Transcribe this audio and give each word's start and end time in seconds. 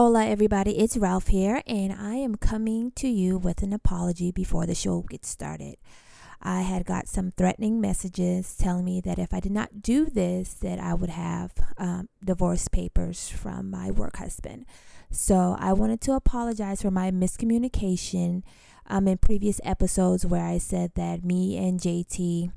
Hola, 0.00 0.26
everybody. 0.26 0.78
It's 0.78 0.96
Ralph 0.96 1.26
here, 1.26 1.60
and 1.66 1.92
I 1.92 2.14
am 2.14 2.36
coming 2.36 2.92
to 2.92 3.08
you 3.08 3.36
with 3.36 3.64
an 3.64 3.72
apology 3.72 4.30
before 4.30 4.64
the 4.64 4.72
show 4.72 5.00
gets 5.00 5.26
started. 5.26 5.74
I 6.40 6.60
had 6.60 6.86
got 6.86 7.08
some 7.08 7.32
threatening 7.32 7.80
messages 7.80 8.54
telling 8.56 8.84
me 8.84 9.00
that 9.00 9.18
if 9.18 9.34
I 9.34 9.40
did 9.40 9.50
not 9.50 9.82
do 9.82 10.04
this, 10.04 10.54
that 10.62 10.78
I 10.78 10.94
would 10.94 11.10
have 11.10 11.50
um, 11.78 12.08
divorce 12.24 12.68
papers 12.68 13.28
from 13.28 13.72
my 13.72 13.90
work 13.90 14.18
husband. 14.18 14.66
So 15.10 15.56
I 15.58 15.72
wanted 15.72 16.00
to 16.02 16.12
apologize 16.12 16.82
for 16.82 16.92
my 16.92 17.10
miscommunication 17.10 18.44
um, 18.86 19.08
in 19.08 19.18
previous 19.18 19.60
episodes 19.64 20.24
where 20.24 20.44
I 20.44 20.58
said 20.58 20.92
that 20.94 21.24
me 21.24 21.56
and 21.56 21.80
JT 21.80 22.52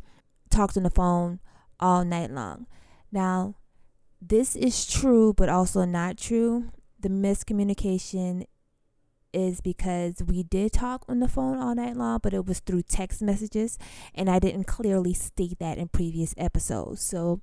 talked 0.51 0.77
on 0.77 0.83
the 0.83 0.91
phone 0.91 1.39
all 1.79 2.05
night 2.05 2.29
long. 2.29 2.67
Now, 3.11 3.55
this 4.21 4.55
is 4.55 4.85
true, 4.85 5.33
but 5.33 5.49
also 5.49 5.85
not 5.85 6.19
true 6.19 6.69
the 7.02 7.09
miscommunication 7.09 8.45
is 9.34 9.62
because 9.62 10.21
we 10.25 10.44
did 10.44 10.73
talk 10.73 11.05
on 11.08 11.20
the 11.20 11.27
phone 11.27 11.58
all 11.58 11.75
night 11.75 11.95
long, 11.95 12.20
but 12.21 12.34
it 12.34 12.45
was 12.45 12.59
through 12.59 12.84
text 12.84 13.21
messages, 13.21 13.77
and 14.13 14.30
I 14.30 14.39
didn't 14.39 14.66
clearly 14.66 15.13
state 15.13 15.59
that 15.59 15.77
in 15.77 15.88
previous 15.88 16.34
episodes. 16.38 17.02
So, 17.02 17.41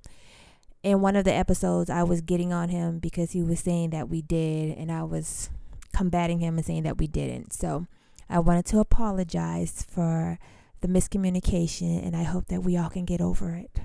in 0.81 1.01
one 1.01 1.15
of 1.15 1.25
the 1.25 1.33
episodes, 1.33 1.89
I 1.89 2.03
was 2.03 2.21
getting 2.21 2.53
on 2.53 2.69
him 2.69 2.99
because 2.99 3.31
he 3.31 3.43
was 3.43 3.59
saying 3.59 3.89
that 3.89 4.07
we 4.07 4.21
did, 4.21 4.77
and 4.77 4.91
I 4.91 5.03
was 5.03 5.49
combating 5.93 6.39
him 6.39 6.57
and 6.57 6.65
saying 6.65 6.83
that 6.83 6.97
we 6.97 7.07
didn't. 7.07 7.53
So, 7.53 7.87
I 8.29 8.39
wanted 8.39 8.65
to 8.67 8.79
apologize 8.79 9.85
for 9.89 10.37
the 10.81 10.87
miscommunication, 10.87 12.05
and 12.05 12.15
I 12.15 12.23
hope 12.23 12.47
that 12.47 12.63
we 12.63 12.77
all 12.77 12.89
can 12.89 13.05
get 13.05 13.19
over 13.19 13.55
it. 13.55 13.81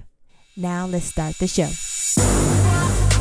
Now, 0.56 0.86
let's 0.86 1.06
start 1.06 1.36
the 1.38 1.48
show. 1.48 3.13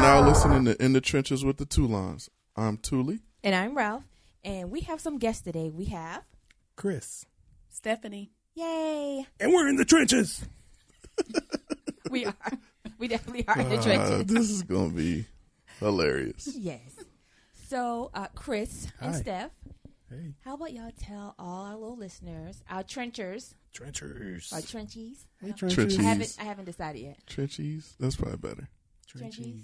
Are 0.00 0.22
now 0.22 0.26
listening 0.26 0.64
to 0.64 0.82
In 0.82 0.92
the 0.94 1.00
Trenches 1.00 1.44
with 1.44 1.58
the 1.58 1.66
Toulons. 1.66 2.30
I'm 2.56 2.78
Thule. 2.78 3.18
And 3.44 3.54
I'm 3.54 3.76
Ralph. 3.76 4.04
And 4.42 4.70
we 4.70 4.80
have 4.82 4.98
some 5.00 5.18
guests 5.18 5.42
today. 5.42 5.68
We 5.70 5.86
have 5.86 6.22
Chris. 6.76 7.26
Stephanie. 7.68 8.32
Yay. 8.54 9.26
And 9.38 9.52
we're 9.52 9.68
in 9.68 9.76
the 9.76 9.84
trenches. 9.84 10.42
we 12.10 12.24
are. 12.24 12.34
We 12.98 13.08
definitely 13.08 13.46
are 13.46 13.60
in 13.60 13.68
the 13.68 13.76
Uh, 13.76 13.82
trenches. 13.82 14.26
this 14.26 14.50
is 14.50 14.62
going 14.62 14.90
to 14.90 14.96
be 14.96 15.26
hilarious. 15.80 16.48
Yes. 16.56 16.80
So, 17.68 18.10
uh, 18.14 18.28
Chris 18.34 18.88
and 19.00 19.14
Hi. 19.14 19.20
Steph, 19.20 19.50
Hey, 20.08 20.34
how 20.44 20.54
about 20.54 20.72
y'all 20.72 20.90
tell 20.98 21.34
all 21.38 21.66
our 21.66 21.76
little 21.76 21.96
listeners, 21.96 22.62
our 22.68 22.82
trenchers, 22.82 23.54
trenchers. 23.72 24.50
our 24.52 24.60
trenchies? 24.60 25.26
Hey, 25.40 25.50
I 25.50 25.52
trenches. 25.52 25.74
Trenches. 25.74 25.98
I 25.98 26.02
haven't, 26.02 26.36
I 26.40 26.44
haven't 26.44 26.64
decided 26.64 27.02
yet. 27.02 27.18
Trenchies? 27.28 27.92
That's 28.00 28.16
probably 28.16 28.38
better. 28.38 28.68
Trenchies. 29.06 29.62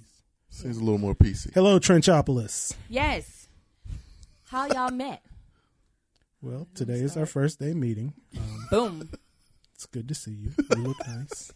Seems 0.49 0.79
a 0.79 0.81
little 0.85 0.99
more 0.99 1.15
PC. 1.15 1.53
Hello, 1.55 1.79
Trenchopolis. 1.79 2.75
Yes. 2.89 3.49
How 4.45 4.67
y'all 4.69 4.91
met? 4.91 5.23
Well, 6.41 6.69
today 6.75 7.01
is 7.01 7.17
our 7.17 7.27
first 7.27 7.59
day 7.59 7.75
meeting. 7.75 8.15
Um, 8.39 8.67
Boom. 8.71 9.11
it's 9.75 9.87
good 9.87 10.09
to 10.09 10.15
see 10.15 10.31
you. 10.33 10.53
You 10.77 10.83
look 10.83 10.97
nice. 11.07 11.53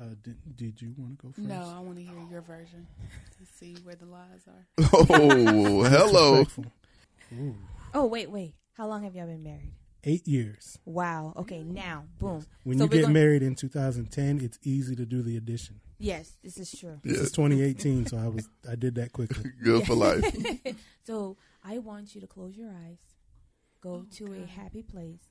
Uh, 0.00 0.04
did, 0.22 0.36
did 0.56 0.82
you 0.82 0.94
want 0.96 1.18
to 1.18 1.26
go 1.26 1.32
first? 1.32 1.46
No, 1.48 1.72
I 1.74 1.80
want 1.80 1.96
to 1.96 2.04
hear 2.04 2.20
your 2.30 2.42
version 2.42 2.86
to 3.38 3.46
see 3.58 3.76
where 3.82 3.94
the 3.94 4.06
lies 4.06 4.46
are. 4.46 4.66
Oh, 5.10 5.82
hello. 5.84 6.46
Ooh, 7.34 7.56
Oh, 7.94 8.06
wait, 8.06 8.30
wait. 8.30 8.54
How 8.74 8.86
long 8.86 9.02
have 9.04 9.14
y'all 9.14 9.26
been 9.26 9.42
married? 9.42 9.72
eight 10.08 10.28
years. 10.28 10.78
Wow. 10.84 11.32
Okay, 11.36 11.64
now, 11.64 12.04
boom. 12.20 12.46
When 12.62 12.78
So 12.78 12.84
you 12.84 12.88
we're 12.90 12.94
get 12.96 13.02
gonna- 13.02 13.14
married 13.14 13.42
in 13.42 13.56
2010, 13.56 14.40
it's 14.40 14.56
easy 14.62 14.94
to 14.94 15.04
do 15.04 15.20
the 15.20 15.36
addition. 15.36 15.80
Yes, 15.98 16.36
this 16.42 16.58
is 16.58 16.70
true. 16.78 17.00
This 17.02 17.16
Yeah. 17.16 17.22
is 17.24 17.32
2018, 17.32 18.06
so 18.06 18.18
I 18.18 18.28
was 18.28 18.48
I 18.68 18.74
did 18.74 18.94
that 18.96 19.12
quickly. 19.12 19.50
Good 19.62 19.86
for 19.86 19.94
life. 19.94 20.24
So 21.04 21.36
I 21.64 21.78
want 21.78 22.16
you 22.16 22.20
to 22.20 22.26
close 22.26 22.56
your 22.56 22.70
eyes, 22.70 22.98
go 23.80 24.04
oh, 24.04 24.06
to 24.16 24.32
a 24.34 24.44
happy 24.44 24.82
place, 24.82 25.22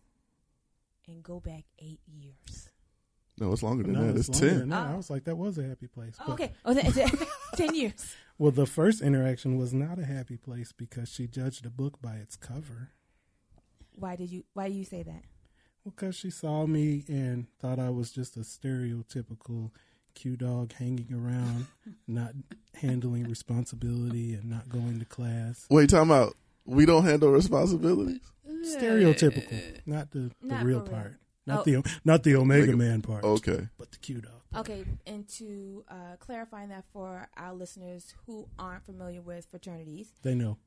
and 1.05 1.21
go 1.21 1.41
back 1.41 1.65
eight 1.79 1.99
years. 2.07 2.69
No, 3.37 3.51
it's 3.51 3.61
longer 3.61 3.83
than 3.83 3.91
No, 3.91 4.07
that. 4.07 4.17
it's 4.17 4.29
It's, 4.29 4.39
10. 4.39 4.59
than 4.59 4.69
that. 4.69 4.87
Oh. 4.87 4.89
I 4.89 4.93
Oh. 4.93 4.97
was 4.97 5.09
like, 5.09 5.25
that 5.25 5.35
was 5.35 5.57
a 5.57 5.63
happy 5.67 5.87
place. 5.87 6.15
Oh, 6.25 6.31
okay. 6.31 6.53
Oh, 6.63 6.71
is 6.71 6.77
it, 6.77 6.85
is 6.85 6.97
it 6.97 7.27
ten 7.55 7.75
years. 7.75 8.15
Well, 8.37 8.51
the 8.51 8.65
first 8.65 9.01
interaction 9.01 9.57
was 9.57 9.73
not 9.73 9.97
a 9.99 10.05
happy 10.05 10.35
place 10.37 10.71
because 10.73 11.07
she 11.09 11.25
judged 11.27 11.65
a 11.65 11.69
book 11.69 12.01
by 12.01 12.15
its 12.15 12.35
cover. 12.37 12.91
Why 13.93 14.15
did 14.17 14.29
you? 14.29 14.43
Why 14.53 14.67
do 14.69 14.73
you 14.75 14.83
say 14.85 15.03
that? 15.03 15.23
Well, 15.85 15.93
Because 15.95 16.15
she 16.15 16.29
saw 16.29 16.65
me 16.65 17.03
and 17.07 17.47
thought 17.59 17.79
I 17.79 17.89
was 17.91 18.11
just 18.11 18.35
a 18.35 18.41
stereotypical 18.41 19.71
Q 20.15 20.35
dog 20.37 20.73
hanging 20.73 21.13
around, 21.13 21.67
not 22.07 22.31
handling 22.73 23.25
responsibility 23.25 24.33
and 24.33 24.49
not 24.49 24.67
going 24.69 24.97
to 24.99 25.05
class. 25.05 25.67
Wait, 25.69 25.89
time 25.91 26.09
out. 26.11 26.35
We 26.65 26.85
don't 26.87 27.05
handle 27.05 27.29
responsibilities? 27.31 28.21
Stereotypical, 28.63 29.61
not 29.85 30.11
the, 30.11 30.31
the 30.41 30.47
Not 30.47 30.63
real 30.63 30.79
for 30.79 30.85
real. 30.85 30.93
part, 30.93 31.15
not 31.45 31.59
Oh. 31.59 31.63
the 31.63 31.99
not 32.03 32.23
the 32.23 32.35
Omega 32.35 32.63
Omega- 32.71 32.77
Man 32.77 33.01
part, 33.01 33.23
Okay. 33.23 33.67
but 33.77 33.91
the 33.91 33.97
Q 33.99 34.21
dog. 34.21 34.31
Okay, 34.55 34.85
and 35.05 35.27
to 35.37 35.83
uh, 35.89 36.15
clarifying 36.19 36.69
that 36.69 36.85
for 36.93 37.27
our 37.37 37.53
listeners 37.53 38.13
who 38.25 38.47
aren't 38.57 38.85
familiar 38.85 39.21
with 39.21 39.45
fraternities, 39.45 40.07
They 40.23 40.33
know. 40.33 40.57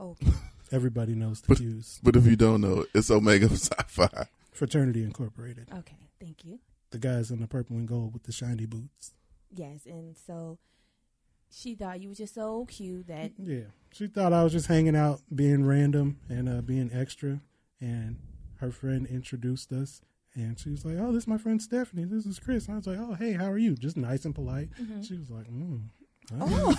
okay, 0.00 0.26
Everybody 0.72 1.14
knows 1.14 1.40
the 1.40 1.48
But- 1.48 1.58
Qs. 1.58 2.00
But 2.02 2.16
if 2.16 2.26
you 2.26 2.36
don't 2.36 2.60
know, 2.60 2.84
it's 2.94 3.10
Omega 3.10 3.48
Psi 3.56 3.74
Phi. 3.86 4.08
Fraternity 4.52 5.02
Incorporated. 5.04 5.68
okay, 5.72 5.96
thank 6.20 6.44
you. 6.44 6.58
The 6.90 6.98
guys 6.98 7.30
in 7.30 7.40
the 7.40 7.46
purple 7.46 7.76
and 7.76 7.86
gold 7.86 8.12
with 8.12 8.24
the 8.24 8.32
shiny 8.32 8.66
boots. 8.66 9.14
Yes, 9.54 9.86
and 9.86 10.16
so 10.16 10.58
she 11.50 11.74
thought 11.74 12.00
you 12.00 12.08
were 12.08 12.14
just 12.14 12.34
so 12.34 12.64
cute 12.66 13.06
that 13.08 13.32
Yeah, 13.38 13.66
she 13.92 14.06
thought 14.06 14.32
I 14.32 14.42
was 14.44 14.52
just 14.52 14.66
hanging 14.66 14.96
out, 14.96 15.20
being 15.34 15.64
random 15.64 16.18
and 16.28 16.48
uh, 16.48 16.62
being 16.62 16.90
extra. 16.92 17.40
And 17.80 18.18
her 18.56 18.70
friend 18.70 19.06
introduced 19.06 19.72
us, 19.72 20.02
and 20.34 20.58
she 20.58 20.70
was 20.70 20.84
like, 20.84 20.96
"Oh, 20.98 21.12
this 21.12 21.24
is 21.24 21.28
my 21.28 21.38
friend 21.38 21.60
Stephanie. 21.62 22.04
This 22.04 22.26
is 22.26 22.38
Chris." 22.38 22.66
And 22.66 22.74
I 22.74 22.78
was 22.78 22.86
like, 22.86 22.98
"Oh, 22.98 23.14
hey, 23.14 23.32
how 23.32 23.50
are 23.50 23.58
you?" 23.58 23.74
Just 23.74 23.96
nice 23.96 24.24
and 24.24 24.34
polite. 24.34 24.68
Mhm. 24.80 25.06
She 25.06 25.16
was 25.16 25.30
like, 25.30 25.46
mm, 25.48 25.82
oh, 26.40 26.76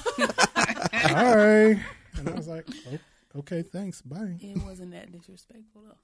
"All 1.15 1.35
right," 1.37 1.79
and 2.17 2.29
I 2.29 2.31
was 2.33 2.47
like, 2.47 2.67
oh, 2.91 3.39
"Okay, 3.39 3.61
thanks, 3.63 4.01
bye." 4.01 4.37
It 4.39 4.63
wasn't 4.63 4.91
that 4.91 5.11
disrespectful 5.11 5.83
though. 5.83 5.97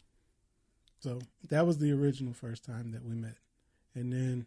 So 1.00 1.20
that 1.50 1.66
was 1.68 1.78
the 1.78 1.92
original 1.92 2.34
first 2.34 2.66
time 2.66 2.92
that 2.92 3.04
we 3.06 3.14
met, 3.14 3.36
and 3.98 4.14
then 4.14 4.46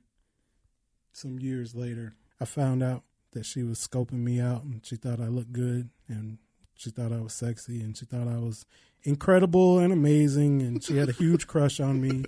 some 1.12 1.38
years 1.38 1.74
later, 1.74 2.14
I 2.40 2.44
found 2.44 2.82
out 2.82 3.02
that 3.32 3.44
she 3.44 3.62
was 3.62 3.78
scoping 3.78 4.22
me 4.24 4.40
out, 4.40 4.62
and 4.62 4.84
she 4.84 4.96
thought 4.96 5.20
I 5.20 5.26
looked 5.26 5.52
good, 5.52 5.90
and 6.08 6.38
she 6.74 6.90
thought 6.90 7.12
I 7.12 7.20
was 7.20 7.32
sexy, 7.32 7.80
and 7.80 7.96
she 7.96 8.06
thought 8.06 8.28
I 8.28 8.38
was 8.38 8.64
incredible 9.02 9.78
and 9.78 9.92
amazing, 9.92 10.62
and 10.62 10.82
she 10.82 10.96
had 10.96 11.08
a 11.08 11.12
huge 11.12 11.46
crush 11.46 11.80
on 11.80 12.00
me. 12.00 12.24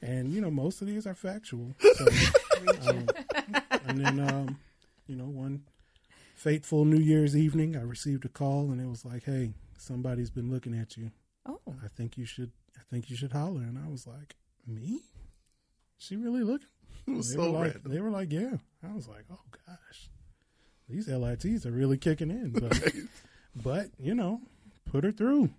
And 0.00 0.32
you 0.32 0.40
know, 0.40 0.50
most 0.50 0.80
of 0.80 0.86
these 0.86 1.06
are 1.06 1.14
factual. 1.14 1.74
So, 1.80 2.06
um, 2.88 3.06
and 3.86 4.04
then, 4.04 4.20
um, 4.20 4.58
you 5.06 5.16
know, 5.16 5.24
one 5.24 5.62
fateful 6.34 6.84
New 6.84 7.00
Year's 7.00 7.36
evening, 7.36 7.76
I 7.76 7.82
received 7.82 8.24
a 8.24 8.28
call, 8.28 8.70
and 8.70 8.80
it 8.80 8.88
was 8.88 9.04
like, 9.04 9.24
"Hey, 9.24 9.54
somebody's 9.78 10.30
been 10.30 10.50
looking 10.50 10.74
at 10.74 10.96
you." 10.96 11.10
oh, 11.46 11.60
I 11.84 11.88
think 11.88 12.16
you 12.16 12.24
should. 12.24 12.52
I 12.76 12.82
think 12.90 13.10
you 13.10 13.16
should 13.16 13.32
holler. 13.32 13.62
And 13.62 13.78
I 13.78 13.88
was 13.88 14.06
like, 14.06 14.36
me? 14.66 15.02
She 16.04 16.16
really 16.16 16.42
looking? 16.42 16.68
It 17.06 17.16
was 17.16 17.28
they 17.28 17.34
so 17.36 17.40
were 17.42 17.58
like, 17.58 17.74
random. 17.74 17.92
They 17.92 18.00
were 18.00 18.10
like, 18.10 18.32
yeah. 18.32 18.56
I 18.82 18.94
was 18.94 19.06
like, 19.08 19.24
oh 19.30 19.44
gosh, 19.66 20.08
these 20.88 21.06
LITs 21.06 21.66
are 21.66 21.70
really 21.70 21.98
kicking 21.98 22.30
in. 22.30 22.50
But, 22.50 22.82
but 23.56 23.88
you 23.98 24.14
know, 24.14 24.40
put 24.90 25.04
her 25.04 25.12
through. 25.12 25.50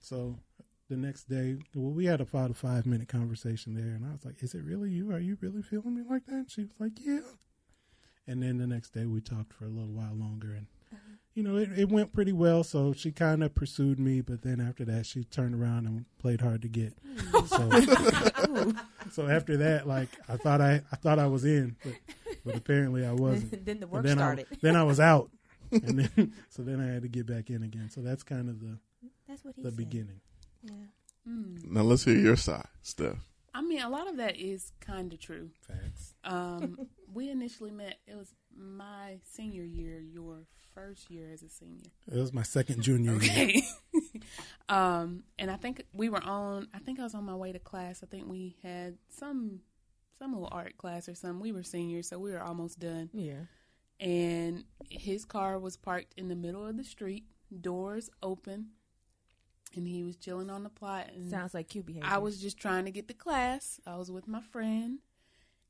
So 0.00 0.38
the 0.88 0.96
next 0.96 1.28
day, 1.28 1.58
well, 1.74 1.92
we 1.92 2.06
had 2.06 2.22
a 2.22 2.24
five 2.24 2.86
minute 2.86 3.08
conversation 3.08 3.74
there, 3.74 3.94
and 3.94 4.06
I 4.06 4.12
was 4.12 4.24
like, 4.24 4.42
is 4.42 4.54
it 4.54 4.64
really 4.64 4.90
you? 4.90 5.12
Are 5.12 5.18
you 5.18 5.36
really 5.42 5.62
feeling 5.62 5.94
me 5.94 6.02
like 6.08 6.24
that? 6.26 6.34
And 6.34 6.50
she 6.50 6.62
was 6.62 6.72
like, 6.78 6.92
yeah. 7.00 7.20
And 8.26 8.42
then 8.42 8.58
the 8.58 8.66
next 8.66 8.90
day, 8.90 9.04
we 9.04 9.20
talked 9.20 9.52
for 9.52 9.66
a 9.66 9.68
little 9.68 9.92
while 9.92 10.14
longer, 10.14 10.54
and 10.54 10.66
you 11.34 11.42
know, 11.42 11.56
it, 11.56 11.70
it 11.76 11.88
went 11.88 12.12
pretty 12.12 12.32
well. 12.32 12.62
So 12.62 12.92
she 12.92 13.10
kind 13.10 13.42
of 13.42 13.54
pursued 13.54 13.98
me, 13.98 14.20
but 14.20 14.42
then 14.42 14.60
after 14.60 14.84
that, 14.86 15.06
she 15.06 15.24
turned 15.24 15.54
around 15.54 15.86
and 15.86 16.04
played 16.18 16.40
hard 16.40 16.62
to 16.62 16.68
get. 16.68 16.94
So, 17.46 17.70
so 19.12 19.28
after 19.28 19.56
that, 19.58 19.86
like 19.86 20.08
I 20.28 20.36
thought 20.36 20.60
I, 20.60 20.82
I 20.92 20.96
thought 20.96 21.18
I 21.18 21.26
was 21.26 21.44
in, 21.44 21.76
but, 21.82 21.94
but 22.44 22.56
apparently 22.56 23.06
I 23.06 23.12
wasn't. 23.12 23.64
then 23.64 23.80
the 23.80 23.86
work 23.86 24.04
then 24.04 24.18
started. 24.18 24.46
I, 24.52 24.56
then 24.60 24.76
I 24.76 24.82
was 24.82 25.00
out, 25.00 25.30
and 25.72 26.00
then 26.00 26.32
so 26.50 26.62
then 26.62 26.80
I 26.80 26.92
had 26.92 27.02
to 27.02 27.08
get 27.08 27.26
back 27.26 27.50
in 27.50 27.62
again. 27.62 27.88
So 27.90 28.02
that's 28.02 28.22
kind 28.22 28.48
of 28.48 28.60
the 28.60 28.78
That's 29.26 29.44
what 29.44 29.54
he 29.56 29.62
the 29.62 29.70
said. 29.70 29.76
beginning. 29.76 30.20
Yeah. 30.62 30.72
Mm. 31.28 31.70
Now 31.70 31.82
let's 31.82 32.04
hear 32.04 32.16
your 32.16 32.36
side, 32.36 32.66
Steph. 32.82 33.16
I 33.54 33.60
mean, 33.60 33.82
a 33.82 33.88
lot 33.88 34.08
of 34.08 34.16
that 34.16 34.36
is 34.36 34.72
kind 34.80 35.12
of 35.12 35.20
true. 35.20 35.50
Facts. 35.60 36.14
Um, 36.24 36.88
we 37.12 37.30
initially 37.30 37.70
met. 37.70 37.98
It 38.06 38.16
was 38.16 38.34
my 38.56 39.18
senior 39.24 39.64
year. 39.64 40.00
Your 40.00 40.46
first 40.74 41.10
year 41.10 41.30
as 41.32 41.42
a 41.42 41.48
senior. 41.48 41.90
It 42.10 42.18
was 42.18 42.32
my 42.32 42.42
second 42.42 42.82
junior 42.82 43.14
year. 43.14 43.32
Okay. 43.32 43.62
um, 44.68 45.24
and 45.38 45.50
I 45.50 45.56
think 45.56 45.84
we 45.92 46.08
were 46.08 46.22
on. 46.22 46.68
I 46.74 46.78
think 46.78 47.00
I 47.00 47.04
was 47.04 47.14
on 47.14 47.24
my 47.24 47.34
way 47.34 47.52
to 47.52 47.58
class. 47.58 48.02
I 48.02 48.06
think 48.06 48.28
we 48.28 48.56
had 48.62 48.96
some 49.08 49.60
some 50.18 50.32
little 50.32 50.48
art 50.52 50.76
class 50.78 51.08
or 51.08 51.14
something. 51.14 51.40
We 51.40 51.52
were 51.52 51.62
seniors, 51.62 52.08
so 52.08 52.18
we 52.18 52.32
were 52.32 52.42
almost 52.42 52.78
done. 52.78 53.10
Yeah. 53.12 53.44
And 54.00 54.64
his 54.88 55.24
car 55.24 55.58
was 55.58 55.76
parked 55.76 56.14
in 56.16 56.28
the 56.28 56.34
middle 56.34 56.66
of 56.66 56.76
the 56.76 56.84
street, 56.84 57.24
doors 57.60 58.10
open, 58.22 58.70
and 59.76 59.86
he 59.86 60.02
was 60.02 60.16
chilling 60.16 60.50
on 60.50 60.64
the 60.64 60.70
plot. 60.70 61.10
And 61.14 61.30
Sounds 61.30 61.54
like 61.54 61.68
cute 61.68 61.86
behavior. 61.86 62.08
I 62.08 62.18
was 62.18 62.40
just 62.40 62.58
trying 62.58 62.84
to 62.84 62.90
get 62.90 63.08
to 63.08 63.14
class. 63.14 63.80
I 63.86 63.96
was 63.96 64.10
with 64.10 64.26
my 64.26 64.40
friend, 64.40 64.98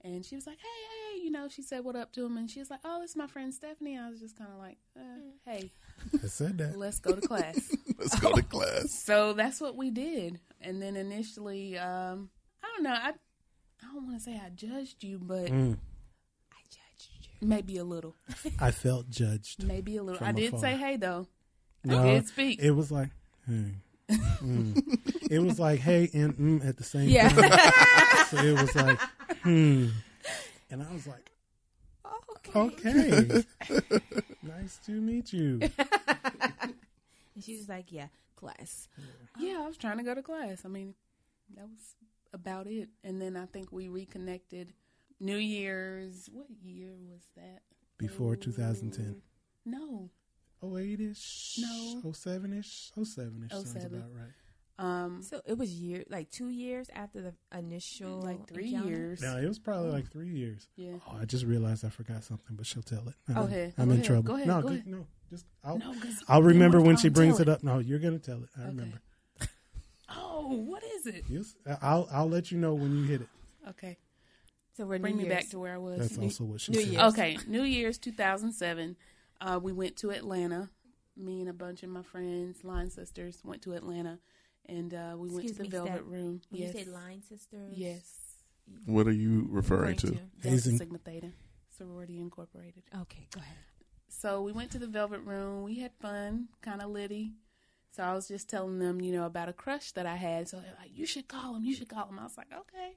and 0.03 0.25
she 0.25 0.35
was 0.35 0.47
like, 0.47 0.59
"Hey, 0.59 0.69
hey," 0.91 1.02
you 1.23 1.31
know. 1.31 1.49
She 1.49 1.63
said 1.63 1.85
what 1.85 1.97
up 1.97 2.13
to 2.13 2.25
him, 2.27 2.37
and 2.37 2.51
she 2.51 2.59
was 2.61 2.71
like, 2.71 2.81
"Oh, 2.85 3.03
it's 3.03 3.17
my 3.17 3.27
friend 3.27 3.53
Stephanie." 3.55 3.99
I 3.99 4.09
was 4.11 4.21
just 4.21 4.37
kind 4.37 4.51
of 4.53 4.59
like, 4.59 4.79
uh, 4.99 5.01
"Hey, 5.47 5.71
I 6.23 6.27
said 6.27 6.59
that. 6.59 6.77
let's 6.79 6.99
go 6.99 7.15
to 7.15 7.21
class." 7.21 7.59
Let's 7.99 8.19
go 8.19 8.33
to 8.33 8.43
class. 8.43 8.91
so 9.05 9.33
that's 9.33 9.61
what 9.61 9.77
we 9.77 9.91
did. 9.93 10.41
And 10.61 10.83
then 10.83 10.97
initially, 10.97 11.79
um, 11.79 12.31
I 12.61 12.67
don't 12.75 12.83
know. 12.83 12.91
I 12.91 13.11
I 13.11 13.95
don't 13.95 14.07
want 14.07 14.19
to 14.19 14.23
say 14.25 14.35
I 14.45 14.49
judged 14.51 15.05
you, 15.05 15.21
but 15.23 15.47
Mm, 15.53 15.77
I 16.53 16.57
judged 16.69 17.11
you. 17.41 17.47
maybe 17.47 17.77
a 17.77 17.85
little, 17.85 18.17
I 18.59 18.73
felt 18.73 19.09
judged. 19.09 19.63
maybe 19.63 19.97
a 19.99 20.03
little. 20.03 20.19
From 20.19 20.27
I 20.29 20.33
did 20.33 20.49
afar. 20.49 20.61
say 20.61 20.77
hey 20.77 20.97
though. 20.97 21.29
No, 21.85 22.01
I 22.01 22.15
did 22.15 22.27
speak. 22.27 22.61
It 22.61 22.73
was 22.73 22.91
like, 22.91 23.11
hmm. 23.47 23.69
Mm. 24.11 24.83
it 25.31 25.39
was 25.39 25.61
like, 25.61 25.79
hey 25.79 26.11
and 26.13 26.35
mm 26.37 26.67
at 26.69 26.77
the 26.79 26.85
same 26.85 27.09
Yeah. 27.09 27.29
time. 27.29 28.25
So 28.31 28.37
it 28.39 28.61
was 28.61 28.75
like, 28.75 28.99
hmm. 29.43 29.87
And 30.73 30.83
I 30.83 30.91
was 30.91 31.07
like, 31.07 31.31
okay. 32.57 33.45
nice 34.43 34.79
to 34.87 34.93
meet 34.93 35.33
you. 35.33 35.61
And 37.35 37.43
she 37.43 37.57
was 37.57 37.67
like, 37.67 37.91
yeah, 37.91 38.09
class. 38.37 38.89
Yeah, 39.39 39.63
I 39.63 39.67
was 39.67 39.79
trying 39.79 39.97
to 39.97 40.05
go 40.05 40.15
to 40.15 40.21
class. 40.23 40.67
I 40.67 40.69
mean, 40.69 40.93
that 41.57 41.65
was 41.65 41.95
about 42.35 42.67
it. 42.67 42.91
And 43.03 43.23
then 43.23 43.39
I 43.39 43.47
think 43.47 43.73
we 43.73 43.89
reconnected 43.89 44.75
New 45.19 45.39
Year's. 45.39 46.29
What 46.31 46.49
year 46.63 46.93
was 47.11 47.23
that? 47.37 47.63
Before 47.97 48.37
2010. 48.37 49.23
No. 49.65 50.11
08 50.63 51.01
ish? 51.01 51.59
No. 51.63 52.13
07 52.13 52.53
ish? 52.53 52.91
07 53.03 53.45
ish 53.47 53.51
sounds 53.51 53.73
07. 53.73 53.87
about 53.87 54.11
right. 54.13 54.33
Um, 54.79 55.23
So 55.23 55.41
it 55.47 55.57
was 55.59 55.71
year 55.71 56.03
like 56.09 56.31
two 56.31 56.49
years 56.49 56.89
after 56.95 57.21
the 57.21 57.35
initial 57.57 58.21
like 58.21 58.49
three 58.49 58.69
encounter? 58.75 58.89
years. 58.89 59.21
No, 59.23 59.37
it 59.37 59.47
was 59.47 59.59
probably 59.59 59.91
like 59.91 60.11
three 60.11 60.31
years. 60.31 60.67
Yeah. 60.77 60.95
Oh, 61.07 61.19
I 61.21 61.25
just 61.25 61.45
realized 61.45 61.85
I 61.85 61.89
forgot 61.91 62.25
something, 62.25 62.57
but 62.57 62.67
she'll 62.67 62.83
tell 62.83 63.07
it. 63.09 63.15
I'm, 63.29 63.35
Go 63.35 63.41
ahead. 63.43 63.75
I'm 63.79 63.87
Go 63.87 63.91
in 63.93 63.97
ahead. 63.99 64.07
trouble. 64.07 64.23
Go 64.23 64.35
ahead. 64.35 64.47
No, 64.49 64.63
Go 64.63 64.69
just, 64.71 64.81
ahead. 64.81 64.87
no, 64.87 65.07
just 65.31 65.45
I'll, 65.63 65.79
No, 65.79 65.93
'cause 66.01 66.25
I'll 66.29 66.43
remember 66.43 66.81
when 66.81 66.97
she 66.97 67.09
brings 67.11 67.35
tell 67.37 67.43
it 67.43 67.49
up. 67.51 67.63
No, 67.63 67.79
you're 67.81 67.99
gonna 67.99 68.19
tell 68.19 68.43
it. 68.43 68.49
I 68.57 68.61
Okay. 68.63 68.69
remember. 68.71 68.99
Oh, 70.15 70.49
what 70.67 70.83
is 70.85 71.07
it? 71.07 71.25
Yes, 71.29 71.55
I'll 71.81 72.09
I'll 72.13 72.29
let 72.29 72.51
you 72.51 72.59
know 72.59 72.75
when 72.75 72.95
you 72.97 73.05
hit 73.05 73.23
it. 73.23 73.29
Okay. 73.69 73.97
So 74.77 74.85
we're 74.87 74.99
Bring 74.99 75.17
New 75.17 75.23
me 75.25 75.29
Year's. 75.29 75.43
back 75.45 75.51
to 75.51 75.59
where 75.59 75.75
I 75.75 75.79
was. 75.79 75.99
That's 76.01 76.17
New- 76.17 76.25
also 76.25 76.45
what 76.45 76.61
she 76.61 76.73
New 76.73 76.81
said. 76.81 76.89
Year's. 76.93 77.03
Okay, 77.13 77.39
New 77.47 77.63
Year's 77.63 77.99
2007. 77.99 78.97
Uh, 79.41 79.61
we 79.63 79.73
went 79.73 79.97
to 79.99 80.11
Atlanta. 80.11 80.71
Me 81.17 81.41
and 81.41 81.49
a 81.51 81.53
bunch 81.53 81.83
of 81.83 81.91
my 81.91 82.03
friends, 82.03 82.65
line 82.65 82.89
sisters, 82.91 83.41
went 83.45 83.61
to 83.63 83.75
Atlanta, 83.75 84.19
and 84.67 84.95
uh, 84.95 85.15
we 85.17 85.31
went 85.31 85.49
to 85.49 85.55
the 85.55 85.63
me, 85.65 85.69
Velvet 85.69 85.93
Steph, 85.93 86.03
Room. 86.07 86.41
When 86.51 86.63
yes, 86.63 86.75
you 86.75 86.85
say 86.85 86.91
line 86.91 87.23
sisters? 87.29 87.73
yes, 87.75 88.03
What 88.87 89.07
are 89.07 89.13
you 89.13 89.47
referring 89.51 89.97
to? 89.99 90.07
Delta 90.09 90.23
Hazing. 90.43 90.79
Sigma 90.79 90.99
Theta, 90.99 91.31
sorority 91.77 92.21
incorporated. 92.21 92.83
Okay, 93.03 93.27
go 93.35 93.41
ahead. 93.41 93.57
So 94.09 94.43
we 94.43 94.53
went 94.53 94.71
to 94.73 94.79
the 94.79 94.87
Velvet 94.87 95.21
Room. 95.21 95.63
We 95.63 95.81
had 95.81 95.93
fun, 96.01 96.49
kind 96.61 96.81
of 96.83 96.91
litty. 96.91 97.33
So 97.91 98.03
I 98.03 98.15
was 98.15 98.29
just 98.29 98.49
telling 98.49 98.79
them, 98.79 99.01
you 99.01 99.13
know, 99.13 99.27
about 99.27 99.49
a 99.49 99.53
crush 99.53 99.93
that 99.93 100.07
I 100.07 100.17
had. 100.17 100.49
So 100.49 100.59
they're 100.59 100.75
like, 100.81 100.91
"You 100.95 101.07
should 101.07 101.29
call 101.29 101.57
him. 101.57 101.65
You 101.65 101.75
should 101.75 101.89
call 101.89 102.09
him." 102.09 102.19
I 102.19 102.23
was 102.25 102.37
like, 102.39 102.53
"Okay." 102.53 102.97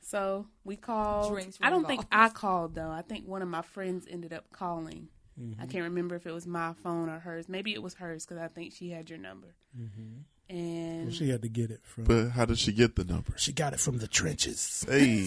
So 0.00 0.46
we 0.64 0.76
called. 0.76 1.32
Drinks 1.32 1.58
I 1.62 1.70
don't 1.70 1.82
were 1.82 1.88
think 1.88 2.04
I 2.12 2.28
called 2.28 2.74
though. 2.74 2.90
I 2.90 3.02
think 3.02 3.26
one 3.26 3.40
of 3.42 3.48
my 3.48 3.62
friends 3.62 4.06
ended 4.10 4.32
up 4.32 4.50
calling. 4.52 5.08
Mm-hmm. 5.40 5.62
I 5.62 5.66
can't 5.66 5.84
remember 5.84 6.14
if 6.16 6.26
it 6.26 6.32
was 6.32 6.46
my 6.46 6.74
phone 6.74 7.08
or 7.08 7.18
hers. 7.20 7.48
Maybe 7.48 7.72
it 7.72 7.82
was 7.82 7.94
hers 7.94 8.26
because 8.26 8.42
I 8.42 8.48
think 8.48 8.74
she 8.74 8.90
had 8.90 9.08
your 9.08 9.18
number. 9.18 9.54
Mm-hmm. 9.78 10.22
And 10.52 11.04
Well, 11.06 11.12
she 11.12 11.30
had 11.30 11.42
to 11.42 11.48
get 11.48 11.70
it 11.70 11.80
from. 11.82 12.04
But 12.04 12.28
how 12.30 12.44
did 12.44 12.58
she 12.58 12.72
get 12.72 12.94
the 12.96 13.04
number? 13.04 13.32
she 13.36 13.52
got 13.52 13.72
it 13.72 13.80
from 13.80 13.98
the 13.98 14.06
trenches. 14.06 14.84
Hey, 14.88 15.26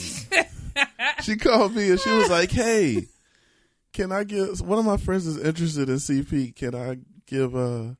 she 1.24 1.36
called 1.36 1.74
me 1.76 1.90
and 1.90 2.00
she 2.00 2.12
was 2.12 2.30
like, 2.30 2.52
"Hey, 2.52 3.08
can 3.92 4.12
I 4.12 4.24
give 4.24 4.62
one 4.62 4.78
of 4.78 4.86
my 4.86 4.98
friends 4.98 5.26
is 5.26 5.38
interested 5.44 5.90
in 5.90 5.96
CP? 5.96 6.56
Can 6.56 6.76
I 6.76 6.98
give 7.26 7.56
uh 7.56 7.96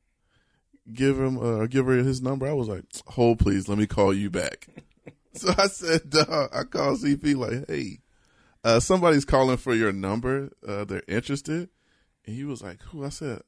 give 0.92 1.18
him 1.18 1.38
uh 1.38 1.66
give 1.66 1.86
her 1.86 1.96
his 1.96 2.22
number?" 2.22 2.46
I 2.46 2.52
was 2.52 2.68
like, 2.68 2.84
"Hold, 3.08 3.40
please. 3.40 3.68
Let 3.68 3.78
me 3.78 3.86
call 3.88 4.14
you 4.14 4.30
back." 4.30 4.68
so 5.34 5.52
I 5.58 5.66
said, 5.66 6.02
uh, 6.14 6.46
I 6.52 6.62
called 6.62 7.00
CP 7.00 7.34
like, 7.36 7.66
"Hey, 7.68 7.98
uh, 8.62 8.78
somebody's 8.78 9.24
calling 9.24 9.56
for 9.56 9.74
your 9.74 9.92
number. 9.92 10.50
Uh, 10.66 10.84
they're 10.84 11.02
interested." 11.08 11.70
And 12.24 12.36
he 12.36 12.44
was 12.44 12.62
like, 12.62 12.80
"Who?" 12.82 13.04
I 13.04 13.08
said, 13.08 13.40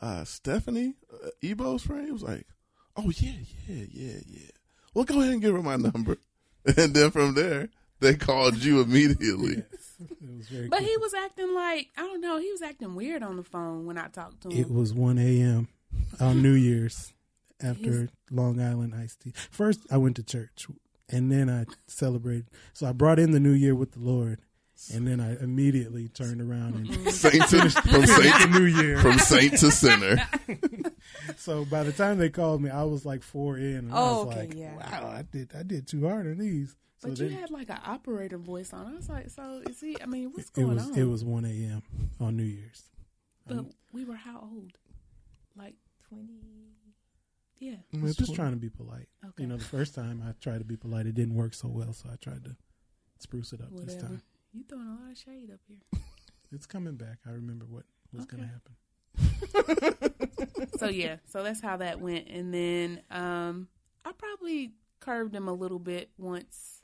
uh, 0.00 0.24
"Stephanie, 0.24 0.94
uh, 1.12 1.28
Ebo's 1.42 1.82
friend." 1.82 2.06
He 2.06 2.12
was 2.12 2.22
like, 2.22 2.46
"Oh 2.98 3.10
yeah, 3.16 3.32
yeah, 3.66 3.84
yeah, 3.90 4.18
yeah." 4.26 4.50
Well, 4.94 5.04
go 5.04 5.20
ahead 5.20 5.32
and 5.34 5.40
give 5.42 5.54
her 5.54 5.62
my 5.62 5.76
number. 5.76 6.18
And 6.76 6.92
then 6.92 7.10
from 7.12 7.32
there, 7.34 7.68
they 8.00 8.14
called 8.14 8.56
you 8.62 8.82
immediately. 8.82 9.56
Yes. 9.72 9.92
It 10.00 10.36
was 10.36 10.48
very. 10.48 10.68
but 10.68 10.78
quick. 10.80 10.88
he 10.90 10.96
was 10.98 11.14
acting 11.14 11.54
like 11.54 11.88
I 11.96 12.02
don't 12.02 12.20
know. 12.20 12.38
He 12.38 12.50
was 12.52 12.60
acting 12.60 12.94
weird 12.94 13.22
on 13.22 13.36
the 13.36 13.42
phone 13.44 13.86
when 13.86 13.96
I 13.96 14.08
talked 14.08 14.42
to 14.42 14.50
him. 14.50 14.60
It 14.60 14.70
was 14.70 14.92
1 14.92 15.18
a.m. 15.18 15.68
on 16.20 16.42
New 16.42 16.52
Year's 16.68 17.14
after 17.62 17.90
His- 18.02 18.10
Long 18.30 18.60
Island 18.60 18.94
iced 18.94 19.20
tea. 19.22 19.32
First, 19.50 19.80
I 19.90 19.96
went 19.96 20.16
to 20.16 20.22
church, 20.22 20.66
and 21.08 21.32
then 21.32 21.48
I 21.48 21.64
celebrated. 21.86 22.48
So 22.74 22.86
I 22.86 22.92
brought 22.92 23.18
in 23.18 23.30
the 23.30 23.40
New 23.40 23.52
Year 23.52 23.74
with 23.74 23.92
the 23.92 24.00
Lord, 24.00 24.40
and 24.94 25.06
then 25.06 25.20
I 25.20 25.36
immediately 25.42 26.08
turned 26.08 26.40
around 26.40 26.74
and 26.74 26.88
mm-hmm. 26.88 27.08
Saint 27.10 27.34
to, 27.34 27.70
from 27.70 27.70
finished 27.70 27.84
the 27.84 28.06
saint 28.06 28.50
New 28.52 28.64
Year. 28.64 28.98
from 28.98 29.18
saint 29.18 29.58
to 29.58 29.70
sinner. 29.70 30.16
So 31.36 31.64
by 31.64 31.82
the 31.84 31.92
time 31.92 32.18
they 32.18 32.28
called 32.30 32.60
me, 32.62 32.70
I 32.70 32.82
was 32.84 33.04
like 33.06 33.22
four 33.22 33.56
in, 33.56 33.76
and 33.76 33.92
I 33.92 33.96
Oh, 33.96 34.24
was 34.24 34.36
okay, 34.36 34.46
like, 34.46 34.54
yeah. 34.54 34.76
"Wow, 34.76 35.08
I 35.08 35.22
did, 35.22 35.52
I 35.58 35.62
did 35.62 35.86
too 35.86 36.06
hard 36.06 36.26
on 36.26 36.38
these." 36.38 36.76
So 36.98 37.08
but 37.08 37.18
then 37.18 37.30
you 37.30 37.36
had 37.38 37.50
like 37.50 37.70
an 37.70 37.78
operator 37.86 38.38
voice 38.38 38.72
on. 38.72 38.86
I 38.86 38.94
was 38.94 39.08
like, 39.08 39.30
so 39.30 39.62
is 39.68 39.80
he? 39.80 39.96
I 40.02 40.06
mean, 40.06 40.32
what's 40.32 40.48
it 40.48 40.54
going 40.54 40.74
was 40.74 40.90
on? 40.90 40.98
it 40.98 41.04
was 41.04 41.24
1 41.24 41.44
a.m. 41.44 41.82
on 42.20 42.36
New 42.36 42.42
Year's. 42.44 42.82
But 43.46 43.58
um, 43.58 43.70
we 43.92 44.04
were 44.04 44.16
how 44.16 44.40
old? 44.40 44.76
Like, 45.56 45.74
20. 46.08 46.26
yeah. 47.58 47.76
I 47.94 48.02
was 48.02 48.16
just 48.16 48.34
trying 48.34 48.52
to 48.52 48.58
be 48.58 48.68
polite. 48.68 49.08
Okay. 49.24 49.42
You 49.42 49.46
know, 49.48 49.56
the 49.56 49.64
first 49.64 49.94
time 49.94 50.22
I 50.26 50.32
tried 50.40 50.58
to 50.58 50.64
be 50.64 50.76
polite, 50.76 51.06
it 51.06 51.14
didn't 51.14 51.34
work 51.34 51.54
so 51.54 51.68
well, 51.68 51.92
so 51.92 52.08
I 52.12 52.16
tried 52.16 52.44
to 52.44 52.56
spruce 53.18 53.52
it 53.52 53.60
up 53.60 53.68
this 53.72 53.96
time. 53.96 54.22
You 54.52 54.64
throwing 54.68 54.86
a 54.88 55.02
lot 55.02 55.10
of 55.12 55.18
shade 55.18 55.50
up 55.52 55.60
here. 55.68 55.78
It's 56.50 56.64
coming 56.64 56.94
back. 56.96 57.18
I 57.26 57.32
remember 57.32 57.66
what 57.66 57.82
was 58.10 58.24
going 58.24 58.42
to 58.42 58.48
happen. 58.48 58.74
so 60.78 60.88
yeah, 60.88 61.16
so 61.26 61.42
that's 61.42 61.60
how 61.60 61.76
that 61.76 62.00
went. 62.00 62.28
And 62.28 62.54
then 62.54 63.02
um 63.10 63.68
I 64.02 64.12
probably 64.12 64.72
curved 65.00 65.34
him 65.34 65.46
a 65.48 65.52
little 65.52 65.78
bit 65.78 66.08
once. 66.16 66.76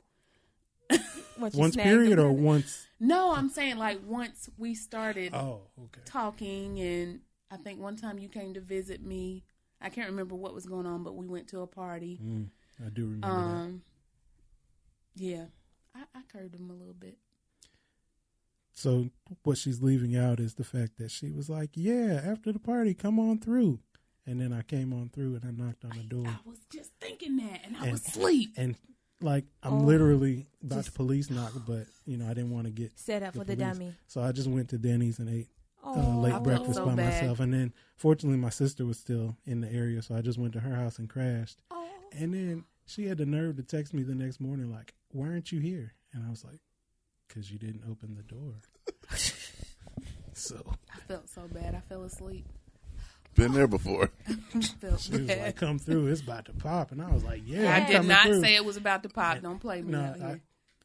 Once, 1.39 1.55
Once 1.55 1.75
period 1.75 2.17
or 2.19 2.31
once? 2.31 2.85
No, 2.99 3.33
I'm 3.33 3.49
saying 3.49 3.77
like 3.77 3.99
once 4.05 4.49
we 4.57 4.73
started 4.75 5.33
Oh, 5.33 5.63
okay. 5.85 6.01
talking 6.05 6.79
and 6.79 7.19
I 7.51 7.57
think 7.57 7.81
one 7.81 7.97
time 7.97 8.19
you 8.19 8.29
came 8.29 8.53
to 8.53 8.61
visit 8.61 9.03
me. 9.03 9.43
I 9.81 9.89
can't 9.89 10.09
remember 10.11 10.35
what 10.35 10.53
was 10.53 10.65
going 10.67 10.85
on, 10.85 11.03
but 11.03 11.15
we 11.15 11.25
went 11.27 11.47
to 11.49 11.61
a 11.61 11.67
party. 11.67 12.19
Mm, 12.23 12.49
I 12.85 12.89
do 12.89 13.05
remember 13.05 13.27
that. 13.27 13.33
Um 13.33 13.81
yeah. 15.15 15.45
I, 15.95 16.03
I 16.13 16.21
curved 16.31 16.53
him 16.55 16.69
a 16.69 16.73
little 16.73 16.93
bit. 16.93 17.17
So 18.75 19.09
what 19.43 19.57
she's 19.57 19.81
leaving 19.81 20.15
out 20.15 20.39
is 20.39 20.55
the 20.55 20.63
fact 20.63 20.97
that 20.97 21.09
she 21.09 21.31
was 21.31 21.49
like, 21.49 21.71
"Yeah, 21.73 22.21
after 22.23 22.51
the 22.51 22.59
party, 22.59 22.93
come 22.93 23.19
on 23.19 23.39
through." 23.39 23.79
And 24.27 24.39
then 24.41 24.51
I 24.53 24.63
came 24.63 24.91
on 24.93 25.09
through 25.09 25.35
and 25.35 25.45
I 25.45 25.51
knocked 25.51 25.85
on 25.85 25.91
the 25.97 26.03
door. 26.03 26.27
I 26.27 26.37
was 26.49 26.59
just 26.71 26.91
thinking 26.99 27.37
that 27.37 27.61
and 27.63 27.77
I 27.77 27.83
And- 27.83 27.91
was 27.93 28.05
asleep. 28.07 28.51
And 28.57 28.75
like 29.21 29.45
I'm 29.63 29.73
Oh, 29.73 29.77
literally 29.85 30.47
about 30.61 30.77
just- 30.77 30.87
to 30.89 30.91
police 30.93 31.29
knock, 31.29 31.53
but 31.65 31.87
you 32.05 32.17
know 32.17 32.25
I 32.25 32.33
didn't 32.33 32.51
want 32.51 32.65
to 32.65 32.71
get 32.71 32.97
Set 32.99 33.23
up 33.23 33.33
the 33.33 33.39
for 33.39 33.45
the 33.45 33.55
dummy. 33.55 33.95
So 34.07 34.21
I 34.21 34.31
just 34.33 34.47
went 34.49 34.69
to 34.69 34.77
Denny's 34.77 35.19
and 35.19 35.29
ate 35.29 35.47
uh, 35.83 35.93
Oh, 35.95 36.19
late 36.19 36.33
I 36.33 36.39
breakfast 36.39 36.75
so 36.75 36.85
by 36.85 36.95
bad. 36.95 37.13
myself. 37.21 37.39
And 37.39 37.53
then 37.53 37.73
fortunately 37.95 38.39
my 38.39 38.49
sister 38.49 38.85
was 38.85 38.99
still 38.99 39.37
in 39.45 39.61
the 39.61 39.71
area, 39.71 40.01
so 40.01 40.15
I 40.15 40.21
just 40.21 40.37
went 40.39 40.53
to 40.53 40.59
her 40.59 40.75
house 40.75 40.97
and 40.99 41.07
crashed. 41.09 41.61
Oh. 41.71 41.87
And 42.11 42.33
then 42.33 42.65
she 42.87 43.05
had 43.05 43.19
the 43.19 43.25
nerve 43.25 43.55
to 43.57 43.63
text 43.63 43.93
me 43.93 44.03
the 44.03 44.15
next 44.15 44.39
morning 44.41 44.69
like, 44.71 44.95
"Why 45.11 45.27
aren't 45.29 45.51
you 45.51 45.59
here?" 45.59 45.93
And 46.11 46.23
I 46.25 46.29
was 46.29 46.43
like, 46.43 46.59
"Cause 47.33 47.49
you 47.51 47.57
didn't 47.59 47.83
open 47.89 48.15
the 48.15 48.23
door." 48.23 48.53
so 50.33 50.61
I 50.93 50.99
felt 51.07 51.29
so 51.29 51.47
bad. 51.51 51.75
I 51.75 51.79
fell 51.89 52.03
asleep. 52.03 52.45
Been 53.35 53.51
there 53.53 53.67
before. 53.67 54.11
Felt 54.79 55.01
She 55.01 55.11
was 55.11 55.21
bad. 55.21 55.41
like, 55.41 55.55
"Come 55.57 55.77
through, 55.77 56.07
it's 56.07 56.21
about 56.21 56.45
to 56.45 56.53
pop," 56.53 56.93
and 56.93 57.01
I 57.01 57.11
was 57.11 57.23
like, 57.25 57.41
"Yeah, 57.45 57.69
I 57.73 57.79
I'm 57.79 57.85
did 57.87 57.93
coming 57.97 58.07
not 58.07 58.25
through." 58.27 58.41
say 58.41 58.55
it 58.55 58.63
was 58.63 58.77
about 58.77 59.03
to 59.03 59.09
pop. 59.09 59.41
Don't 59.41 59.59
play 59.59 59.81
me 59.81 59.91
no, 59.91 60.01
out 60.01 60.15
here. 60.17 60.41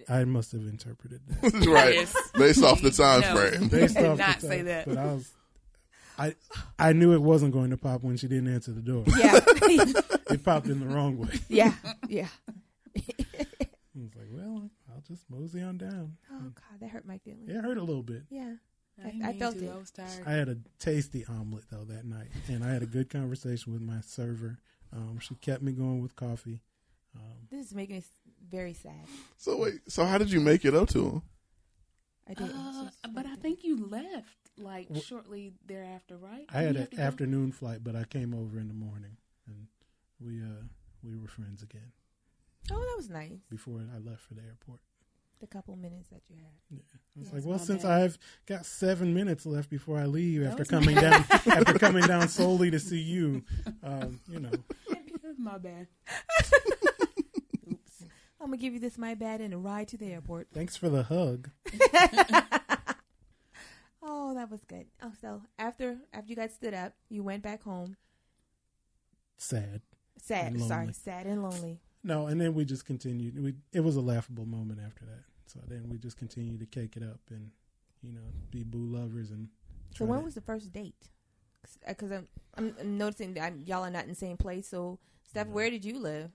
I, 0.08 0.20
I 0.20 0.24
must 0.24 0.50
have 0.52 0.62
interpreted 0.62 1.20
that 1.28 1.52
right. 1.66 1.94
Yes. 1.94 2.16
Based 2.36 2.64
off 2.64 2.82
the 2.82 2.90
time 2.90 3.20
No. 3.20 3.36
frame. 3.36 3.68
based 3.68 3.96
I 3.96 4.00
did 4.02 4.10
off 4.10 4.16
the 4.16 4.22
not 4.24 4.32
time, 4.40 4.40
say 4.40 4.62
that. 4.62 4.86
But 4.88 4.96
I 4.98 5.04
was, 5.04 5.30
I, 6.18 6.34
I 6.78 6.92
knew 6.92 7.12
it 7.14 7.22
wasn't 7.22 7.52
going 7.52 7.70
to 7.70 7.76
pop 7.76 8.02
when 8.02 8.16
she 8.16 8.26
didn't 8.26 8.52
answer 8.52 8.72
the 8.72 8.80
door. 8.80 9.04
Yeah. 9.16 9.38
It 10.30 10.42
popped 10.44 10.66
in 10.66 10.80
the 10.80 10.86
wrong 10.86 11.18
way. 11.18 11.28
yeah. 11.48 11.72
Yeah. 12.08 12.28
I 12.96 13.02
was 13.94 14.14
like, 14.16 14.28
"Well, 14.32 14.70
I'll 14.94 15.02
just 15.02 15.28
mosey 15.30 15.62
on 15.62 15.78
down." 15.78 16.16
Oh 16.32 16.38
God, 16.54 16.80
that 16.80 16.90
hurt 16.90 17.06
my 17.06 17.18
feelings. 17.18 17.48
It 17.48 17.56
hurt 17.62 17.78
a 17.78 17.82
little 17.82 18.02
bit. 18.02 18.22
Yeah. 18.30 18.54
I, 19.02 19.06
didn't 19.10 19.24
I 19.24 19.32
felt 19.38 19.58
to. 19.58 19.64
it. 19.64 19.70
I 19.70 19.78
was 19.78 19.90
tired. 19.90 20.26
I 20.26 20.32
had 20.32 20.48
a 20.48 20.58
tasty 20.78 21.24
omelet 21.24 21.64
though 21.70 21.84
that 21.84 22.04
night, 22.04 22.28
and 22.48 22.62
I 22.62 22.70
had 22.72 22.82
a 22.82 22.86
good 22.86 23.08
conversation 23.08 23.72
with 23.72 23.80
my 23.82 24.00
server. 24.02 24.58
Um, 24.92 25.18
she 25.20 25.34
kept 25.36 25.62
me 25.62 25.72
going 25.72 26.02
with 26.02 26.16
coffee. 26.16 26.60
Um, 27.14 27.48
This 27.50 27.66
is 27.66 27.74
making 27.74 27.96
me 27.96 28.02
very 28.50 28.74
sad. 28.74 29.06
So 29.36 29.56
wait, 29.56 29.80
so 29.88 30.04
how 30.04 30.18
did 30.18 30.30
you 30.30 30.40
make 30.40 30.64
it 30.64 30.74
up 30.74 30.88
to 30.90 31.06
him? 31.06 31.22
I 32.28 32.34
did. 32.34 32.50
Uh, 32.54 32.90
but 33.14 33.26
I 33.26 33.36
think 33.36 33.64
you 33.64 33.86
left 33.86 34.36
like 34.58 34.88
shortly 35.02 35.52
thereafter, 35.66 36.16
right? 36.16 36.44
I 36.52 36.62
had 36.62 36.76
an 36.76 36.82
have 36.82 36.90
go? 36.90 37.02
afternoon 37.02 37.52
flight, 37.52 37.82
but 37.82 37.96
I 37.96 38.04
came 38.04 38.34
over 38.34 38.58
in 38.58 38.68
the 38.68 38.74
morning, 38.74 39.16
and 39.46 39.66
we 40.20 40.42
uh 40.42 40.64
we 41.02 41.16
were 41.16 41.28
friends 41.28 41.62
again 41.62 41.92
Oh, 42.72 42.78
that 42.78 42.94
was 42.96 43.08
nice. 43.10 43.38
before 43.50 43.80
I 43.94 43.98
left 43.98 44.22
for 44.22 44.34
the 44.34 44.42
airport. 44.42 44.80
The 45.40 45.46
couple 45.46 45.74
minutes 45.76 46.08
that 46.10 46.20
you 46.28 46.36
had. 46.36 46.52
Yeah. 46.70 46.80
I 46.92 47.18
was 47.18 47.26
Yes, 47.26 47.32
like, 47.34 47.44
well, 47.46 47.58
since 47.58 47.82
bad. 47.82 48.02
I've 48.02 48.18
got 48.46 48.66
seven 48.66 49.14
minutes 49.14 49.46
left 49.46 49.70
before 49.70 49.98
I 49.98 50.04
leave 50.04 50.42
That 50.42 50.50
after 50.50 50.64
coming 50.66 50.94
down 50.96 51.24
after 51.30 51.78
coming 51.78 52.04
down 52.06 52.28
solely 52.28 52.70
to 52.70 52.78
see 52.78 53.00
you, 53.00 53.42
um, 53.82 54.20
you 54.28 54.38
know, 54.40 54.50
My 55.38 55.56
bad. 55.56 55.86
Oops. 57.72 58.02
I'm 58.40 58.46
gonna 58.48 58.56
give 58.58 58.74
you 58.74 58.80
this 58.80 58.98
my 58.98 59.14
bad 59.14 59.40
and 59.40 59.54
a 59.54 59.58
ride 59.58 59.88
to 59.88 59.96
the 59.96 60.12
airport. 60.12 60.48
thanks 60.52 60.76
for 60.76 60.88
the 60.90 61.04
hug. 61.04 61.48
Oh, 64.02 64.34
that 64.34 64.50
was 64.50 64.60
good. 64.64 64.86
Oh, 65.02 65.12
so 65.20 65.42
after 65.58 65.98
after 66.12 66.30
you 66.30 66.36
guys 66.36 66.54
stood 66.54 66.72
up, 66.74 66.94
you 67.10 67.22
went 67.22 67.42
back 67.42 67.62
home. 67.62 67.96
Sad. 69.36 69.82
Sad, 70.22 70.58
sorry, 70.60 70.92
sad 70.92 71.26
and 71.26 71.42
lonely. 71.42 71.80
No, 72.02 72.26
and 72.28 72.40
then 72.40 72.54
we 72.54 72.64
just 72.64 72.86
continued. 72.86 73.42
We 73.42 73.54
it 73.72 73.80
was 73.80 73.96
a 73.96 74.00
laughable 74.00 74.46
moment 74.46 74.80
after 74.84 75.04
that. 75.04 75.24
So 75.46 75.60
then 75.68 75.88
we 75.90 75.98
just 75.98 76.16
continued 76.16 76.60
to 76.60 76.66
cake 76.66 76.96
it 76.96 77.02
up 77.02 77.20
and 77.30 77.50
you 78.02 78.12
know 78.12 78.32
be 78.50 78.62
boo 78.62 78.78
lovers 78.86 79.30
and. 79.30 79.48
So 79.94 80.04
when 80.04 80.18
to- 80.20 80.24
was 80.24 80.34
the 80.34 80.40
first 80.40 80.72
date? 80.72 81.10
Because 81.86 82.10
I'm, 82.10 82.26
I'm 82.56 82.74
I'm 82.80 82.96
noticing 82.98 83.34
that 83.34 83.42
I'm, 83.44 83.60
y'all 83.60 83.84
are 83.84 83.90
not 83.90 84.04
in 84.04 84.08
the 84.08 84.14
same 84.14 84.36
place. 84.38 84.66
So, 84.68 84.98
Steph, 85.28 85.46
No. 85.48 85.52
where 85.52 85.68
did 85.70 85.84
you 85.84 85.98
live? 85.98 86.30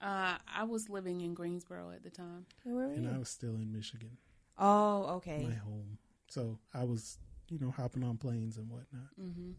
Uh, 0.00 0.36
I 0.46 0.64
was 0.64 0.88
living 0.90 1.22
in 1.22 1.34
Greensboro 1.34 1.90
at 1.90 2.02
the 2.04 2.10
time. 2.10 2.46
Where 2.64 2.86
were 2.88 2.92
and 2.92 3.04
you? 3.04 3.10
I 3.14 3.18
was 3.18 3.28
still 3.30 3.54
in 3.56 3.72
Michigan, 3.72 4.16
oh, 4.58 5.04
okay. 5.16 5.42
my 5.48 5.54
home. 5.54 5.98
So 6.28 6.58
I 6.74 6.84
was 6.84 7.18
you 7.48 7.58
know 7.58 7.70
hopping 7.70 8.04
on 8.04 8.18
planes 8.18 8.58
and 8.58 8.68
whatnot. 8.68 9.08
hmm 9.18 9.52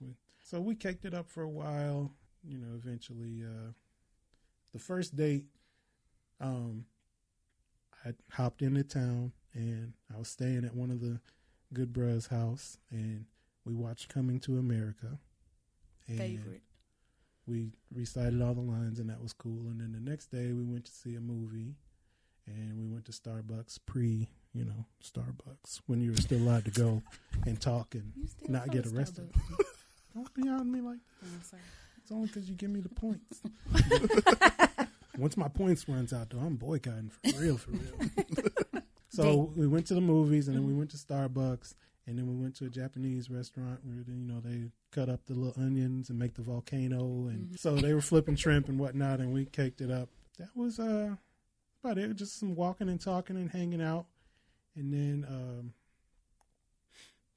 So 0.44 0.62
we 0.62 0.76
caked 0.76 1.06
it 1.06 1.14
up 1.16 1.28
for 1.28 1.42
a 1.44 1.50
while. 1.50 2.12
You 2.44 2.58
know, 2.60 2.76
eventually, 2.76 3.44
uh, 3.44 3.72
the 4.72 4.80
first 4.80 5.16
date, 5.16 5.46
um, 6.40 6.86
I 8.06 8.14
hopped 8.32 8.62
into 8.62 8.84
town 8.84 9.34
and 9.54 9.94
I 10.14 10.18
was 10.18 10.30
staying 10.30 10.64
at 10.66 10.76
one 10.76 10.92
of 10.92 11.02
the 11.02 11.20
good 11.74 11.94
bros' 11.94 12.28
house, 12.28 12.78
and 12.92 13.26
we 13.66 13.74
watched 13.74 14.10
Coming 14.10 14.40
to 14.42 14.58
America. 14.58 15.20
And 16.08 16.18
Favorite. 16.18 16.62
we 17.46 17.72
recited 17.94 18.42
all 18.42 18.54
the 18.54 18.62
lines, 18.62 19.00
and 19.00 19.10
that 19.10 19.22
was 19.22 19.34
cool. 19.34 19.68
And 19.68 19.80
then 19.80 19.92
the 19.92 20.10
next 20.10 20.28
day, 20.28 20.54
we 20.54 20.64
went 20.64 20.86
to 20.86 20.92
see 20.92 21.16
a 21.16 21.20
movie, 21.20 21.76
and 22.48 22.80
we 22.80 22.88
went 22.88 23.06
to 23.06 23.12
Starbucks 23.12 23.80
pre, 23.86 24.30
you 24.54 24.66
know, 24.66 24.86
Starbucks 25.04 25.82
when 25.88 26.02
you 26.02 26.12
were 26.12 26.18
still 26.18 26.40
allowed 26.40 26.66
to 26.66 26.72
go 26.72 27.02
and 27.46 27.60
talk 27.60 27.94
and 27.96 28.14
not 28.48 28.72
get 28.72 28.88
arrested. 28.88 29.30
Don't 30.16 30.34
be 30.34 30.48
on 30.50 30.72
me 30.72 30.82
like 30.82 30.98
I'm 31.22 31.44
sorry. 31.44 31.62
It's 32.10 32.16
only 32.16 32.28
because 32.28 32.50
you 32.50 32.56
give 32.56 32.72
me 32.72 32.80
the 32.80 32.90
points. 32.90 33.42
Once 35.20 35.38
my 35.38 35.48
points 35.48 35.88
runs 35.88 36.12
out, 36.12 36.32
though, 36.32 36.40
I'm 36.40 36.56
boycotting 36.56 37.12
for 37.12 37.40
real, 37.40 37.58
for 37.58 37.72
real. 37.72 38.82
so 39.10 39.52
we 39.56 39.68
went 39.68 39.86
to 39.88 39.94
the 39.94 40.02
movies, 40.02 40.48
and 40.48 40.58
then 40.58 40.66
we 40.66 40.74
went 40.74 40.90
to 40.90 40.98
Starbucks, 40.98 41.76
and 42.08 42.18
then 42.18 42.28
we 42.28 42.34
went 42.34 42.56
to 42.56 42.66
a 42.66 42.70
Japanese 42.70 43.30
restaurant 43.30 43.82
where 43.84 43.98
you 44.08 44.26
know 44.26 44.40
they 44.40 44.72
cut 44.92 45.08
up 45.08 45.20
the 45.28 45.36
little 45.36 45.62
onions 45.64 46.10
and 46.10 46.18
make 46.18 46.34
the 46.34 46.42
volcano, 46.42 47.28
and 47.28 47.60
so 47.60 47.76
they 47.76 47.94
were 47.94 48.02
flipping 48.02 48.36
shrimp 48.36 48.70
and 48.70 48.80
whatnot, 48.80 49.20
and 49.20 49.32
we 49.32 49.46
caked 49.46 49.80
it 49.80 49.92
up. 49.92 50.10
That 50.40 50.50
was 50.56 50.80
uh 50.80 51.16
about 51.84 52.00
it. 52.00 52.16
Just 52.16 52.40
some 52.40 52.56
walking 52.56 52.90
and 52.90 53.00
talking 53.00 53.36
and 53.36 53.52
hanging 53.52 53.84
out, 53.84 54.08
and 54.76 54.92
then 54.92 55.26
um 55.30 55.74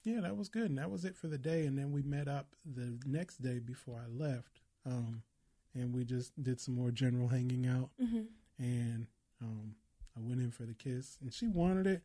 yeah, 0.05 0.21
that 0.21 0.37
was 0.37 0.49
good, 0.49 0.69
and 0.69 0.79
that 0.79 0.91
was 0.91 1.05
it 1.05 1.17
for 1.17 1.29
the 1.29 1.38
day. 1.38 1.67
And 1.67 1.79
then 1.79 1.93
we 1.93 2.02
met 2.02 2.29
up 2.29 2.49
the 2.64 2.99
next 3.07 3.41
day 3.43 3.59
before 3.59 4.00
I 4.05 4.11
left, 4.11 4.61
um, 4.86 5.22
and 5.74 5.94
we 5.94 6.04
just 6.04 6.32
did 6.42 6.60
some 6.60 6.74
more 6.74 6.90
general 6.90 7.28
hanging 7.28 7.66
out. 7.66 7.90
hmm 7.98 8.22
And 8.58 9.06
um, 9.40 9.74
I 10.16 10.20
went 10.20 10.40
in 10.40 10.50
for 10.50 10.64
the 10.64 10.74
kiss, 10.74 11.18
and 11.22 11.32
she 11.32 11.48
wanted 11.48 11.86
it, 11.86 12.02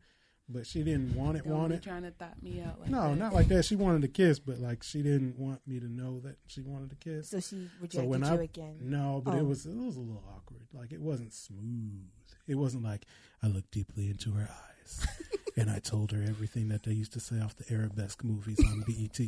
but 0.48 0.66
she 0.66 0.82
didn't 0.82 1.14
want 1.14 1.36
it. 1.36 1.44
Don't 1.44 1.52
Want 1.58 1.68
be 1.70 1.74
it? 1.76 1.82
trying 1.82 2.02
to 2.04 2.10
thought 2.10 2.42
me 2.42 2.62
out 2.62 2.80
like 2.80 2.88
No, 2.90 3.10
that. 3.10 3.16
not 3.16 3.34
like 3.34 3.48
that. 3.48 3.64
She 3.66 3.76
wanted 3.76 4.02
to 4.02 4.08
kiss, 4.08 4.38
but 4.38 4.58
like 4.58 4.82
she 4.82 5.02
didn't 5.02 5.38
want 5.38 5.60
me 5.66 5.78
to 5.80 5.86
know 5.92 6.20
that 6.20 6.36
she 6.46 6.62
wanted 6.62 6.90
to 6.90 6.96
kiss. 6.96 7.28
So 7.30 7.40
she 7.40 7.68
rejected 7.80 8.08
when 8.08 8.22
you 8.22 8.28
I- 8.28 8.42
again. 8.44 8.76
No, 8.80 9.20
but 9.24 9.34
Oh. 9.34 9.38
it 9.38 9.46
was 9.46 9.66
it 9.66 9.76
was 9.76 9.96
a 9.96 10.00
little 10.00 10.24
awkward. 10.34 10.66
Like 10.72 10.92
it 10.92 11.00
wasn't 11.02 11.34
smooth. 11.34 12.08
It 12.46 12.54
wasn't 12.54 12.82
like 12.84 13.04
I 13.42 13.48
looked 13.48 13.72
deeply 13.72 14.08
into 14.08 14.30
her 14.32 14.48
eyes 14.50 15.06
and 15.58 15.70
I 15.70 15.80
told 15.80 16.12
her 16.12 16.22
everything 16.22 16.68
that 16.68 16.84
they 16.84 16.92
used 16.92 17.12
to 17.12 17.20
say 17.20 17.38
off 17.40 17.54
the 17.56 17.70
Arabesque 17.72 18.24
movies 18.24 18.58
on 18.66 18.84
BET. 18.86 19.20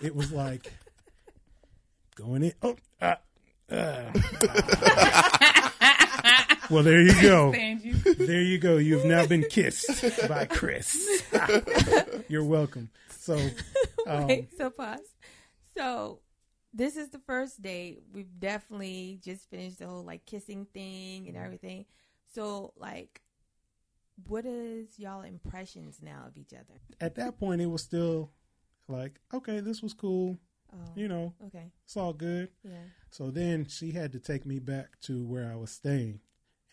It 0.00 0.16
was 0.16 0.32
like 0.32 0.72
going 2.14 2.44
in. 2.44 2.52
Oh, 2.62 2.76
ah, 3.00 3.18
ah. 3.70 4.10
well, 6.70 6.82
there 6.82 7.00
you 7.00 7.20
go. 7.20 7.52
You. 7.52 7.94
There 8.14 8.42
you 8.42 8.58
go. 8.58 8.76
You've 8.76 9.04
now 9.04 9.26
been 9.26 9.44
kissed 9.48 10.28
by 10.28 10.46
Chris. 10.46 11.22
You're 12.28 12.44
welcome. 12.44 12.90
So, 13.08 13.38
um, 14.06 14.26
Wait, 14.26 14.56
so 14.56 14.70
pause. 14.70 15.00
So 15.76 16.20
this 16.72 16.96
is 16.96 17.10
the 17.10 17.20
first 17.20 17.62
date. 17.62 18.02
We've 18.12 18.38
definitely 18.38 19.20
just 19.22 19.48
finished 19.50 19.78
the 19.78 19.86
whole 19.86 20.04
like 20.04 20.26
kissing 20.26 20.66
thing 20.72 21.28
and 21.28 21.36
everything. 21.36 21.86
So 22.34 22.72
like, 22.76 23.22
what 24.28 24.44
is 24.44 24.98
y'all 24.98 25.22
impressions 25.22 25.98
now 26.02 26.24
of 26.28 26.36
each 26.36 26.52
other? 26.52 26.80
at 27.00 27.16
that 27.16 27.38
point, 27.38 27.60
it 27.60 27.66
was 27.66 27.82
still 27.82 28.30
like, 28.88 29.18
okay, 29.32 29.60
this 29.60 29.82
was 29.82 29.94
cool. 29.94 30.38
Oh, 30.74 30.92
You 30.96 31.08
know, 31.08 31.32
okay, 31.46 31.70
it's 31.84 31.96
all 31.96 32.12
good. 32.12 32.48
yeah. 32.64 32.78
So 33.10 33.30
then 33.30 33.66
she 33.66 33.92
had 33.92 34.12
to 34.12 34.18
take 34.18 34.44
me 34.44 34.58
back 34.58 35.00
to 35.02 35.24
where 35.24 35.50
I 35.52 35.56
was 35.56 35.70
staying. 35.70 36.20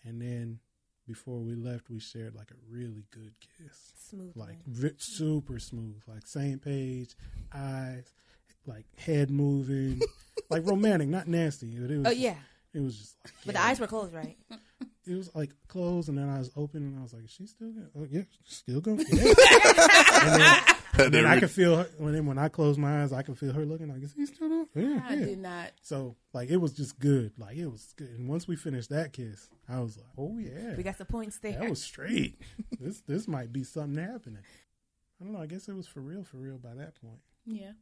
And 0.03 0.19
then 0.21 0.59
before 1.07 1.39
we 1.39 1.53
left, 1.55 1.89
we 1.89 1.99
shared 1.99 2.33
like 2.35 2.49
a 2.51 2.55
really 2.73 3.05
good 3.11 3.33
kiss. 3.39 3.93
Smooth. 4.09 4.35
Like 4.35 4.65
vi- 4.65 4.95
super 4.97 5.59
smooth, 5.59 6.01
like 6.07 6.25
same 6.25 6.57
page, 6.59 7.15
eyes, 7.53 8.11
like 8.65 8.85
head 8.97 9.29
moving, 9.29 10.01
like 10.49 10.65
romantic, 10.65 11.07
not 11.09 11.27
nasty. 11.27 11.77
But 11.79 11.91
it 11.91 11.97
was 11.97 12.07
Oh 12.07 12.09
just- 12.09 12.21
yeah, 12.21 12.35
it 12.73 12.79
was 12.81 12.97
just 12.97 13.15
like, 13.23 13.33
but 13.45 13.55
yeah. 13.55 13.61
the 13.61 13.67
eyes 13.67 13.79
were 13.79 13.87
closed, 13.87 14.13
right? 14.13 14.37
it 15.07 15.15
was 15.15 15.29
like 15.35 15.51
closed, 15.67 16.09
and 16.09 16.17
then 16.17 16.29
I 16.29 16.39
was 16.39 16.49
open, 16.55 16.81
and 16.83 16.97
I 16.97 17.01
was 17.03 17.13
like, 17.13 17.25
"Is 17.25 17.31
she 17.31 17.45
still 17.45 17.71
good? 17.71 17.89
Oh 17.95 18.07
yeah, 18.09 18.23
still 18.45 18.81
going." 18.81 19.05
Yeah. 20.21 20.73
And 21.05 21.13
then, 21.13 21.23
and 21.25 21.33
I 21.33 21.39
could 21.39 21.51
feel 21.51 21.75
her. 21.77 21.89
When 21.97 22.13
then 22.13 22.25
when 22.25 22.37
I 22.37 22.47
close 22.49 22.77
my 22.77 23.01
eyes, 23.03 23.11
I 23.13 23.21
can 23.21 23.35
feel 23.35 23.53
her 23.53 23.65
looking 23.65 23.87
like, 23.89 24.01
"Is 24.03 24.13
he 24.13 24.25
still 24.25 24.49
doing?" 24.49 24.67
Yeah, 24.75 25.01
I 25.07 25.13
yeah. 25.15 25.25
did 25.25 25.39
not. 25.39 25.71
So 25.81 26.15
like 26.33 26.49
it 26.49 26.57
was 26.57 26.73
just 26.73 26.99
good. 26.99 27.31
Like 27.37 27.57
it 27.57 27.67
was 27.67 27.93
good. 27.97 28.09
And 28.11 28.27
once 28.29 28.47
we 28.47 28.55
finished 28.55 28.89
that 28.89 29.13
kiss, 29.13 29.49
I 29.69 29.79
was 29.79 29.97
like, 29.97 30.07
"Oh 30.17 30.37
yeah, 30.37 30.75
We 30.75 30.83
got 30.83 30.97
some 30.97 31.07
points 31.07 31.39
there. 31.39 31.53
that 31.59 31.69
was 31.69 31.81
straight. 31.81 32.39
this 32.79 33.01
this 33.01 33.27
might 33.27 33.51
be 33.53 33.63
something 33.63 34.03
happening." 34.03 34.43
I 35.19 35.23
don't 35.23 35.33
know. 35.33 35.41
I 35.41 35.45
guess 35.47 35.67
it 35.67 35.75
was 35.75 35.85
for 35.87 36.01
real, 36.01 36.23
for 36.23 36.37
real 36.37 36.57
by 36.57 36.73
that 36.73 36.95
point. 36.99 37.19
Yeah, 37.45 37.73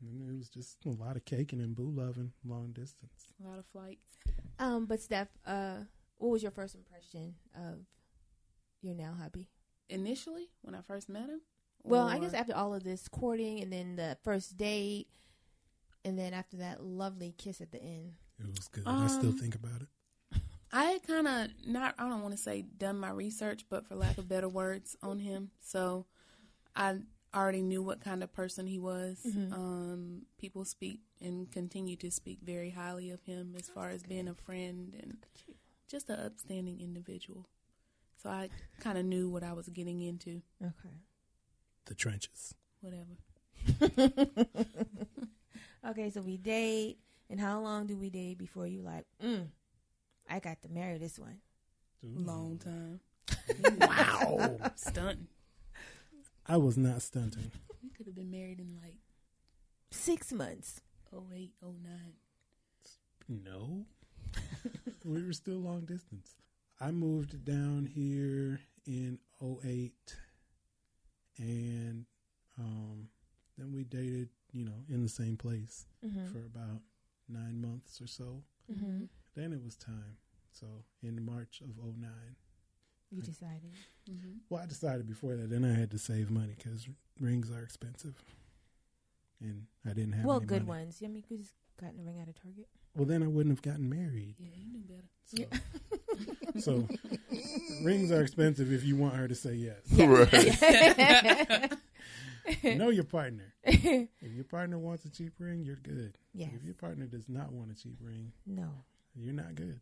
And 0.00 0.28
it 0.30 0.36
was 0.36 0.48
just 0.48 0.76
a 0.86 0.90
lot 0.90 1.16
of 1.16 1.24
caking 1.24 1.60
and 1.60 1.74
boo 1.74 1.90
loving 1.90 2.32
long 2.44 2.70
distance. 2.72 3.32
a 3.44 3.48
lot 3.48 3.58
of 3.58 3.64
flights. 3.72 4.16
um, 4.60 4.86
but 4.86 5.00
Steph, 5.00 5.28
uh, 5.44 5.78
what 6.18 6.28
was 6.30 6.40
your 6.42 6.52
first 6.52 6.76
impression 6.76 7.34
of 7.56 7.80
your 8.80 8.94
now 8.94 9.14
hubby? 9.20 9.48
Initially, 9.88 10.50
when 10.62 10.74
I 10.76 10.82
first 10.82 11.08
met 11.08 11.28
him. 11.28 11.40
Well, 11.84 12.06
I 12.06 12.18
guess 12.18 12.34
after 12.34 12.54
all 12.54 12.74
of 12.74 12.84
this 12.84 13.08
courting 13.08 13.60
and 13.60 13.72
then 13.72 13.96
the 13.96 14.16
first 14.22 14.56
date, 14.56 15.08
and 16.04 16.18
then 16.18 16.32
after 16.34 16.56
that 16.58 16.82
lovely 16.82 17.34
kiss 17.36 17.60
at 17.60 17.72
the 17.72 17.82
end. 17.82 18.14
It 18.38 18.46
was 18.46 18.68
good. 18.68 18.84
I 18.86 19.06
still 19.08 19.30
Um, 19.30 19.38
think 19.38 19.54
about 19.54 19.82
it. 19.82 19.88
I 20.70 20.84
had 20.84 21.02
kind 21.02 21.26
of 21.26 21.50
not. 21.66 21.94
I 21.98 22.08
don't 22.08 22.22
want 22.22 22.36
to 22.36 22.40
say 22.42 22.62
done 22.62 22.98
my 22.98 23.10
research, 23.10 23.64
but 23.70 23.86
for 23.86 23.94
lack 23.94 24.18
of 24.18 24.28
better 24.28 24.48
words, 24.48 24.96
on 25.02 25.18
him. 25.18 25.50
So, 25.60 26.06
I 26.76 26.98
already 27.34 27.62
knew 27.62 27.82
what 27.82 28.00
kind 28.00 28.22
of 28.22 28.32
person 28.32 28.66
he 28.66 28.78
was. 28.78 29.22
Mhm. 29.26 29.52
Um, 29.52 30.26
people 30.38 30.64
speak 30.64 31.00
and 31.20 31.50
continue 31.50 31.96
to 31.96 32.10
speak 32.10 32.40
very 32.42 32.70
highly 32.70 33.10
of 33.10 33.22
him 33.22 33.54
as 33.56 33.68
far 33.68 33.88
as 33.90 34.02
being 34.02 34.28
a 34.28 34.34
friend 34.34 34.94
and 34.94 35.26
just 35.88 36.08
an 36.10 36.20
upstanding 36.20 36.80
individual. 36.80 37.48
So 38.16 38.28
I 38.30 38.50
kind 38.80 38.98
of 38.98 39.04
knew 39.04 39.28
what 39.30 39.42
I 39.42 39.52
was 39.54 39.68
getting 39.68 40.00
into. 40.02 40.42
Okay. 40.62 40.94
The 41.88 41.94
trenches. 41.94 42.54
Whatever. 42.80 43.16
okay, 45.90 46.10
so 46.10 46.20
we 46.20 46.36
date, 46.36 46.98
and 47.28 47.40
how 47.40 47.60
long 47.60 47.86
do 47.86 47.96
we 47.96 48.10
date 48.10 48.38
before 48.38 48.66
you 48.66 48.82
like, 48.82 49.06
mm, 49.22 49.46
I 50.28 50.38
got 50.38 50.62
to 50.62 50.68
marry 50.68 50.98
this 50.98 51.18
one? 51.18 51.38
Ooh. 52.04 52.24
Long 52.24 52.58
time. 52.58 53.00
Wow. 53.80 54.56
Stunting. 54.76 55.26
I 56.46 56.56
was 56.56 56.78
not 56.78 57.02
stunting. 57.02 57.50
We 57.82 57.90
could 57.90 58.06
have 58.06 58.14
been 58.14 58.30
married 58.30 58.58
in 58.58 58.78
like 58.82 58.94
Six 59.90 60.32
months. 60.32 60.80
Oh 61.14 61.24
eight, 61.34 61.52
oh 61.64 61.74
nine. 61.82 62.14
No. 63.28 63.86
we 65.04 65.24
were 65.24 65.32
still 65.32 65.58
long 65.58 65.86
distance. 65.86 66.34
I 66.80 66.90
moved 66.90 67.44
down 67.44 67.86
here 67.86 68.60
in 68.86 69.18
08 69.42 69.92
and 71.38 72.04
um, 72.58 73.08
then 73.56 73.72
we 73.72 73.84
dated, 73.84 74.28
you 74.52 74.64
know, 74.64 74.84
in 74.88 75.02
the 75.02 75.08
same 75.08 75.36
place 75.36 75.86
Mm-hmm. 76.04 76.26
for 76.32 76.38
about 76.38 76.80
nine 77.28 77.60
months 77.60 78.00
or 78.00 78.06
so. 78.06 78.42
mm-hmm. 78.72 79.04
Then 79.34 79.52
it 79.52 79.62
was 79.62 79.76
time. 79.76 80.16
So 80.52 80.66
in 81.02 81.24
March 81.24 81.60
of 81.60 81.76
09. 81.76 82.08
You 83.10 83.22
decided. 83.22 83.72
Mm-hmm. 84.10 84.30
Well, 84.50 84.60
I 84.62 84.66
decided 84.66 85.06
before 85.06 85.34
that. 85.36 85.48
Then 85.50 85.64
I 85.64 85.72
had 85.78 85.90
to 85.92 85.98
save 85.98 86.30
money 86.30 86.54
because 86.56 86.86
rings 87.20 87.50
are 87.50 87.62
expensive, 87.62 88.14
and 89.40 89.64
I 89.86 89.90
didn't 89.94 90.12
have. 90.12 90.24
Well, 90.26 90.36
any 90.38 90.46
good 90.46 90.66
money. 90.66 90.80
ones. 90.84 91.00
I 91.02 91.08
mean, 91.08 91.24
you 91.28 91.38
just 91.38 91.54
gotten 91.80 92.00
a 92.00 92.02
ring 92.02 92.20
out 92.20 92.28
of 92.28 92.34
Target. 92.40 92.68
Well, 92.98 93.06
then 93.06 93.22
I 93.22 93.28
wouldn't 93.28 93.52
have 93.56 93.62
gotten 93.62 93.88
married. 93.88 94.34
Yeah, 94.38 94.48
you 94.56 94.66
knew 94.72 94.82
better. 94.82 95.06
So, 96.58 96.80
so 96.88 96.88
rings 97.84 98.10
are 98.10 98.22
expensive 98.22 98.72
if 98.72 98.82
you 98.82 98.96
want 98.96 99.14
her 99.14 99.28
to 99.28 99.34
say 99.36 99.54
yes. 99.54 99.76
Right. 99.96 101.72
know 102.76 102.88
your 102.90 103.04
partner. 103.04 103.54
If 103.64 104.32
your 104.34 104.44
partner 104.44 104.78
wants 104.78 105.04
a 105.04 105.10
cheap 105.10 105.34
ring, 105.38 105.62
you're 105.64 105.76
good. 105.76 106.18
yes. 106.34 106.50
If 106.56 106.64
your 106.64 106.74
partner 106.74 107.06
does 107.06 107.28
not 107.28 107.52
want 107.52 107.70
a 107.70 107.74
cheap 107.74 107.98
ring, 108.00 108.32
No. 108.46 108.68
you're 109.14 109.32
not 109.34 109.54
good. 109.54 109.80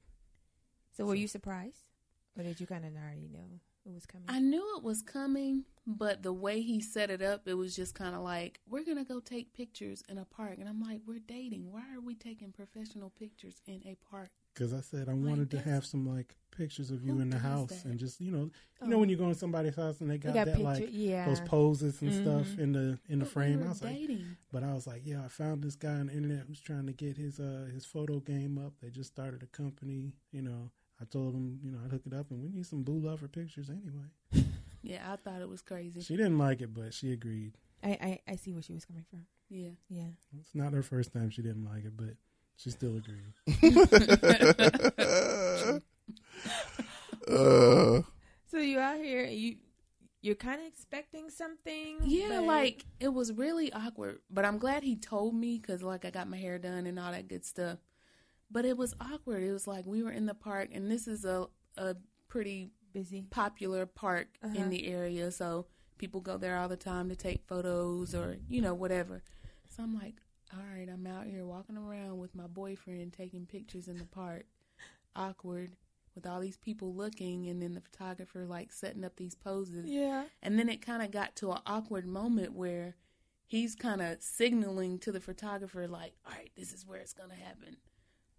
So 0.96 1.06
were 1.06 1.14
you 1.14 1.28
surprised, 1.28 1.84
or 2.36 2.42
did 2.42 2.60
you 2.60 2.66
kind 2.66 2.84
of 2.84 2.92
already 2.96 3.28
know 3.32 3.60
it 3.86 3.92
was 3.94 4.06
coming? 4.06 4.26
I 4.28 4.38
knew 4.40 4.76
it 4.76 4.82
was 4.82 5.02
coming, 5.02 5.64
but 5.86 6.22
the 6.22 6.32
way 6.32 6.60
he 6.60 6.80
set 6.80 7.10
it 7.10 7.22
up, 7.22 7.46
it 7.46 7.54
was 7.54 7.74
just 7.76 7.94
kind 7.94 8.14
of 8.14 8.22
like, 8.22 8.60
we're 8.68 8.84
going 8.84 8.98
to 8.98 9.04
go 9.04 9.20
take 9.20 9.52
pictures 9.54 10.02
in 10.08 10.18
a 10.18 10.24
park. 10.24 10.56
And 10.58 10.68
I'm 10.68 10.80
like, 10.80 11.00
we're 11.06 11.20
dating. 11.20 11.70
Why 11.72 11.82
are 11.94 12.00
we 12.00 12.14
taking 12.14 12.52
professional 12.52 13.10
pictures 13.10 13.60
in 13.66 13.82
a 13.86 13.96
park? 14.10 14.30
Because 14.54 14.72
I 14.72 14.80
said 14.80 15.08
I 15.10 15.12
wanted 15.12 15.50
to 15.50 15.60
have 15.60 15.84
some 15.84 16.06
like 16.08 16.34
pictures 16.50 16.90
of 16.90 17.04
you 17.04 17.20
in 17.20 17.28
the 17.28 17.38
house 17.38 17.68
that? 17.68 17.84
and 17.84 17.98
just 17.98 18.22
you 18.22 18.32
know, 18.32 18.44
you 18.44 18.50
Oh. 18.80 18.86
know 18.86 18.98
when 18.98 19.10
you 19.10 19.16
go 19.16 19.28
in 19.28 19.34
somebody's 19.34 19.76
house 19.76 20.00
and 20.00 20.08
they 20.10 20.14
you 20.14 20.20
got, 20.20 20.32
got 20.32 20.46
that 20.46 20.54
picture, 20.56 20.64
like 20.64 20.88
yeah. 20.92 21.26
those 21.26 21.40
poses 21.42 22.00
and 22.00 22.10
stuff 22.14 22.46
Mhm. 22.48 22.58
in 22.58 22.72
the 22.72 22.98
in 23.10 23.18
the 23.18 23.26
But 23.26 23.32
frame. 23.34 23.56
We 23.58 23.64
I 23.64 23.66
were 23.66 23.68
was 23.68 23.82
like, 23.82 23.92
dating. 23.96 24.36
but 24.50 24.62
I 24.62 24.72
was 24.72 24.86
like, 24.86 25.02
yeah, 25.04 25.22
I 25.22 25.28
found 25.28 25.62
this 25.62 25.76
guy 25.76 25.90
on 25.92 26.06
the 26.06 26.14
internet 26.14 26.46
who's 26.48 26.60
trying 26.60 26.86
to 26.86 26.94
get 26.94 27.18
his 27.18 27.38
uh 27.38 27.68
his 27.70 27.84
photo 27.84 28.18
game 28.20 28.56
up. 28.56 28.72
They 28.80 28.88
just 28.88 29.10
started 29.12 29.42
a 29.42 29.46
company, 29.46 30.14
you 30.32 30.40
know. 30.40 30.70
I 31.00 31.04
told 31.04 31.34
him, 31.34 31.60
you 31.62 31.70
know, 31.72 31.78
I'd 31.84 31.90
hook 31.92 32.02
it 32.06 32.14
up 32.14 32.30
and 32.30 32.42
we 32.42 32.48
need 32.48 32.66
some 32.66 32.82
boo 32.82 32.98
lover 32.98 33.28
pictures 33.28 33.70
anyway. 33.70 34.44
Yeah, 34.82 35.12
I 35.12 35.16
thought 35.16 35.40
it 35.42 35.48
was 35.48 35.62
crazy. 35.62 36.00
She 36.00 36.16
didn't 36.16 36.38
like 36.38 36.60
it, 36.60 36.72
but 36.72 36.94
she 36.94 37.10
agreed. 37.12 37.58
I, 37.82 37.88
I 37.90 38.20
I 38.32 38.36
see 38.36 38.52
where 38.52 38.62
she 38.62 38.72
was 38.72 38.84
coming 38.84 39.04
from. 39.10 39.26
Yeah. 39.48 39.70
Yeah. 39.88 40.10
It's 40.40 40.54
not 40.54 40.72
her 40.74 40.82
first 40.84 41.12
time 41.12 41.28
she 41.30 41.42
didn't 41.42 41.64
like 41.64 41.84
it, 41.84 41.96
but 41.96 42.14
she 42.56 42.70
still 42.70 42.96
agreed. 42.96 43.34
uh, 47.28 48.02
So 48.48 48.58
you 48.58 48.78
out 48.78 48.98
here, 48.98 49.24
you 49.24 49.56
you're 50.22 50.36
kind 50.36 50.60
of 50.60 50.66
expecting 50.68 51.30
something. 51.30 51.98
Yeah, 52.04 52.28
but- 52.28 52.44
like 52.44 52.84
it 53.00 53.08
was 53.08 53.32
really 53.32 53.72
awkward, 53.72 54.20
but 54.30 54.44
I'm 54.44 54.58
glad 54.58 54.84
he 54.84 54.94
told 54.94 55.34
me 55.34 55.58
because 55.58 55.82
like 55.82 56.04
I 56.04 56.10
got 56.10 56.28
my 56.28 56.36
hair 56.36 56.58
done 56.58 56.86
and 56.86 56.96
all 56.98 57.10
that 57.10 57.26
good 57.28 57.44
stuff. 57.44 57.78
But 58.50 58.64
it 58.64 58.76
was 58.76 58.94
awkward. 59.00 59.42
It 59.42 59.52
was 59.52 59.66
like 59.66 59.86
we 59.86 60.02
were 60.02 60.12
in 60.12 60.26
the 60.26 60.34
park, 60.34 60.70
and 60.72 60.90
this 60.90 61.06
is 61.08 61.24
a 61.24 61.48
a 61.76 61.96
pretty 62.28 62.70
busy. 62.92 63.26
popular 63.30 63.84
park 63.86 64.28
Uh-huh. 64.42 64.54
in 64.56 64.70
the 64.70 64.86
area, 64.86 65.30
so 65.30 65.66
people 65.98 66.20
go 66.20 66.36
there 66.38 66.56
all 66.58 66.68
the 66.68 66.76
time 66.76 67.08
to 67.08 67.16
take 67.16 67.42
photos 67.46 68.14
or 68.14 68.36
you 68.48 68.60
know 68.62 68.74
whatever. 68.74 69.22
So 69.68 69.82
I'm 69.82 69.94
like, 69.94 70.22
all 70.54 70.62
right, 70.74 70.88
I'm 70.88 71.06
out 71.06 71.26
here 71.26 71.44
walking 71.44 71.76
around 71.76 72.18
with 72.18 72.34
my 72.34 72.46
boyfriend 72.46 73.12
taking 73.12 73.46
pictures 73.46 73.88
in 73.88 73.98
the 73.98 74.04
park. 74.06 74.46
Awkward 75.14 75.76
with 76.14 76.26
all 76.26 76.40
these 76.40 76.56
people 76.58 76.94
looking, 76.94 77.46
and 77.48 77.60
then 77.60 77.74
the 77.74 77.80
photographer 77.80 78.44
like 78.46 78.72
setting 78.72 79.04
up 79.04 79.16
these 79.16 79.34
poses. 79.34 79.86
Yeah. 79.86 80.24
And 80.42 80.58
then 80.58 80.68
it 80.68 80.80
kind 80.84 81.02
of 81.02 81.10
got 81.10 81.36
to 81.36 81.52
an 81.52 81.60
awkward 81.66 82.06
moment 82.06 82.52
where 82.54 82.96
he's 83.46 83.74
kind 83.74 84.00
of 84.02 84.20
signaling 84.22 84.98
to 85.00 85.12
the 85.12 85.20
photographer, 85.20 85.86
like, 85.86 86.14
all 86.26 86.32
right, 86.32 86.50
this 86.56 86.72
is 86.72 86.86
where 86.86 86.98
it's 87.00 87.12
going 87.14 87.30
to 87.30 87.36
happen. 87.36 87.76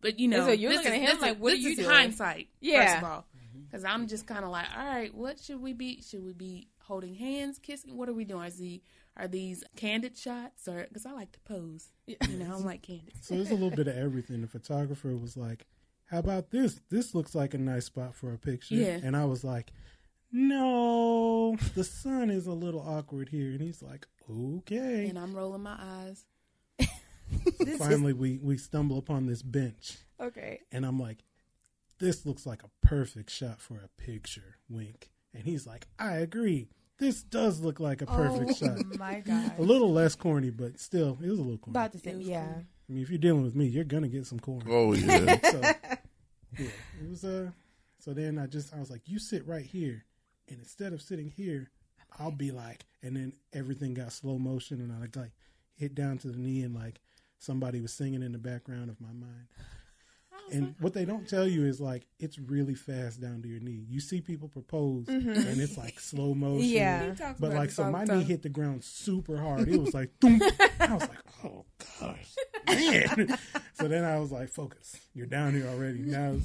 But, 0.02 0.20
you 0.20 0.28
know, 0.28 0.46
so 0.46 0.52
you're 0.52 0.70
this 0.72 0.86
looking 0.86 0.94
is- 0.94 0.98
at 1.00 1.10
him 1.10 1.16
this 1.16 1.22
like, 1.22 1.36
is- 1.36 1.42
what 1.42 1.54
are 1.54 1.56
you 1.56 1.70
is 1.70 1.78
doing? 1.78 1.90
hindsight, 1.90 2.48
Yeah. 2.62 2.86
first 2.86 2.98
of 3.04 3.04
all. 3.12 3.26
Because 3.66 3.84
I'm 3.84 4.08
just 4.08 4.26
kind 4.28 4.46
of 4.46 4.52
like, 4.52 4.68
all 4.78 4.86
right, 4.86 5.14
what 5.14 5.40
should 5.40 5.62
we 5.62 5.74
be? 5.74 6.02
Should 6.02 6.24
we 6.24 6.34
be 6.34 6.70
holding 6.84 7.16
hands, 7.16 7.60
kissing? 7.60 7.98
What 7.98 8.08
are 8.08 8.14
we 8.14 8.24
doing? 8.24 8.46
Is 8.46 8.58
the, 8.58 8.82
are 9.18 9.28
these 9.28 9.64
candid 9.76 10.18
shots? 10.18 10.68
or 10.68 10.86
Because 10.88 11.06
I 11.06 11.12
like 11.12 11.32
to 11.34 11.40
pose. 11.42 11.90
You 12.06 12.16
know, 12.38 12.46
I 12.46 12.50
don't 12.50 12.66
like 12.66 12.82
candid. 12.84 13.14
So 13.22 13.36
there's 13.36 13.50
a 13.52 13.56
little 13.56 13.72
bit 13.72 13.88
of 13.88 13.98
everything. 13.98 14.42
The 14.42 14.48
photographer 14.48 15.14
was 15.18 15.36
like, 15.36 15.66
"How 16.06 16.20
about 16.20 16.52
this? 16.52 16.80
This 16.90 17.14
looks 17.14 17.36
like 17.36 17.54
a 17.54 17.58
nice 17.58 17.86
spot 17.86 18.16
for 18.16 18.32
a 18.34 18.38
picture." 18.38 18.76
Yeah. 18.76 19.00
And 19.04 19.18
I 19.18 19.26
was 19.26 19.44
like, 19.44 19.74
"No, 20.32 21.58
the 21.76 21.84
sun 21.84 22.30
is 22.30 22.48
a 22.48 22.54
little 22.54 22.80
awkward 22.82 23.30
here." 23.30 23.52
And 23.52 23.60
he's 23.62 23.82
like, 23.82 24.08
"Okay." 24.30 25.08
And 25.10 25.20
I'm 25.20 25.34
rolling 25.36 25.64
my 25.64 25.76
eyes. 25.78 26.26
This 27.60 27.78
Finally, 27.80 28.14
we 28.14 28.38
we 28.42 28.58
stumble 28.58 28.98
upon 28.98 29.26
this 29.26 29.42
bench, 29.42 29.98
okay. 30.22 30.62
and 30.72 30.86
I'm 30.86 31.00
like, 31.00 31.24
"This 32.00 32.26
looks 32.26 32.46
like 32.46 32.64
a 32.64 32.70
perfect 32.86 33.30
shot 33.30 33.60
for 33.62 33.76
a 33.78 33.90
picture." 34.02 34.56
Wink. 34.70 35.10
And 35.34 35.44
he's 35.44 35.68
like, 35.68 35.88
"I 36.00 36.14
agree. 36.18 36.70
This 36.98 37.22
does 37.24 37.60
look 37.60 37.80
like 37.80 38.02
a 38.02 38.06
perfect 38.06 38.52
oh 38.52 38.54
shot." 38.54 38.98
my 38.98 39.20
god. 39.26 39.60
A 39.60 39.62
little 39.62 39.92
less 39.92 40.16
corny, 40.16 40.50
but 40.50 40.80
still, 40.80 41.18
it 41.22 41.30
was 41.30 41.40
a 41.40 41.42
little 41.42 41.58
corny. 41.58 41.74
About 41.74 41.92
the 41.92 41.98
It 41.98 42.04
same. 42.04 42.18
was 42.20 42.28
Yeah. 42.28 42.46
cool. 42.46 42.64
I 42.90 42.94
mean, 42.94 43.04
if 43.04 43.10
you're 43.10 43.20
dealing 43.20 43.44
with 43.44 43.56
me, 43.56 43.66
you're 43.66 43.84
gonna 43.84 44.08
get 44.08 44.26
some 44.26 44.40
corn. 44.40 44.64
oh 44.70 44.94
yeah. 44.94 45.40
so 45.52 45.62
yeah, 46.58 46.68
it 47.02 47.10
was 47.10 47.24
uh 47.26 47.52
so 48.00 48.14
then 48.14 48.40
I 48.40 48.48
just 48.48 48.74
I 48.74 48.80
was 48.80 48.90
like, 48.90 49.02
you 49.06 49.20
sit 49.20 49.46
right 49.46 49.66
here, 49.66 50.06
and 50.48 50.60
instead 50.60 50.94
of 50.94 51.02
sitting 51.02 51.30
here, 51.30 51.70
I'll 52.18 52.32
be 52.32 52.52
like, 52.52 52.86
and 53.04 53.16
then 53.16 53.34
everything 53.54 53.94
got 53.94 54.14
slow 54.14 54.38
motion, 54.40 54.80
and 54.80 54.94
I 54.94 55.00
like 55.02 55.16
like 55.16 55.32
hit 55.76 55.94
down 55.94 56.18
to 56.20 56.30
the 56.30 56.38
knee, 56.38 56.62
and 56.64 56.74
like 56.74 57.00
somebody 57.40 57.82
was 57.82 57.94
singing 57.94 58.22
in 58.24 58.32
the 58.32 58.38
background 58.38 58.90
of 58.90 59.00
my 59.02 59.12
mind. 59.14 59.48
And 60.50 60.76
what 60.80 60.94
they 60.94 61.04
don't 61.04 61.28
tell 61.28 61.46
you 61.46 61.66
is 61.66 61.82
like 61.82 62.08
it's 62.20 62.40
really 62.40 62.74
fast 62.76 63.20
down 63.20 63.42
to 63.42 63.50
your 63.50 63.60
knee. 63.60 63.84
You 63.90 64.00
see 64.00 64.22
people 64.22 64.48
propose, 64.48 65.06
Mhm. 65.08 65.36
and 65.46 65.60
it's 65.60 65.78
like 65.78 66.00
slow 66.00 66.34
motion. 66.34 66.70
Yeah. 66.70 67.10
he 67.10 67.16
talks 67.18 67.38
But 67.38 67.52
like, 67.54 67.70
so 67.70 67.92
my 67.92 68.06
knee 68.06 68.24
hit 68.24 68.44
the 68.44 68.50
ground 68.50 68.82
super 68.86 69.36
hard. 69.38 69.68
It 69.68 69.78
was 69.78 69.94
like, 69.94 70.10
thump. 70.22 70.42
I 70.80 70.94
was 70.94 71.02
like, 71.02 71.20
oh 71.44 71.66
gosh, 72.00 72.36
man. 72.66 73.38
so 73.74 73.90
then 73.90 74.06
I 74.06 74.20
was 74.20 74.32
like, 74.32 74.48
focus. 74.48 74.96
You're 75.14 75.26
down 75.26 75.54
here 75.54 75.68
already. 75.68 76.00
Now, 76.00 76.36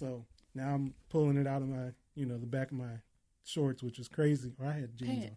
so 0.00 0.24
now 0.52 0.74
I'm 0.74 0.94
pulling 1.08 1.36
it 1.36 1.46
out 1.46 1.62
of 1.62 1.68
my, 1.68 1.90
you 2.16 2.26
know, 2.26 2.38
the 2.38 2.46
back 2.46 2.72
of 2.72 2.78
my 2.78 3.02
shorts, 3.44 3.84
which 3.84 4.00
is 4.00 4.08
crazy. 4.08 4.52
Or 4.58 4.66
I 4.66 4.72
had 4.72 4.96
jeans 4.96 5.30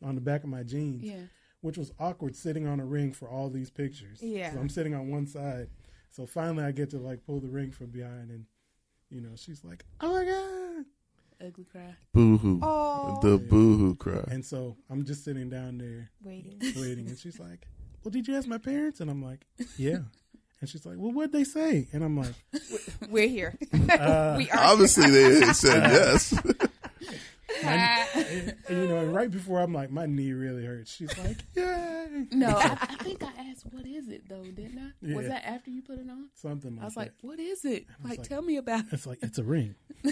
on, 0.00 0.10
on 0.10 0.14
the 0.14 0.20
back 0.20 0.44
of 0.44 0.48
my 0.50 0.62
jeans, 0.62 1.02
Yeah. 1.02 1.16
Which 1.60 1.76
was 1.78 1.92
awkward 1.98 2.36
sitting 2.36 2.66
on 2.66 2.80
a 2.80 2.84
ring 2.84 3.12
for 3.12 3.28
all 3.28 3.48
these 3.50 3.70
pictures. 3.70 4.20
Yeah. 4.22 4.52
So 4.52 4.58
I'm 4.60 4.68
sitting 4.68 4.94
on 4.94 5.10
one 5.10 5.26
side. 5.26 5.68
So 6.10 6.26
finally, 6.26 6.64
I 6.64 6.72
get 6.72 6.90
to 6.90 6.98
like 6.98 7.24
pull 7.26 7.40
the 7.40 7.48
ring 7.48 7.70
from 7.72 7.86
behind, 7.86 8.30
and 8.30 8.44
you 9.10 9.20
know, 9.20 9.30
she's 9.36 9.64
like, 9.64 9.84
oh 10.00 10.12
my 10.12 10.24
god. 10.24 10.84
Ugly 11.40 11.64
cry. 11.70 11.94
Boo 12.12 12.36
hoo. 12.36 12.58
Oh. 12.62 13.20
The 13.22 13.38
boo 13.38 13.76
hoo 13.78 13.94
cry. 13.94 14.24
And 14.28 14.44
so 14.44 14.76
I'm 14.90 15.04
just 15.04 15.24
sitting 15.24 15.48
down 15.48 15.78
there 15.78 16.10
Waiting. 16.24 16.58
waiting. 16.74 17.06
And 17.06 17.16
she's 17.16 17.38
like, 17.38 17.68
Well, 18.02 18.10
did 18.10 18.26
you 18.26 18.34
ask 18.36 18.48
my 18.48 18.58
parents? 18.58 18.98
And 19.00 19.08
I'm 19.08 19.22
like, 19.22 19.46
Yeah. 19.76 19.98
And 20.60 20.68
she's 20.68 20.84
like, 20.84 20.96
Well, 20.98 21.12
what'd 21.12 21.30
they 21.30 21.44
say? 21.44 21.86
And 21.92 22.02
I'm 22.02 22.16
like, 22.16 22.34
We're 23.08 23.28
here. 23.28 23.56
uh, 23.90 24.34
we 24.36 24.50
are. 24.50 24.58
Obviously, 24.58 25.08
they 25.12 25.42
said 25.52 25.84
yes. 25.92 26.34
my- 27.62 27.97
and, 28.30 28.54
and, 28.68 28.82
you 28.82 28.88
know, 28.88 28.98
and 28.98 29.14
right 29.14 29.30
before 29.30 29.60
I'm 29.60 29.72
like, 29.72 29.90
My 29.90 30.06
knee 30.06 30.32
really 30.32 30.64
hurts. 30.64 30.92
She's 30.94 31.16
like, 31.18 31.38
Yay. 31.54 32.26
No, 32.32 32.48
I, 32.56 32.76
I 32.80 32.96
think 33.04 33.22
I 33.22 33.30
asked, 33.50 33.64
"What 33.70 33.86
is 33.86 34.08
it?" 34.08 34.28
Though, 34.28 34.42
didn't 34.42 34.78
I? 35.02 35.14
Was 35.14 35.28
that 35.28 35.46
after 35.46 35.70
you 35.70 35.82
put 35.82 35.98
it 35.98 36.08
on? 36.08 36.28
Something 36.34 36.74
like 36.76 36.82
I 36.82 36.84
was 36.86 36.94
that. 36.94 37.00
like, 37.00 37.12
"What 37.20 37.38
is 37.38 37.64
it?" 37.64 37.86
Like, 38.02 38.18
like- 38.18 38.28
tell 38.28 38.42
me 38.42 38.56
about. 38.56 38.80
it. 38.80 38.86
it's 38.92 39.06
like, 39.06 39.18
It's 39.22 39.38
a 39.38 39.44
ring. 39.44 39.74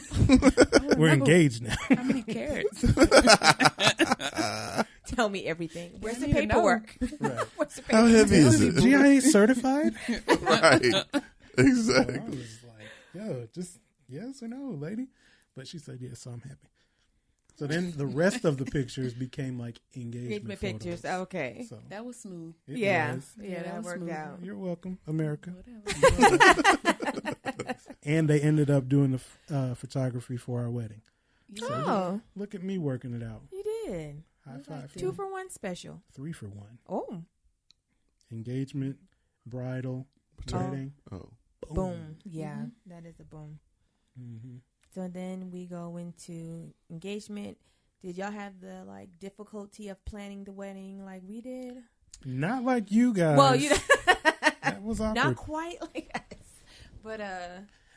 We're 0.97 1.09
know. 1.09 1.13
engaged 1.15 1.63
now. 1.63 1.75
How 1.89 2.03
many 2.03 2.23
carats? 2.23 2.85
tell 5.07 5.29
me 5.29 5.47
everything. 5.47 5.93
Where's 6.01 6.19
the 6.19 6.27
don't 6.27 6.37
even 6.37 6.49
know. 6.49 6.55
paperwork? 6.55 6.97
Right. 7.21 7.47
Where's 7.57 7.75
the 7.75 7.83
How 7.91 8.07
heavy 8.07 8.37
is 8.37 8.61
it? 8.61 8.77
GIA 8.81 9.21
certified? 9.21 9.95
right. 10.43 10.83
So 10.85 11.03
I 11.15 11.23
Exactly. 11.59 12.29
was 12.29 12.59
like, 12.65 12.89
yo, 13.15 13.49
just 13.55 13.79
yes 14.09 14.43
or 14.43 14.49
no, 14.49 14.71
lady. 14.79 15.07
But 15.55 15.67
she 15.67 15.79
said 15.79 15.99
yes, 16.01 16.21
so 16.21 16.31
I'm 16.33 16.41
happy. 16.43 16.69
So 17.57 17.67
then 17.67 17.93
the 17.97 18.07
rest 18.07 18.45
of 18.45 18.59
the 18.59 18.65
pictures 18.67 19.15
became 19.15 19.59
like 19.59 19.81
engagement, 19.95 20.33
Engagement 20.33 20.61
pictures. 20.61 21.01
photos. 21.01 21.21
Okay. 21.23 21.67
So 21.69 21.79
That 21.89 22.05
was 22.05 22.17
smooth. 22.21 22.55
it 22.69 22.77
yeah. 22.77 23.15
was. 23.15 23.33
yeah. 23.41 23.49
Yeah, 23.49 23.55
that 23.57 23.65
that 23.65 23.77
was 23.79 23.85
worked 23.87 23.99
smooth. 24.01 24.11
out. 24.13 24.39
You're 24.43 24.57
welcome, 24.59 24.99
America. 25.07 25.55
Whatever. 25.83 27.75
And 28.03 28.29
they 28.29 28.41
ended 28.41 28.71
up 28.71 28.89
doing 28.89 29.19
the 29.49 29.55
uh, 29.57 29.75
photography 29.75 30.37
for 30.37 30.61
our 30.61 30.71
wedding. 30.71 31.01
Yeah. 31.49 31.67
Oh, 31.71 32.21
Look 32.37 32.55
at 32.55 32.63
me 32.63 32.79
working 32.79 33.15
it 33.15 33.23
out. 33.23 33.43
you 33.51 33.63
did. 33.87 34.23
High 34.45 34.61
five. 34.61 34.95
Two 34.95 35.13
for 35.13 35.31
one 35.31 35.51
special. 35.51 36.03
three 36.13 36.33
for 36.33 36.47
one. 36.47 36.79
Oh, 36.89 37.23
Engagement, 38.31 38.97
bridal, 39.47 40.07
Oh. 40.53 40.59
wedding. 40.59 40.93
Oh. 41.11 41.31
boom. 41.71 42.17
Yeah, 42.25 42.55
Mhm. 42.57 42.71
that 42.87 43.07
is 43.07 43.19
a 43.21 43.25
boom. 43.25 43.59
hmm 44.17 44.57
So 44.97 45.09
then 45.09 45.51
we 45.53 45.67
go 45.67 45.99
into 45.99 46.73
engagement. 46.91 47.59
Did 48.03 48.17
y'all 48.17 48.31
have 48.31 48.63
the 48.63 48.83
like 48.89 49.11
difficulty 49.21 49.91
of 49.91 50.03
planning 50.07 50.45
the 50.45 50.53
wedding 50.53 51.05
like 51.05 51.21
we 51.29 51.43
did? 51.43 51.75
Not 52.25 52.65
like 52.65 52.91
you 52.91 53.13
guys. 53.13 53.37
Well, 53.37 53.55
you 53.55 53.69
that 54.07 54.81
was 54.83 55.03
awkward. 55.03 55.17
not 55.23 55.37
quite 55.37 55.77
like 55.83 56.11
us, 56.15 56.49
but 57.03 57.21
uh, 57.21 57.49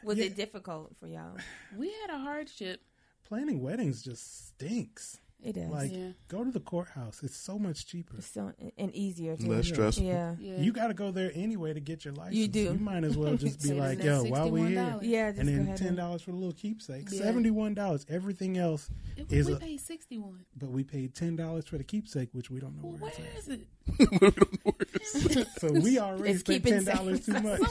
was 0.03 0.17
Yeah. 0.17 0.25
it 0.25 0.35
difficult 0.35 0.93
for 0.99 1.07
y'all? 1.07 1.37
We 1.77 1.89
had 2.01 2.13
a 2.13 2.19
hardship. 2.19 2.81
Planning 3.25 3.61
weddings 3.61 4.01
just 4.03 4.49
stinks. 4.49 5.19
It 5.41 5.55
is. 5.55 5.69
Like, 5.69 5.91
Yeah. 5.93 6.09
go 6.27 6.43
to 6.43 6.51
the 6.51 6.59
courthouse. 6.59 7.23
It's 7.23 7.37
so 7.37 7.57
much 7.57 7.85
cheaper. 7.85 8.17
it's 8.17 8.27
so 8.27 8.51
and 8.77 8.93
easier 8.93 9.37
too. 9.37 9.47
Less 9.47 9.67
stressful. 9.67 10.03
Yeah. 10.05 10.35
Yeah. 10.37 10.59
You 10.59 10.73
got 10.73 10.87
to 10.87 10.93
go 10.93 11.11
there 11.11 11.31
anyway 11.33 11.73
to 11.73 11.79
get 11.79 12.03
your 12.03 12.13
license. 12.13 12.35
You 12.35 12.47
do. 12.49 12.59
You 12.63 12.73
might 12.73 13.05
as 13.05 13.15
well 13.17 13.35
just 13.35 13.63
be 13.63 13.73
like, 13.85 13.99
that's 13.99 14.25
yo, 14.25 14.29
while 14.29 14.51
we're 14.51 14.67
here. 14.67 14.99
Yeah, 15.01 15.31
just 15.31 15.39
And 15.41 15.49
go 15.49 15.55
then 15.55 15.65
ahead 15.67 15.77
ten 15.77 15.87
and- 15.87 15.97
dollars 15.97 16.21
for 16.23 16.31
the 16.31 16.37
little 16.37 16.51
keepsake, 16.53 17.07
Yeah. 17.11 17.19
seventy 17.23 17.51
one 17.51 17.73
dollars. 17.73 18.05
Everything 18.09 18.57
else, 18.57 18.89
It, 19.15 19.31
is 19.31 19.47
we 19.47 19.53
a- 19.53 19.57
paid 19.57 19.79
sixty 19.79 20.17
one. 20.17 20.45
but 20.57 20.71
we 20.71 20.83
paid 20.83 21.15
ten 21.15 21.37
dollars 21.37 21.65
for 21.67 21.77
the 21.77 21.85
keepsake, 21.85 22.29
which 22.33 22.49
we 22.51 22.59
don't 22.59 22.75
know 22.75 22.83
Well, 22.89 22.97
where 22.97 23.11
where 23.11 23.27
it's 23.37 23.47
is 23.47 23.53
it? 23.53 23.67
At. 23.99 25.47
so 25.59 25.71
we 25.73 25.99
already 25.99 26.31
It's 26.31 26.39
spent 26.41 26.65
ten 26.65 26.83
dollars 26.83 27.25
too 27.25 27.33
much. 27.39 27.61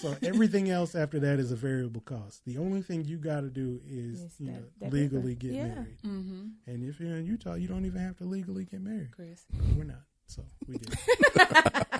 so 0.00 0.16
everything 0.22 0.70
else 0.70 0.94
after 0.94 1.18
that 1.20 1.38
is 1.38 1.52
a 1.52 1.56
variable 1.56 2.00
cost. 2.02 2.44
The 2.44 2.58
only 2.58 2.82
thing 2.82 3.04
you 3.04 3.16
got 3.18 3.40
to 3.42 3.50
do 3.50 3.80
is 3.86 4.20
Is 4.20 4.34
you 4.40 4.46
that- 4.46 4.52
know 4.52 4.66
that 4.80 4.92
legally 4.92 5.34
paper. 5.34 5.40
get 5.46 5.52
Yeah. 5.54 5.68
married. 5.74 5.98
Mm-hmm. 6.04 6.46
And 6.66 6.84
if 6.88 7.00
you're 7.00 7.16
in 7.16 7.26
Utah, 7.26 7.54
you 7.54 7.68
don't 7.68 7.84
even 7.84 8.00
have 8.00 8.16
to 8.18 8.24
legally 8.24 8.64
get 8.64 8.80
married. 8.80 9.10
Chris. 9.12 9.44
We're 9.76 9.84
not. 9.84 10.02
So 10.28 10.42
we 10.66 10.78
did. 10.78 10.98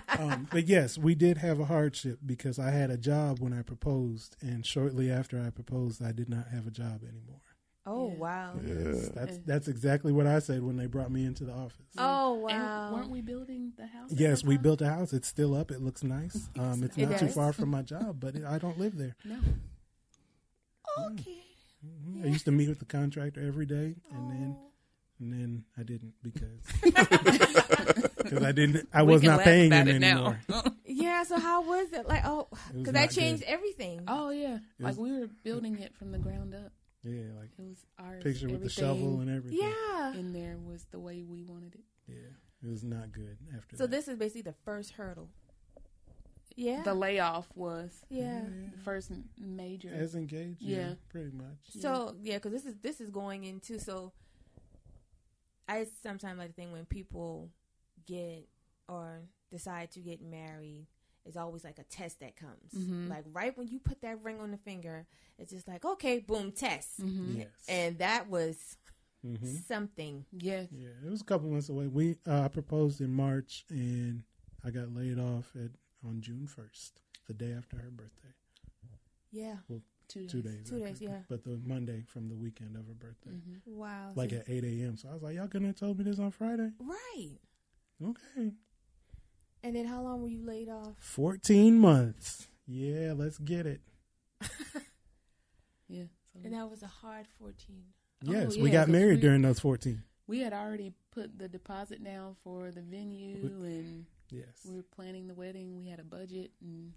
um, 0.19 0.49
but 0.51 0.67
yes, 0.67 0.99
we 0.99 1.15
did 1.15 1.39
have 1.39 1.61
a 1.61 1.65
hardship 1.67 2.19
because 2.27 2.59
I 2.59 2.71
had 2.71 2.91
a 2.91 2.97
job 2.97 3.39
when 3.39 3.53
I 3.53 3.63
proposed, 3.63 4.37
and 4.43 4.67
shortly 4.67 5.11
after 5.13 5.41
I 5.41 5.51
proposed, 5.51 6.03
I 6.03 6.11
did 6.13 6.29
not 6.29 6.49
have 6.49 6.67
a 6.67 6.71
job 6.73 7.03
anymore. 7.05 7.41
Oh 7.87 8.09
Yeah. 8.11 8.17
wow. 8.17 8.55
Yeah. 8.65 8.93
That's 9.15 9.39
that's 9.47 9.69
exactly 9.69 10.13
what 10.13 10.27
I 10.27 10.41
said 10.41 10.63
when 10.63 10.77
they 10.77 10.87
brought 10.87 11.11
me 11.11 11.25
into 11.25 11.45
the 11.45 11.53
office. 11.53 11.87
Oh 11.97 12.47
And 12.49 12.63
wow. 12.63 12.93
weren't 12.95 13.11
we 13.11 13.21
building 13.23 13.73
the 13.77 13.87
house? 13.87 14.11
Yes, 14.11 14.43
we 14.45 14.57
time? 14.57 14.63
built 14.63 14.81
a 14.83 14.89
house. 14.89 15.13
It's 15.13 15.29
still 15.29 15.55
up. 15.55 15.71
It 15.71 15.81
looks 15.81 16.03
nice. 16.03 16.49
Um, 16.59 16.83
it's 16.83 16.97
It 16.99 17.09
not 17.09 17.19
too 17.21 17.29
far 17.29 17.53
from 17.53 17.69
my 17.77 17.83
job, 17.83 18.19
but 18.19 18.35
it, 18.35 18.45
I 18.45 18.59
don't 18.59 18.79
live 18.79 18.97
there. 18.99 19.15
No. 19.25 19.39
Okay. 20.99 21.43
Mhm. 21.87 22.25
I 22.25 22.27
used 22.29 22.45
to 22.47 22.51
meet 22.53 22.69
with 22.69 22.79
the 22.79 22.85
contractor 22.87 23.41
every 23.47 23.67
day, 23.67 23.95
and 24.11 24.31
then 24.31 24.57
Oh. 24.59 24.71
and 25.21 25.33
then 25.33 25.65
I 25.79 25.83
didn't 25.83 26.15
because 26.23 26.61
because 26.83 28.43
I 28.43 28.53
didn't. 28.53 28.89
I 28.93 29.03
We 29.03 29.13
was 29.13 29.23
not 29.23 29.41
paying 29.43 29.71
him 29.73 29.89
it 29.89 30.03
anymore. 30.03 30.41
Yeah. 30.87 31.23
So 31.25 31.39
how 31.39 31.63
was 31.63 31.93
it? 31.93 32.09
Like 32.09 32.23
oh, 32.25 32.49
because 32.75 32.95
that 32.95 33.11
changed 33.11 33.43
good. 33.43 33.49
everything. 33.51 34.01
oh 34.09 34.31
yeah, 34.31 34.57
It 34.79 34.83
like 34.83 34.97
we 34.97 35.13
were 35.13 35.29
building 35.45 35.79
it 35.79 35.95
from 35.97 36.11
the 36.13 36.19
ground 36.19 36.55
up. 36.55 36.73
Yeah, 37.07 37.39
like 37.39 37.51
It 37.59 37.63
was 37.69 37.87
ours. 37.99 38.23
picture 38.23 38.49
with 38.49 38.63
the 38.63 38.69
shovel 38.69 39.21
and 39.21 39.31
everything. 39.31 39.61
Yeah. 39.63 40.13
in 40.15 40.33
there 40.33 40.57
was 40.59 40.85
the 40.91 40.99
way 40.99 41.23
we 41.23 41.43
wanted 41.43 41.75
it. 41.77 41.85
Yeah, 42.09 42.17
it 42.63 42.69
was 42.69 42.83
not 42.85 43.13
good 43.13 43.37
after 43.57 43.77
So 43.77 43.85
that. 43.85 43.91
this 43.91 44.09
is 44.09 44.17
basically 44.17 44.43
the 44.43 44.55
first 44.65 44.93
hurdle. 44.93 45.29
Yeah. 46.57 46.83
The 46.83 46.95
layoff 46.95 47.49
was 47.55 48.05
yeah. 48.09 48.41
the 48.73 48.79
first 48.83 49.13
major. 49.39 49.91
as 49.93 50.15
engaged. 50.15 50.63
Yeah, 50.63 50.77
Yeah. 50.89 50.95
pretty 51.11 51.31
much. 51.37 51.59
So 51.81 52.17
yeah, 52.23 52.37
because 52.39 52.53
this 52.53 52.65
is 52.67 52.75
this 52.83 53.01
is 53.01 53.11
going 53.11 53.45
into 53.45 53.79
so. 53.79 54.13
I 55.69 55.87
sometimes 56.03 56.39
like 56.39 56.49
to 56.49 56.55
think 56.55 56.73
when 56.73 56.85
people 56.87 57.51
get 58.07 58.49
or 58.89 59.23
decide 59.51 59.91
to 59.93 60.01
get 60.01 60.23
married, 60.23 60.87
it's 61.27 61.37
always 61.37 61.65
like 61.65 61.79
a 61.79 61.85
test 61.85 62.21
that 62.21 62.37
comes. 62.37 62.73
Mhm. 62.75 63.09
Like 63.11 63.25
right 63.33 63.57
when 63.59 63.69
you 63.69 63.79
put 63.79 64.01
that 64.03 64.23
ring 64.23 64.41
on 64.41 64.51
the 64.51 64.57
finger, 64.59 65.07
it's 65.39 65.51
just 65.53 65.67
like 65.69 65.85
okay, 65.85 66.19
boom, 66.21 66.53
test, 66.53 67.01
hmm 67.01 67.37
Yes. 67.39 67.49
and 67.69 67.99
that 67.99 68.29
was 68.31 68.77
hmm 69.23 69.45
something. 69.67 70.25
Yes. 70.33 70.69
Yeah, 70.73 70.89
it 71.05 71.11
was 71.11 71.21
a 71.21 71.25
couple 71.25 71.49
months 71.51 71.69
away. 71.69 71.89
We 71.89 72.17
uh, 72.27 72.43
I 72.43 72.49
proposed 72.49 73.01
in 73.01 73.13
March, 73.13 73.65
and 73.71 74.23
I 74.65 74.71
got 74.71 74.95
laid 74.95 75.19
off 75.19 75.51
at 75.57 75.71
on 76.07 76.21
June 76.21 76.47
first, 76.47 77.01
the 77.27 77.35
day 77.35 77.53
after 77.53 77.77
her 77.79 77.91
birthday. 77.91 78.29
Yeah. 79.33 79.57
Two 80.09 80.21
days. 80.21 80.31
Two 80.31 80.43
days. 80.43 80.71
Two 80.71 80.79
days, 80.79 81.01
yeah. 81.01 81.19
But 81.29 81.43
the 81.43 81.61
Monday 81.65 82.05
from 82.07 82.29
the 82.29 82.37
weekend 82.37 82.77
of 82.77 82.87
her 82.87 82.95
birthday, 82.95 83.31
hmm 83.31 83.57
Wow. 83.77 84.13
like 84.15 84.31
So- 84.31 84.37
at 84.37 84.49
eight 84.49 84.63
a.m. 84.65 84.97
So 84.97 85.09
I 85.09 85.15
was 85.15 85.23
like, 85.23 85.35
y'all 85.35 85.49
couldn't 85.49 85.67
have 85.67 85.77
told 85.77 85.99
me 85.99 86.05
this 86.05 86.19
on 86.21 86.31
Friday. 86.31 86.71
right. 86.79 87.39
Okay, 88.03 88.53
And 89.67 89.75
then 89.75 89.87
how 89.87 90.01
long 90.01 90.23
were 90.23 90.29
you 90.29 90.45
laid 90.47 90.69
off? 90.69 90.95
fourteen 91.01 91.79
months. 91.79 92.47
Yeah, 92.67 93.15
let's 93.17 93.39
get 93.39 93.67
it. 93.67 93.81
Yeah. 95.89 96.05
And 96.45 96.53
that 96.53 96.69
was 96.69 96.83
a 96.83 96.87
hard 96.89 97.27
fourteen. 97.39 97.85
Oh, 98.27 98.33
Yes, 98.33 98.57
we 98.57 98.65
yeah, 98.69 98.73
got 98.73 98.87
'cause 98.87 98.93
married 98.93 99.15
we- 99.17 99.21
during 99.21 99.43
those 99.43 99.61
fourteen. 99.61 100.03
we 100.27 100.41
had 100.41 100.53
already 100.53 100.93
put 101.13 101.39
the 101.39 101.49
deposit 101.49 102.03
down 102.03 102.35
for 102.43 102.71
the 102.73 102.81
venue, 102.83 103.37
and 103.65 104.07
Yes, 104.31 104.67
we 104.69 104.75
were 104.75 104.83
planning 104.83 105.29
the 105.29 105.35
wedding. 105.35 105.77
We 105.79 105.87
had 105.89 106.01
a 106.01 106.05
budget 106.05 106.51
and 106.61 106.93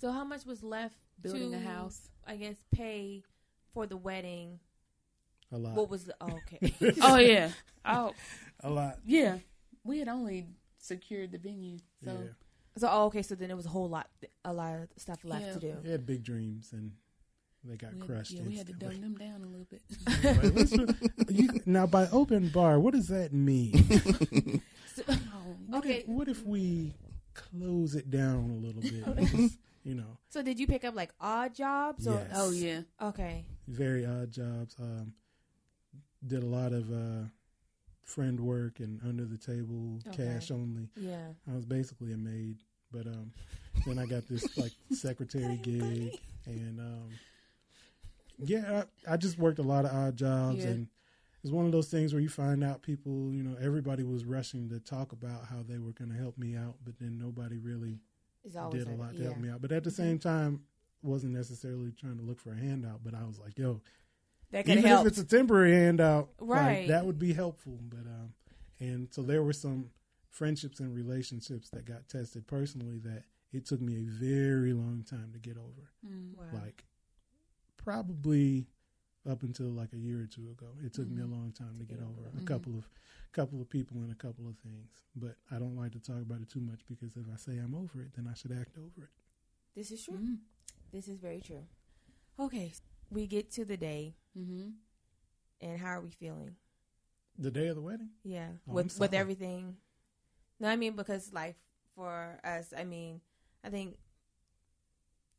So 0.00 0.12
how 0.12 0.22
much 0.24 0.44
was 0.46 0.62
left 0.62 0.94
building 1.20 1.50
to, 1.50 1.56
a 1.58 1.60
house. 1.60 2.00
I 2.26 2.36
guess 2.36 2.56
pay 2.72 3.24
for 3.72 3.86
the 3.86 3.96
wedding. 3.96 4.60
a 5.50 5.58
lot. 5.58 5.74
What 5.74 5.90
was 5.90 6.04
the 6.04 6.14
oh, 6.20 6.38
okay? 6.52 6.72
oh 7.02 7.16
yeah. 7.16 7.50
Oh 7.84 8.12
a 8.60 8.70
lot. 8.70 8.98
yeah. 9.06 9.38
We 9.82 9.98
had 9.98 10.08
only 10.08 10.46
secured 10.78 11.32
the 11.32 11.38
venue, 11.38 11.78
so 12.04 12.12
yeah, 12.12 12.28
so 12.76 12.88
oh, 12.90 13.04
okay, 13.06 13.22
so 13.22 13.34
then 13.34 13.50
it 13.50 13.56
was 13.56 13.66
a 13.66 13.70
whole 13.70 13.88
lot, 13.88 14.08
a 14.44 14.52
lot 14.52 14.74
of 14.74 14.88
stuff 14.96 15.18
left 15.24 15.46
Yeah. 15.46 15.52
to 15.54 15.58
do. 15.60 15.76
they 15.82 15.90
had 15.90 16.06
big 16.06 16.22
dreams, 16.22 16.70
and 16.72 16.92
they 17.64 17.76
got 17.76 17.92
we 17.94 18.00
had, 18.00 18.08
crushed. 18.08 18.30
yeah, 18.32 18.42
we 18.42 18.56
had 18.56 18.66
to 18.68 18.72
dumb 18.72 19.00
them 19.00 19.14
down 19.16 19.42
a 19.42 19.46
little 19.46 19.66
bit. 19.70 19.82
Like, 20.78 21.30
you- 21.30 21.60
now, 21.66 21.86
by 21.86 22.08
open 22.12 22.48
bar, 22.48 22.78
what 22.80 22.94
does 22.94 23.08
that 23.08 23.32
mean? 23.32 23.72
oh, 25.08 25.14
What 25.66 25.78
Okay. 25.84 25.98
If, 26.00 26.08
what 26.08 26.28
if 26.28 26.44
we 26.44 26.94
close 27.34 27.94
it 27.94 28.10
down 28.10 28.50
a 28.50 28.66
little 28.66 28.80
bit? 28.82 29.04
Because, 29.16 29.56
you 29.84 29.94
know, 29.94 30.18
So 30.28 30.42
did 30.42 30.58
you 30.58 30.66
pick 30.66 30.84
up 30.84 30.94
like 30.94 31.10
odd 31.20 31.54
jobs 31.54 32.06
or 32.06 32.14
Yes. 32.14 32.30
oh 32.34 32.50
yeah. 32.50 32.80
okay? 33.02 33.44
very 33.66 34.04
odd 34.06 34.30
jobs. 34.32 34.74
Um, 34.80 35.12
did 36.26 36.42
a 36.42 36.46
lot 36.46 36.72
of 36.72 36.90
uh, 36.90 37.24
friend 38.08 38.40
work 38.40 38.80
and 38.80 39.00
under 39.06 39.24
the 39.24 39.36
table, 39.36 40.00
Okay. 40.08 40.24
cash 40.24 40.50
only. 40.50 40.88
Yeah. 40.96 41.28
I 41.50 41.54
was 41.54 41.66
basically 41.66 42.12
a 42.12 42.16
maid, 42.16 42.56
but 42.90 43.06
um, 43.06 43.32
then 43.86 43.98
I 43.98 44.06
got 44.06 44.26
this 44.26 44.56
like 44.56 44.72
secretary 44.92 45.56
gig, 45.62 46.18
and 46.46 46.80
um, 46.80 47.10
yeah, 48.38 48.84
I, 49.06 49.14
I 49.14 49.16
just 49.16 49.38
worked 49.38 49.58
a 49.58 49.62
lot 49.62 49.84
of 49.84 49.92
odd 49.92 50.16
jobs, 50.16 50.58
Yeah. 50.58 50.70
and 50.70 50.88
it's 51.42 51.52
one 51.52 51.66
of 51.66 51.72
those 51.72 51.88
things 51.88 52.12
where 52.12 52.22
you 52.22 52.28
find 52.28 52.64
out 52.64 52.82
people, 52.82 53.32
you 53.32 53.42
know, 53.42 53.56
everybody 53.60 54.02
was 54.04 54.24
rushing 54.24 54.68
to 54.70 54.80
talk 54.80 55.12
about 55.12 55.44
how 55.44 55.62
they 55.68 55.78
were 55.78 55.92
going 55.92 56.10
to 56.10 56.16
help 56.16 56.36
me 56.38 56.56
out, 56.56 56.76
but 56.84 56.98
then 56.98 57.18
nobody 57.18 57.58
really 57.58 58.00
did 58.72 58.88
a 58.88 58.90
lot 58.92 59.12
to 59.12 59.18
yeah. 59.18 59.24
help 59.24 59.38
me 59.38 59.50
out. 59.50 59.60
But 59.60 59.72
at 59.72 59.84
the 59.84 59.90
same 59.90 60.18
time, 60.18 60.62
wasn't 61.02 61.34
necessarily 61.34 61.92
trying 61.92 62.16
to 62.16 62.24
look 62.24 62.40
for 62.40 62.52
a 62.52 62.56
handout, 62.56 63.00
but 63.04 63.14
I 63.14 63.24
was 63.24 63.38
like, 63.38 63.56
yo, 63.58 63.80
That 64.50 64.64
could 64.64 64.78
even 64.78 64.84
help. 64.88 65.06
if 65.06 65.12
it's 65.12 65.18
a 65.18 65.24
temporary 65.26 65.72
handout, 65.72 66.30
like, 66.38 66.60
Right. 66.60 66.88
that 66.88 67.04
would 67.04 67.18
be 67.18 67.32
helpful. 67.34 67.78
But 67.88 68.06
um, 68.06 68.32
and 68.80 69.08
so 69.12 69.22
there 69.22 69.42
were 69.42 69.52
some 69.52 69.90
friendships 70.30 70.80
and 70.80 70.94
relationships 70.94 71.68
that 71.70 71.84
got 71.84 72.08
tested 72.08 72.46
personally 72.46 72.98
that 73.00 73.24
it 73.52 73.66
took 73.66 73.80
me 73.80 73.96
a 73.96 74.04
very 74.04 74.72
long 74.72 75.02
time 75.08 75.30
to 75.32 75.38
get 75.38 75.56
over. 75.58 75.90
Mm. 76.06 76.36
Wow. 76.36 76.44
Like 76.62 76.84
probably 77.76 78.66
up 79.28 79.42
until 79.42 79.66
like 79.66 79.92
a 79.92 79.98
year 79.98 80.20
or 80.22 80.26
two 80.26 80.50
ago, 80.50 80.66
it 80.84 80.92
took 80.94 81.08
me 81.08 81.20
a 81.22 81.26
Mhm. 81.26 81.32
long 81.32 81.52
time 81.52 81.78
to 81.78 81.84
get 81.84 81.98
Get 81.98 82.06
over 82.06 82.26
over 82.28 82.38
a 82.38 82.44
couple 82.44 82.76
of 82.78 82.88
couple 83.32 83.60
of 83.60 83.68
people 83.68 83.98
and 83.98 84.10
a 84.10 84.14
couple 84.14 84.48
of 84.48 84.56
things. 84.58 84.90
But 85.14 85.36
I 85.50 85.58
don't 85.58 85.76
like 85.76 85.92
to 85.92 86.00
talk 86.00 86.22
about 86.22 86.40
it 86.40 86.48
too 86.48 86.60
much 86.60 86.80
because 86.86 87.14
if 87.16 87.26
I 87.32 87.36
say 87.36 87.58
I'm 87.58 87.74
over 87.74 88.00
it, 88.02 88.14
then 88.14 88.26
I 88.26 88.32
should 88.34 88.52
act 88.52 88.78
over 88.78 89.04
it. 89.04 89.10
this 89.74 89.90
is 89.92 90.02
true. 90.04 90.16
Mm. 90.18 90.38
This 90.90 91.06
is 91.08 91.18
very 91.18 91.40
true. 91.40 91.66
Okay, 92.38 92.72
we 93.10 93.26
get 93.26 93.50
to 93.52 93.64
the 93.64 93.76
day, 93.76 94.14
Mm-hmm. 94.38 94.70
and 95.60 95.78
how 95.80 95.88
are 95.88 96.00
we 96.00 96.10
feeling? 96.10 96.56
The 97.38 97.50
day 97.50 97.68
of 97.68 97.76
the 97.76 97.82
wedding. 97.82 98.10
Yeah, 98.24 98.48
Oh, 98.68 98.74
with 98.74 98.98
with 98.98 99.14
everything. 99.14 99.76
No, 100.60 100.68
I 100.68 100.76
mean 100.76 100.94
because 100.96 101.32
like 101.32 101.56
for 101.94 102.38
us, 102.44 102.72
I 102.76 102.84
mean, 102.84 103.20
I 103.64 103.70
think 103.70 103.96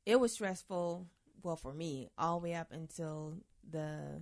it 0.05 0.19
was 0.19 0.33
stressful. 0.33 1.07
Well, 1.41 1.55
for 1.55 1.73
me, 1.73 2.09
all 2.17 2.39
the 2.39 2.43
way 2.49 2.55
up 2.55 2.71
until 2.71 3.37
the 3.69 4.21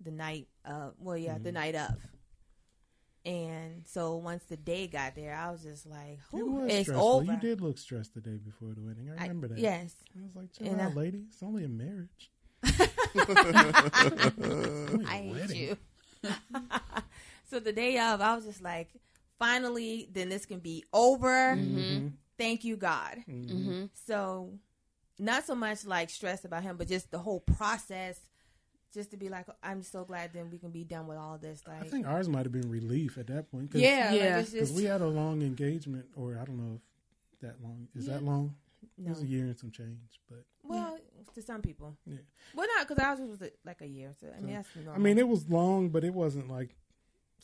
the 0.00 0.10
night 0.10 0.48
of. 0.64 0.94
Well, 0.98 1.16
yeah, 1.16 1.38
the 1.38 1.50
Mhm. 1.50 1.54
night 1.54 1.74
of. 1.74 1.94
And 3.24 3.84
so 3.86 4.16
once 4.16 4.42
the 4.48 4.56
day 4.56 4.88
got 4.88 5.14
there, 5.14 5.32
I 5.34 5.50
was 5.52 5.62
just 5.62 5.86
like, 5.86 6.18
It 6.32 6.42
"It's 6.70 6.88
over." 6.90 7.24
You 7.32 7.38
did 7.38 7.60
look 7.60 7.78
stressed 7.78 8.14
the 8.14 8.20
day 8.20 8.36
before 8.44 8.74
the 8.74 8.80
wedding. 8.80 9.10
I 9.10 9.14
I- 9.14 9.22
remember 9.28 9.48
that. 9.48 9.58
Yes, 9.58 9.94
I 10.18 10.22
was 10.22 10.34
like, 10.34 10.52
chill 10.52 10.66
And 10.66 10.80
out, 10.80 10.92
I- 10.92 10.94
lady. 10.94 11.24
It's 11.28 11.42
only 11.42 11.64
a 11.64 11.68
marriage. 11.68 12.30
I 15.06 15.22
hate 15.22 15.32
wedding. 15.32 15.56
you. 15.56 15.76
so 17.50 17.60
the 17.60 17.72
day 17.72 17.98
of, 17.98 18.20
I 18.20 18.34
was 18.34 18.44
just 18.44 18.62
like, 18.62 18.88
finally, 19.38 20.08
then 20.12 20.28
this 20.28 20.46
can 20.46 20.58
be 20.60 20.84
over. 20.92 21.54
Mm-hmm. 21.56 22.08
Thank 22.38 22.64
you, 22.64 22.76
God. 22.76 23.18
Mm-hmm. 23.28 23.84
So, 24.06 24.52
not 25.18 25.44
so 25.46 25.54
much 25.54 25.84
like 25.84 26.10
stressed 26.10 26.44
about 26.44 26.62
him, 26.62 26.76
but 26.76 26.88
just 26.88 27.10
the 27.10 27.18
whole 27.18 27.40
process. 27.40 28.18
Just 28.92 29.10
to 29.12 29.16
be 29.16 29.28
like, 29.28 29.46
I'm 29.62 29.82
so 29.82 30.04
glad 30.04 30.32
then 30.34 30.50
we 30.50 30.58
can 30.58 30.70
be 30.70 30.84
done 30.84 31.06
with 31.06 31.16
all 31.16 31.38
this. 31.38 31.62
Like, 31.66 31.80
I 31.80 31.84
think 31.84 32.06
ours 32.06 32.28
might 32.28 32.44
have 32.44 32.52
been 32.52 32.68
relief 32.70 33.16
at 33.16 33.26
that 33.28 33.50
point. 33.50 33.70
Cause, 33.70 33.80
yeah, 33.80 34.12
Yeah. 34.12 34.36
Because 34.36 34.52
just 34.52 34.74
we 34.74 34.84
had 34.84 35.00
a 35.00 35.06
long 35.06 35.40
engagement, 35.42 36.06
or 36.14 36.38
I 36.38 36.44
don't 36.44 36.58
know 36.58 36.74
if 36.76 37.40
that 37.40 37.62
long. 37.62 37.88
Is 37.94 38.06
that 38.06 38.22
Yeah. 38.22 38.28
long? 38.28 38.54
It 38.98 39.08
was 39.08 39.22
a 39.22 39.26
year 39.26 39.44
and 39.46 39.58
some 39.58 39.70
change. 39.70 40.20
But 40.28 40.44
Well, 40.62 40.98
to 41.34 41.42
some 41.42 41.62
people, 41.62 41.96
Yeah. 42.06 42.18
Well, 42.54 42.66
not 42.76 42.86
because 42.86 43.02
ours 43.02 43.20
was 43.20 43.50
like 43.64 43.80
a 43.80 43.86
year. 43.86 44.12
So 44.20 44.26
I 44.28 44.40
mean, 44.40 44.40
So, 44.40 44.46
that's 44.52 44.76
normal. 44.76 44.94
I 44.94 44.98
mean, 44.98 45.18
it 45.18 45.26
was 45.28 45.48
long, 45.48 45.88
but 45.88 46.04
it 46.04 46.12
wasn't 46.12 46.48
like 46.50 46.76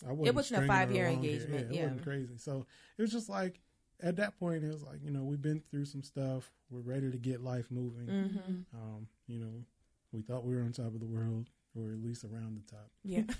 I 0.06 0.12
wasn't. 0.12 0.36
wasn't 0.36 0.64
a 0.64 0.66
five-year 0.66 1.06
engagement, 1.06 1.68
Yeah, 1.70 1.74
yeah. 1.74 1.80
it 1.80 1.84
wasn't 1.84 2.02
crazy. 2.02 2.36
So 2.38 2.66
it 2.96 3.02
was 3.02 3.10
just 3.10 3.28
like 3.28 3.60
at 4.00 4.16
that 4.16 4.38
point, 4.38 4.62
it 4.64 4.68
was 4.70 4.82
like 4.84 5.02
you 5.02 5.10
know 5.10 5.24
we've 5.24 5.42
been 5.42 5.60
through 5.70 5.86
some 5.86 6.02
stuff. 6.02 6.52
We're 6.70 6.80
ready 6.80 7.10
to 7.10 7.16
get 7.18 7.40
life 7.40 7.70
moving. 7.70 8.06
hmm 8.06 8.76
Um, 8.78 9.08
you 9.26 9.38
know, 9.40 9.64
we 10.12 10.22
thought 10.22 10.44
we 10.44 10.54
were 10.54 10.62
on 10.62 10.72
top 10.72 10.94
of 10.94 11.00
the 11.00 11.06
world, 11.06 11.48
or 11.74 11.92
at 11.92 12.02
least 12.02 12.24
around 12.24 12.56
the 12.56 12.70
top. 12.70 12.90
Yeah. 13.04 13.24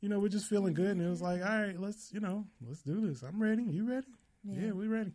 You 0.00 0.10
know, 0.10 0.18
we're 0.18 0.28
just 0.28 0.50
feeling 0.50 0.74
good, 0.74 0.90
and 0.90 1.00
it 1.00 1.08
was 1.08 1.22
like, 1.22 1.40
all 1.40 1.48
right, 1.48 1.80
let's 1.80 2.12
you 2.12 2.20
know, 2.20 2.44
let's 2.60 2.82
do 2.82 3.08
this. 3.08 3.22
I'm 3.22 3.42
ready. 3.42 3.62
You 3.62 3.88
ready? 3.88 4.06
Yeah, 4.42 4.72
we 4.72 4.86
ready. 4.86 5.12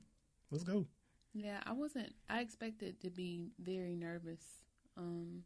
Let's 0.49 0.63
go. 0.63 0.87
Yeah, 1.31 1.59
I 1.63 1.73
wasn't. 1.73 2.11
I 2.27 2.39
expected 2.39 2.99
to 3.01 3.11
be 3.11 3.51
very 3.59 3.95
nervous 3.95 4.41
um, 4.97 5.43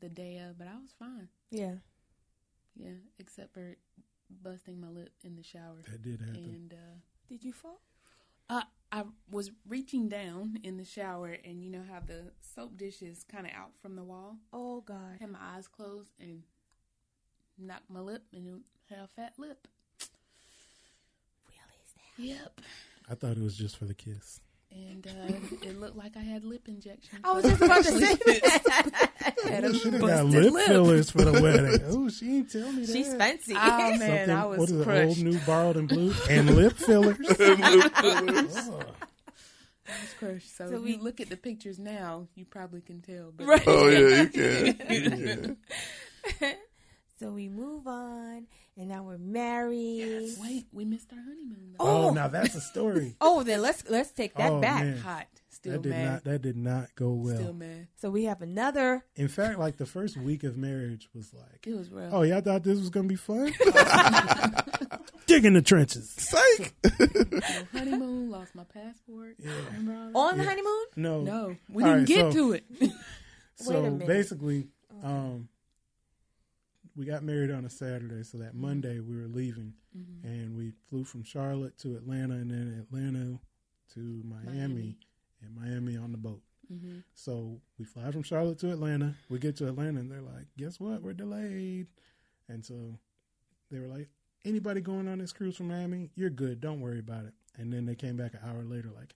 the 0.00 0.08
day 0.08 0.38
of, 0.38 0.56
but 0.56 0.66
I 0.66 0.76
was 0.80 0.94
fine. 0.98 1.28
Yeah. 1.50 1.74
Yeah, 2.74 2.94
except 3.18 3.52
for 3.52 3.76
busting 4.42 4.80
my 4.80 4.88
lip 4.88 5.10
in 5.22 5.36
the 5.36 5.42
shower. 5.42 5.82
That 5.90 6.02
did 6.02 6.20
happen. 6.20 6.36
And 6.36 6.72
uh, 6.72 6.98
Did 7.28 7.44
you 7.44 7.52
fall? 7.52 7.82
I 8.48 8.62
I 8.92 9.04
was 9.30 9.50
reaching 9.68 10.08
down 10.08 10.58
in 10.62 10.76
the 10.76 10.84
shower, 10.84 11.36
and 11.44 11.62
you 11.62 11.70
know 11.70 11.82
how 11.90 12.00
the 12.00 12.32
soap 12.40 12.76
dish 12.76 13.02
is 13.02 13.24
kind 13.24 13.46
of 13.46 13.52
out 13.52 13.76
from 13.80 13.96
the 13.96 14.04
wall. 14.04 14.36
Oh 14.52 14.82
I 14.88 14.92
God. 14.92 15.16
had 15.20 15.30
my 15.30 15.38
eyes 15.40 15.68
closed 15.68 16.12
and 16.20 16.42
knocked 17.58 17.90
my 17.90 18.00
lip 18.00 18.22
and 18.32 18.46
it 18.46 18.94
had 18.94 19.04
a 19.04 19.08
fat 19.08 19.34
lip. 19.38 19.66
Really? 21.48 22.30
Yep. 22.30 22.60
I 23.10 23.14
thought 23.14 23.36
it 23.36 23.42
was 23.42 23.56
just 23.56 23.76
for 23.76 23.84
the 23.84 23.94
kiss. 23.94 24.40
And 24.72 25.06
uh, 25.06 25.34
it 25.66 25.80
looked 25.80 25.96
like 25.96 26.16
I 26.16 26.20
had 26.20 26.44
lip 26.44 26.68
injection. 26.68 27.20
I 27.24 27.32
was 27.32 27.44
just 27.44 27.62
about 27.62 27.84
to 27.84 27.92
say 27.92 28.14
that. 28.26 29.34
had 29.44 29.64
a 29.64 29.74
she 29.74 29.90
done 29.90 30.00
got 30.00 30.26
lip, 30.26 30.52
lip. 30.52 30.66
fillers 30.66 31.10
for 31.10 31.24
the 31.24 31.32
wedding. 31.42 31.80
Oh, 31.86 32.08
she 32.10 32.36
ain't 32.38 32.50
tell 32.50 32.70
me 32.72 32.84
that. 32.84 32.92
She's 32.92 33.14
fancy. 33.14 33.54
Oh 33.56 33.58
man, 33.96 33.98
Something- 33.98 34.30
I 34.30 34.44
was 34.44 34.58
what 34.58 34.68
is 34.70 34.80
it, 34.80 34.84
crushed. 34.84 35.08
old, 35.08 35.18
new, 35.18 35.38
borrowed, 35.46 35.76
and 35.76 35.88
blue, 35.88 36.12
and 36.28 36.54
lip 36.56 36.72
fillers. 36.74 37.16
Oh. 37.38 38.80
I 39.88 39.92
was 40.00 40.12
crushed. 40.18 40.56
So, 40.56 40.68
So 40.68 40.74
if 40.76 40.82
we- 40.82 40.92
you 40.96 41.02
look 41.02 41.20
at 41.20 41.28
the 41.30 41.36
pictures 41.36 41.78
now, 41.78 42.26
you 42.34 42.44
probably 42.44 42.80
can 42.80 43.00
tell. 43.00 43.32
But 43.36 43.46
Right. 43.46 43.62
Oh 43.66 43.88
yeah, 43.88 44.22
you 44.22 44.28
can. 44.28 44.66
You 44.66 44.74
can. 46.40 46.56
So 47.18 47.30
we 47.32 47.48
move 47.48 47.86
on, 47.86 48.46
and 48.76 48.88
now 48.88 49.02
we're 49.02 49.18
married. 49.18 50.34
Wait, 50.40 50.66
we 50.72 50.84
missed 50.84 51.12
our 51.12 51.18
honeymoon. 51.18 51.74
Though. 51.78 51.84
Oh, 51.84 52.06
Oh. 52.08 52.10
now 52.10 52.28
that's 52.28 52.54
a 52.54 52.60
story. 52.60 53.16
Oh, 53.20 53.42
then 53.42 53.62
let's 53.62 53.88
let's 53.88 54.10
take 54.12 54.34
that 54.36 54.52
Oh, 54.52 54.60
back. 54.60 54.84
man. 54.84 54.98
Hot, 54.98 55.26
still 55.48 55.72
that 55.72 55.82
did 55.82 55.90
mad, 55.90 56.12
not. 56.12 56.24
That 56.24 56.42
did 56.42 56.56
not 56.56 56.88
go 56.94 57.12
well. 57.12 57.34
still 57.36 57.52
mad. 57.54 57.88
So 57.96 58.10
we 58.10 58.24
have 58.24 58.42
another. 58.42 59.04
In 59.16 59.28
fact, 59.28 59.58
like 59.58 59.76
the 59.78 59.86
first 59.86 60.16
week 60.16 60.44
of 60.44 60.56
marriage 60.56 61.08
was 61.14 61.32
like, 61.34 61.66
It 61.66 61.74
was 61.74 61.90
rough. 61.90 62.12
oh, 62.12 62.22
y'all 62.22 62.40
thought 62.40 62.62
this 62.62 62.78
was 62.78 62.90
gonna 62.90 63.08
be 63.08 63.16
fun? 63.16 63.52
Dig 65.26 65.44
in 65.44 65.54
the 65.54 65.62
trenches. 65.62 66.10
Psych. 66.16 66.72
No 67.36 67.80
honeymoon, 67.80 68.30
lost 68.30 68.54
my 68.54 68.64
passport. 68.64 69.36
Yeah. 69.38 69.50
Remember 69.76 69.92
all 70.14 70.28
that? 70.28 70.32
On 70.32 70.38
the 70.38 70.44
Yeah. 70.44 70.48
honeymoon? 70.50 70.84
No, 70.96 71.20
No, 71.22 71.56
we 71.70 71.82
All 71.82 71.88
didn't 71.90 71.98
right, 72.00 72.06
get 72.08 72.32
so- 72.32 72.38
to 72.38 72.52
it. 72.52 72.64
So 73.56 73.70
Wait 73.72 73.78
a 73.78 73.90
minute. 73.90 74.06
basically, 74.06 74.68
um, 75.02 75.48
we 76.96 77.04
got 77.04 77.22
married 77.22 77.50
on 77.50 77.64
a 77.64 77.70
Saturday. 77.70 78.22
So 78.22 78.38
that 78.38 78.54
Monday 78.54 79.00
we 79.00 79.16
were 79.16 79.28
leaving, 79.28 79.74
Mm-hmm. 79.96 80.26
and 80.28 80.56
we 80.56 80.72
flew 80.88 81.04
from 81.04 81.22
Charlotte 81.24 81.78
to 81.78 81.96
Atlanta, 81.96 82.34
and 82.34 82.50
then 82.50 82.78
Atlanta 82.80 83.38
to 83.94 84.00
Miami, 84.24 84.58
Miami. 84.58 84.96
and 85.42 85.54
Miami 85.56 85.96
on 85.96 86.12
the 86.12 86.18
boat. 86.18 86.42
hmm 86.68 86.98
So 87.14 87.60
we 87.78 87.84
fly 87.86 88.10
from 88.10 88.22
Charlotte 88.22 88.58
to 88.60 88.70
Atlanta. 88.72 89.14
We 89.30 89.38
get 89.38 89.56
to 89.56 89.68
Atlanta, 89.68 90.00
and 90.00 90.10
they're 90.10 90.20
like, 90.20 90.46
"Guess 90.58 90.78
what? 90.80 91.02
We're 91.02 91.14
delayed." 91.14 91.86
And 92.48 92.64
so 92.64 92.98
they 93.70 93.78
were 93.78 93.88
like, 93.88 94.08
"Anybody 94.44 94.80
going 94.80 95.08
on 95.08 95.18
this 95.18 95.32
cruise 95.32 95.56
from 95.56 95.68
Miami? 95.68 96.10
You're 96.14 96.30
good. 96.30 96.60
Don't 96.60 96.80
worry 96.80 96.98
about 96.98 97.24
it." 97.24 97.34
And 97.58 97.72
then 97.72 97.86
they 97.86 97.94
came 97.94 98.16
back 98.16 98.34
an 98.34 98.40
hour 98.44 98.64
later, 98.64 98.90
like, 98.94 99.14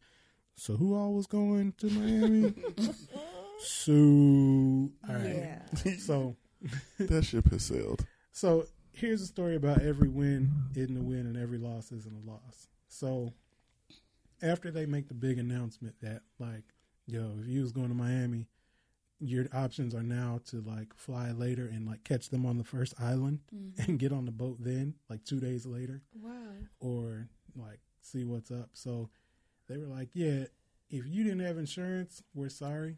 "So 0.57 0.77
who 0.77 0.95
all 0.95 1.13
was 1.13 1.27
going 1.27 1.73
to 1.79 1.91
Miami?" 1.91 2.55
so 3.59 3.93
all 3.93 5.15
right. 5.15 5.37
Yeah. 5.85 5.95
So 5.99 6.37
that 6.99 7.25
ship 7.25 7.51
has 7.51 7.65
sailed. 7.65 8.07
so 8.33 8.67
here's 8.93 9.23
a 9.23 9.27
story 9.27 9.57
about 9.57 9.81
every 9.83 10.09
win 10.09 10.51
isn't 10.75 10.97
a 10.97 11.01
win 11.03 11.21
and 11.21 11.37
every 11.37 11.59
loss 11.59 11.91
isn't 11.93 12.15
a 12.27 12.31
loss. 12.31 12.69
So 12.89 13.33
after 14.43 14.71
they 14.71 14.87
make 14.87 15.09
the 15.09 15.15
big 15.15 15.39
announcement 15.39 15.95
that 16.03 16.23
like, 16.39 16.65
yo, 17.07 17.37
if 17.41 17.47
you 17.49 17.63
was 17.63 17.73
going 17.73 17.89
to 17.89 17.95
Miami, 17.95 18.47
your 19.21 19.47
options 19.53 19.95
are 19.95 20.03
now 20.03 20.41
to 20.47 20.61
like 20.63 20.95
fly 20.95 21.31
later 21.31 21.67
and 21.67 21.87
like 21.87 22.05
catch 22.05 22.31
them 22.31 22.45
on 22.47 22.59
the 22.59 22.65
first 22.65 22.95
island 23.01 23.41
mm-hmm. 23.55 23.83
and 23.91 23.99
get 23.99 24.13
on 24.13 24.25
the 24.25 24.31
boat 24.33 24.57
then, 24.61 24.95
like 25.09 25.25
two 25.25 25.41
days 25.41 25.67
later, 25.67 26.03
Wow. 26.21 26.33
or 26.81 27.29
like 27.57 27.81
see 28.03 28.25
what's 28.25 28.51
up. 28.51 28.71
So 28.73 29.11
they 29.69 29.77
were 29.77 29.87
like, 29.87 30.09
yeah, 30.15 30.45
if 30.91 31.07
you 31.07 31.23
didn't 31.23 31.41
have 31.41 31.59
insurance, 31.59 32.23
we're 32.35 32.49
sorry. 32.49 32.97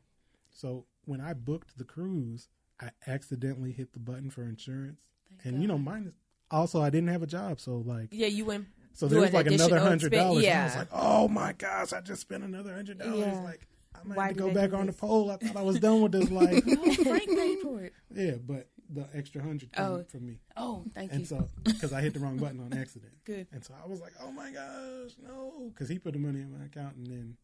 So 0.50 0.86
when 1.04 1.20
I 1.20 1.32
booked 1.34 1.76
the 1.76 1.84
cruise, 1.84 2.48
I 2.82 2.90
accidentally 3.10 3.72
hit 3.72 3.92
the 3.92 3.98
button 4.00 4.30
for 4.30 4.42
insurance 4.42 4.98
and 5.44 5.60
you 5.62 5.68
know 5.68 5.78
mine 5.78 6.04
is 6.08 6.14
also 6.50 6.82
I 6.82 6.90
didn't 6.90 7.08
have 7.08 7.22
a 7.22 7.26
job, 7.26 7.60
so 7.60 7.78
like 7.86 8.08
Yeah, 8.10 8.26
you 8.26 8.44
went. 8.44 8.66
so 8.92 9.06
there 9.08 9.20
was 9.20 9.32
like 9.32 9.46
another 9.46 9.78
hundred 9.78 10.12
dollars. 10.12 10.44
yeah. 10.44 10.62
I 10.62 10.64
was 10.64 10.76
like, 10.76 10.88
oh 10.92 11.28
my 11.28 11.52
gosh, 11.54 11.92
I 11.92 12.00
just 12.00 12.20
spent 12.20 12.44
another 12.44 12.74
hundred 12.74 12.98
dollars. 12.98 13.18
Yeah. 13.18 13.40
Like 13.40 13.66
I 13.94 14.06
might 14.06 14.16
Why 14.16 14.26
have 14.28 14.36
to 14.36 14.40
go 14.42 14.52
back 14.54 14.72
on 14.72 14.86
the 14.86 14.92
pole. 14.92 15.30
I 15.30 15.36
thought 15.36 15.56
I 15.56 15.62
was 15.62 15.78
done 15.80 16.02
with 16.02 16.12
this 16.12 16.30
life. 16.40 16.64
No, 16.66 16.82
Frank 16.94 17.28
paid 17.28 17.58
for 17.60 17.80
it. 17.82 17.92
yeah, 18.14 18.32
but 18.44 18.68
the 18.90 19.06
extra 19.14 19.40
hundred 19.42 19.72
came 19.72 19.84
Oh. 19.86 20.04
from 20.10 20.26
me, 20.26 20.38
Oh, 20.56 20.84
thank 20.94 21.12
and 21.12 21.20
you. 21.20 21.26
so 21.26 21.48
because 21.64 21.92
I 21.94 22.02
hit 22.02 22.12
the 22.12 22.20
wrong 22.20 22.36
button 22.36 22.60
on 22.60 22.76
accident, 22.78 23.12
Good. 23.24 23.46
and 23.52 23.64
so 23.64 23.72
I 23.82 23.86
was 23.88 24.00
like, 24.02 24.12
oh 24.22 24.30
my 24.32 24.50
gosh, 24.50 25.12
no, 25.26 25.70
because 25.72 25.88
he 25.88 25.98
put 25.98 26.12
the 26.12 26.18
money 26.18 26.40
in 26.40 26.52
my 26.58 26.66
account, 26.66 26.96
and 26.96 27.06
then 27.06 27.36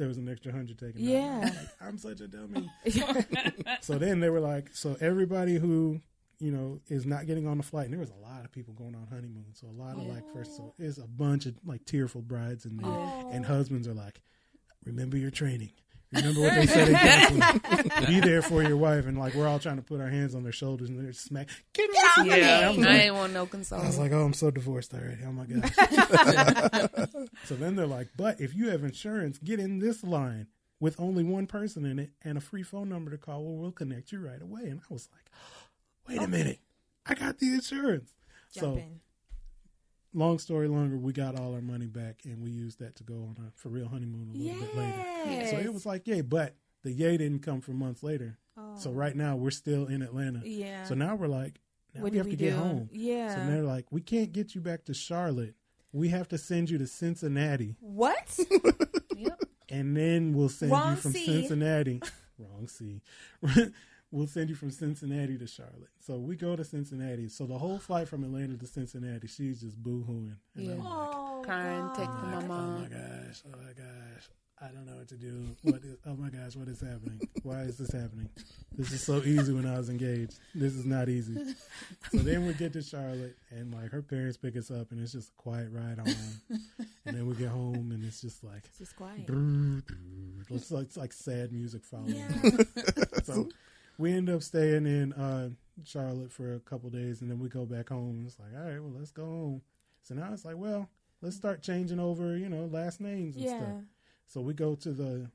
there 0.00 0.08
was 0.08 0.16
an 0.16 0.28
extra 0.28 0.50
hundred 0.50 0.78
taken. 0.78 1.00
out. 1.02 1.08
Yeah. 1.12 1.38
Like, 1.44 1.68
I'm 1.80 1.98
such 1.98 2.20
a 2.22 2.26
dummy. 2.26 2.70
so 3.82 3.98
then 3.98 4.20
they 4.20 4.30
were 4.30 4.40
like, 4.40 4.70
so 4.74 4.96
everybody 5.00 5.56
who 5.56 6.00
you 6.38 6.50
know 6.50 6.80
is 6.88 7.04
not 7.04 7.26
getting 7.26 7.46
on 7.46 7.58
the 7.58 7.62
flight, 7.62 7.84
and 7.84 7.92
there 7.92 8.00
was 8.00 8.10
a 8.10 8.14
lot 8.26 8.44
of 8.44 8.50
people 8.50 8.72
going 8.74 8.94
on 8.94 9.06
honeymoon, 9.10 9.44
so 9.52 9.66
a 9.68 9.76
lot 9.78 9.96
of 9.98 10.06
like 10.06 10.24
first, 10.32 10.56
so 10.56 10.72
it's 10.78 10.96
a 10.98 11.06
bunch 11.06 11.44
of 11.46 11.54
like 11.66 11.84
tearful 11.84 12.22
brides 12.22 12.64
in 12.64 12.78
there, 12.78 12.88
Oh. 12.90 13.30
and 13.32 13.44
husbands 13.44 13.86
are 13.86 13.92
like, 13.94 14.22
remember 14.86 15.16
your 15.18 15.30
training. 15.30 15.70
Remember 16.12 16.40
what 16.40 16.54
they 16.56 16.66
said 16.66 16.88
in 16.88 16.94
counseling. 17.60 18.06
Be 18.06 18.20
there 18.20 18.42
for 18.42 18.62
your 18.64 18.76
wife, 18.76 19.06
and 19.06 19.16
like 19.18 19.34
we're 19.34 19.46
all 19.46 19.58
trying 19.60 19.76
to 19.76 19.82
put 19.82 20.00
our 20.00 20.08
hands 20.08 20.34
on 20.34 20.42
their 20.42 20.52
shoulders, 20.52 20.88
and 20.88 20.98
they're 20.98 21.12
smack. 21.12 21.48
Get 21.72 21.88
off 21.90 22.18
of 22.18 22.26
me. 22.26 22.36
Yeah, 22.40 22.70
I'm 22.70 22.78
I 22.80 22.82
like- 22.82 23.00
ain't 23.02 23.14
want 23.14 23.32
no 23.32 23.46
console. 23.46 23.80
I 23.80 23.86
was 23.86 23.98
like, 23.98 24.10
oh, 24.12 24.24
I'm 24.24 24.32
so 24.32 24.50
divorced 24.50 24.92
already. 24.92 25.22
Oh 25.24 25.32
my 25.32 25.44
gosh. 25.46 25.70
so 27.44 27.54
then 27.54 27.76
they're 27.76 27.86
like, 27.86 28.08
but 28.16 28.40
if 28.40 28.54
you 28.56 28.70
have 28.70 28.82
insurance, 28.82 29.38
get 29.38 29.60
in 29.60 29.78
this 29.78 30.02
line 30.02 30.48
with 30.80 30.98
only 30.98 31.22
one 31.22 31.46
person 31.46 31.84
in 31.84 31.98
it 31.98 32.10
and 32.24 32.36
a 32.38 32.40
free 32.40 32.62
phone 32.62 32.88
number 32.88 33.10
to 33.12 33.18
call. 33.18 33.44
Well, 33.44 33.56
we'll 33.56 33.72
connect 33.72 34.10
you 34.12 34.18
right 34.18 34.42
away. 34.42 34.62
And 34.62 34.80
I 34.80 34.92
was 34.92 35.08
like, 35.14 35.26
wait 36.08 36.24
a 36.24 36.28
minute, 36.28 36.58
I 37.06 37.14
got 37.14 37.38
the 37.38 37.52
insurance. 37.54 38.12
Jump 38.52 38.74
so 38.74 38.80
in. 38.80 39.00
Long 40.14 40.38
story 40.38 40.68
longer, 40.68 40.96
we 40.98 41.12
got 41.12 41.38
all 41.38 41.54
our 41.54 41.60
money 41.60 41.86
back 41.86 42.20
and 42.24 42.42
we 42.42 42.50
used 42.50 42.78
that 42.80 42.96
to 42.96 43.04
go 43.04 43.14
on 43.14 43.36
a 43.46 43.50
for 43.58 43.68
real 43.68 43.88
honeymoon 43.88 44.30
a 44.34 44.38
little 44.38 44.60
bit 44.60 44.76
later. 44.76 45.04
Yes. 45.26 45.50
So 45.50 45.56
it 45.58 45.72
was 45.72 45.86
like, 45.86 46.06
yay, 46.06 46.20
but 46.20 46.54
the 46.82 46.92
yay 46.92 47.16
didn't 47.16 47.40
come 47.40 47.60
for 47.60 47.72
months 47.72 48.02
later. 48.02 48.38
Oh. 48.56 48.76
So 48.76 48.90
right 48.90 49.14
now 49.14 49.36
we're 49.36 49.50
still 49.50 49.86
in 49.86 50.02
Atlanta. 50.02 50.42
Yeah. 50.44 50.84
So 50.84 50.94
now 50.94 51.14
we're 51.14 51.28
like, 51.28 51.60
now 51.94 52.02
what 52.02 52.12
we 52.12 52.18
have 52.18 52.26
we 52.26 52.32
to 52.32 52.36
do? 52.36 52.44
get 52.46 52.54
home. 52.54 52.88
Yeah. 52.92 53.34
So 53.34 53.50
they're 53.50 53.62
like, 53.62 53.86
we 53.90 54.00
can't 54.00 54.32
get 54.32 54.54
you 54.54 54.60
back 54.60 54.84
to 54.86 54.94
Charlotte. 54.94 55.54
We 55.92 56.08
have 56.08 56.28
to 56.28 56.38
send 56.38 56.70
you 56.70 56.78
to 56.78 56.86
Cincinnati, 56.86 57.76
what? 57.80 58.38
Yep. 59.16 59.42
and 59.68 59.94
then 59.94 60.32
we'll 60.32 60.48
send 60.48 60.70
Wrong 60.72 60.92
you 60.92 60.96
from 60.96 61.12
C. 61.12 61.26
Cincinnati. 61.26 62.00
Wrong 62.38 62.68
C. 62.68 63.02
we'll 64.10 64.26
send 64.26 64.48
you 64.50 64.56
from 64.56 64.70
Cincinnati 64.70 65.38
to 65.38 65.46
Charlotte. 65.46 65.90
So 66.00 66.16
we 66.16 66.36
go 66.36 66.56
to 66.56 66.64
Cincinnati. 66.64 67.28
So 67.28 67.46
the 67.46 67.58
whole 67.58 67.78
flight 67.78 68.08
from 68.08 68.24
Atlanta 68.24 68.56
to 68.56 68.66
Cincinnati, 68.66 69.26
she's 69.28 69.60
just 69.60 69.82
boo 69.82 70.04
hooing. 70.08 70.36
Yeah. 70.56 70.74
oh, 70.80 71.42
Crying, 71.44 71.80
God. 71.80 71.96
texting 71.96 72.30
my 72.30 72.36
oh, 72.36 72.58
oh 72.58 72.78
my 72.80 72.88
gosh! 72.88 73.42
Oh 73.46 73.56
my 73.58 73.72
gosh! 73.72 74.28
I 74.62 74.66
don't 74.68 74.84
know 74.84 74.96
what 74.96 75.08
to 75.08 75.16
do. 75.16 75.46
What 75.62 75.76
is? 75.82 75.96
Oh 76.06 76.14
my 76.16 76.28
gosh! 76.28 76.54
What 76.56 76.68
is 76.68 76.80
happening? 76.80 77.20
Why 77.42 77.62
is 77.62 77.78
this 77.78 77.92
happening? 77.92 78.28
This 78.76 78.92
is 78.92 79.02
so 79.02 79.16
easy 79.22 79.52
when 79.54 79.66
I 79.66 79.78
was 79.78 79.88
engaged. 79.88 80.38
This 80.54 80.74
is 80.74 80.84
not 80.84 81.08
easy. 81.08 81.34
So 82.12 82.18
then 82.18 82.46
we 82.46 82.52
get 82.54 82.72
to 82.74 82.82
Charlotte, 82.82 83.36
and 83.50 83.72
like 83.72 83.90
her 83.90 84.02
parents 84.02 84.36
pick 84.36 84.56
us 84.56 84.70
up, 84.70 84.90
and 84.90 85.00
it's 85.02 85.12
just 85.12 85.30
a 85.30 85.42
quiet 85.42 85.68
ride 85.72 85.98
home. 85.98 86.60
and 87.06 87.16
then 87.16 87.26
we 87.26 87.34
get 87.36 87.48
home, 87.48 87.90
and 87.92 88.04
it's 88.04 88.20
just 88.20 88.44
like 88.44 88.64
It's 88.66 88.78
just 88.78 88.96
quiet. 88.96 89.24
it's 90.50 90.70
like, 90.70 90.84
it's 90.86 90.96
like 90.96 91.12
sad 91.12 91.52
music 91.52 91.82
following. 91.84 92.16
Yeah. 92.16 92.84
so 93.24 93.48
we 94.00 94.12
end 94.12 94.30
up 94.30 94.42
staying 94.42 94.86
in 94.86 95.12
uh, 95.12 95.50
Charlotte 95.84 96.32
for 96.32 96.54
a 96.54 96.60
couple 96.60 96.88
days, 96.90 97.20
and 97.20 97.30
then 97.30 97.38
we 97.38 97.48
go 97.48 97.66
back 97.66 97.90
home. 97.90 98.24
It's 98.26 98.38
like, 98.38 98.48
all 98.56 98.68
right, 98.70 98.80
well, 98.80 98.92
let's 98.96 99.10
go 99.10 99.24
home. 99.24 99.62
So 100.02 100.14
now 100.14 100.30
it's 100.32 100.44
like, 100.44 100.56
well, 100.56 100.88
let's 101.20 101.36
start 101.36 101.62
changing 101.62 102.00
over, 102.00 102.36
you 102.36 102.48
know, 102.48 102.64
last 102.72 103.00
names 103.00 103.36
and 103.36 103.44
yeah. 103.44 103.58
stuff. 103.58 103.82
So 104.26 104.40
we 104.40 104.54
go 104.54 104.74
to 104.76 104.92
the 104.92 105.30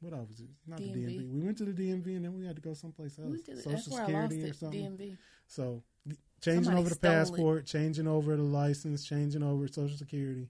what 0.00 0.12
else? 0.12 0.40
it? 0.40 0.46
Not 0.66 0.78
the 0.78 0.88
DMV. 0.88 1.06
DMV. 1.06 1.32
We 1.32 1.40
went 1.40 1.58
to 1.58 1.64
the 1.64 1.72
DMV, 1.72 2.06
and 2.16 2.24
then 2.24 2.34
we 2.34 2.44
had 2.44 2.56
to 2.56 2.62
go 2.62 2.74
someplace 2.74 3.16
We 3.18 3.24
else. 3.36 3.42
to 3.42 3.54
the- 3.54 3.62
Social 3.62 3.72
that's 3.76 3.88
where 3.88 4.02
I 4.02 4.06
lost 4.06 4.32
Security 4.32 4.50
or 4.50 4.54
something. 4.54 4.80
DMV. 4.98 5.16
So 5.46 5.82
changing 6.40 6.64
Somebody 6.64 6.80
over 6.80 6.88
the 6.88 6.94
stole 6.96 7.10
it. 7.10 7.14
passport, 7.14 7.66
changing 7.66 8.08
over 8.08 8.36
the 8.36 8.42
license, 8.42 9.04
changing 9.04 9.44
over 9.44 9.68
Social 9.68 9.96
Security. 9.96 10.48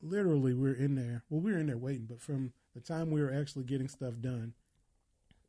Literally, 0.00 0.54
we're 0.54 0.74
in 0.74 0.94
there. 0.94 1.24
Well, 1.28 1.40
we 1.40 1.52
were 1.52 1.58
in 1.58 1.66
there 1.66 1.76
waiting, 1.76 2.06
but 2.06 2.20
from 2.20 2.52
the 2.72 2.80
time 2.80 3.10
we 3.10 3.20
were 3.20 3.32
actually 3.32 3.64
getting 3.64 3.88
stuff 3.88 4.14
done, 4.20 4.54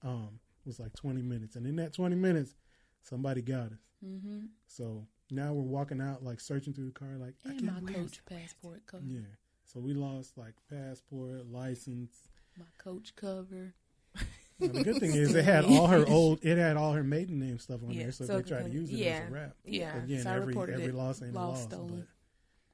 um, 0.04 0.39
was 0.65 0.80
like 0.80 0.93
20 0.93 1.21
minutes. 1.21 1.56
And 1.56 1.65
in 1.67 1.75
that 1.78 1.93
20 1.93 2.15
minutes, 2.15 2.56
somebody 3.01 3.41
got 3.41 3.67
us. 3.71 3.80
Mm-hmm. 4.06 4.45
So 4.67 5.08
now 5.32 5.54
we're 5.54 5.62
walking 5.63 6.01
out, 6.01 6.23
like 6.23 6.39
searching 6.39 6.73
through 6.73 6.86
the 6.88 6.91
car, 6.99 7.15
like 7.17 7.36
I 7.45 7.49
And 7.51 7.60
can't 7.62 7.73
my 7.73 7.80
believe 7.80 7.95
coach 8.12 8.21
passport 8.25 8.82
cover. 8.86 9.04
Yeah. 9.06 9.19
So 9.63 9.80
we 9.80 9.93
lost 9.93 10.38
like 10.38 10.54
passport, 10.69 11.47
license. 11.51 12.15
My 12.58 12.65
coach 12.78 13.13
cover. 13.15 13.73
Now, 14.58 14.67
the 14.69 14.84
good 14.86 14.99
thing 15.01 15.12
is 15.12 15.36
it 15.36 15.43
had 15.43 15.65
all 15.65 15.88
her 15.88 16.06
old, 16.08 16.39
it 16.41 16.58
had 16.58 16.78
all 16.78 16.93
her 16.93 17.04
maiden 17.04 17.39
name 17.41 17.60
stuff 17.60 17.84
on 17.84 17.91
Yeah, 17.91 18.04
there. 18.04 18.12
So, 18.13 18.23
so 18.25 18.38
if 18.38 18.45
they 18.45 18.49
try 18.51 18.63
to 18.63 18.69
use 18.69 18.89
it 18.89 18.95
yeah. 18.95 19.23
as 19.25 19.30
a 19.30 19.34
rap. 19.34 19.56
Yeah. 19.65 19.97
Again, 19.97 20.23
so 20.23 20.30
every 20.32 20.56
every 20.58 20.91
loss 20.93 21.21
ain't 21.21 21.36
a 21.36 21.38
lost, 21.38 21.63
loss. 21.63 21.73
stolen. 21.73 22.08